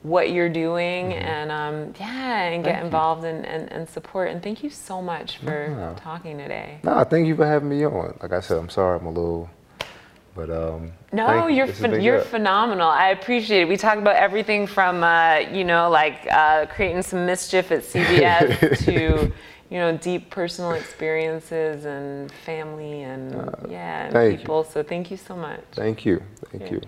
what 0.03 0.31
you're 0.31 0.51
doing 0.51 1.15
and 1.15 1.51
um, 1.51 1.95
yeah, 1.99 2.43
and 2.43 2.63
get 2.63 2.75
Thank 2.75 2.85
involved 2.85 3.25
and, 3.25 3.47
and, 3.47 3.73
and 3.73 3.89
support. 3.89 4.29
And 4.31 4.43
thank 4.43 4.63
you 4.63 4.69
so 4.69 5.01
much 5.01 5.39
for 5.39 5.69
Yeah. 5.71 5.95
talking 5.99 6.37
today. 6.37 6.79
no, 6.83 7.03
thank 7.05 7.27
you 7.27 7.35
for 7.35 7.47
having 7.47 7.71
me 7.71 7.87
on. 7.87 8.19
Like 8.21 8.33
I 8.35 8.41
said, 8.41 8.59
I'm 8.59 8.69
sorry 8.69 8.99
I'm 9.01 9.07
a 9.07 9.11
little, 9.11 9.49
but 10.37 10.51
um. 10.51 10.93
No, 11.11 11.47
you. 11.49 11.57
you're 11.57 11.67
This 11.69 11.79
has 11.79 11.87
phen- 11.87 11.91
been 11.93 12.01
you're 12.03 12.21
phenomenal. 12.21 12.87
I 12.89 13.09
appreciate 13.11 13.63
it. 13.63 13.69
We 13.69 13.79
talked 13.79 13.99
about 13.99 14.17
everything 14.17 14.67
from 14.67 15.03
uh, 15.03 15.37
you 15.51 15.65
know 15.65 15.89
like 15.89 16.27
uh, 16.31 16.67
creating 16.67 17.01
some 17.03 17.25
mischief 17.25 17.73
at 17.73 17.83
CVS 17.93 18.85
to 18.85 19.33
you 19.71 19.79
know 19.79 19.97
deep 19.97 20.31
personal 20.31 20.73
experiences 20.73 21.85
and 21.85 22.31
family 22.31 23.03
and 23.03 23.33
yeah 23.69 24.05
and 24.07 24.15
Uh, 24.15 24.19
thank 24.21 24.33
you. 24.33 24.39
people. 24.39 24.65
So 24.65 24.83
thank 24.83 25.11
you 25.11 25.17
so 25.17 25.35
much. 25.37 25.65
Thank 25.73 26.05
you. 26.05 26.23
Thank 26.51 26.65
Yeah. 26.65 26.73
you. 26.73 26.81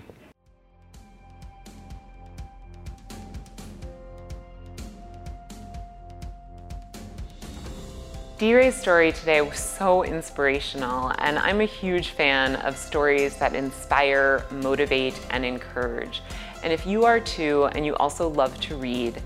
D-Ray's 8.39 8.77
story 8.79 9.12
today 9.12 9.41
was 9.41 9.59
so 9.59 10.05
inspirational, 10.05 11.11
and 11.20 11.39
I'm 11.39 11.62
a 11.62 11.64
huge 11.64 12.11
fan 12.11 12.57
of 12.57 12.77
stories 12.77 13.35
that 13.39 13.55
inspire, 13.55 14.45
motivate, 14.51 15.18
and 15.31 15.43
encourage. 15.43 16.20
And 16.62 16.70
if 16.70 16.87
you 16.87 17.07
are 17.07 17.18
too, 17.18 17.64
and 17.72 17.87
you 17.87 17.97
also 17.97 18.29
love 18.29 18.61
to 18.61 18.77
read, 18.77 19.22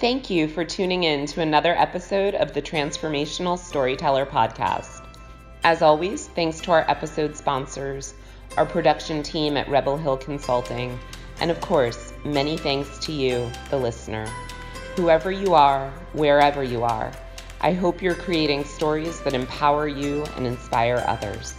Thank 0.00 0.30
you 0.30 0.48
for 0.48 0.64
tuning 0.64 1.04
in 1.04 1.26
to 1.26 1.40
another 1.40 1.74
episode 1.76 2.34
of 2.34 2.52
the 2.52 2.62
Transformational 2.62 3.58
Storyteller 3.58 4.26
Podcast. 4.26 5.03
As 5.64 5.80
always, 5.80 6.26
thanks 6.26 6.60
to 6.60 6.72
our 6.72 6.84
episode 6.90 7.34
sponsors, 7.34 8.12
our 8.58 8.66
production 8.66 9.22
team 9.22 9.56
at 9.56 9.66
Rebel 9.66 9.96
Hill 9.96 10.18
Consulting, 10.18 10.98
and 11.40 11.50
of 11.50 11.58
course, 11.62 12.12
many 12.22 12.58
thanks 12.58 12.98
to 12.98 13.12
you, 13.12 13.50
the 13.70 13.78
listener. 13.78 14.26
Whoever 14.96 15.32
you 15.32 15.54
are, 15.54 15.90
wherever 16.12 16.62
you 16.62 16.82
are, 16.82 17.10
I 17.62 17.72
hope 17.72 18.02
you're 18.02 18.14
creating 18.14 18.64
stories 18.64 19.22
that 19.22 19.32
empower 19.32 19.88
you 19.88 20.26
and 20.36 20.46
inspire 20.46 21.02
others. 21.06 21.54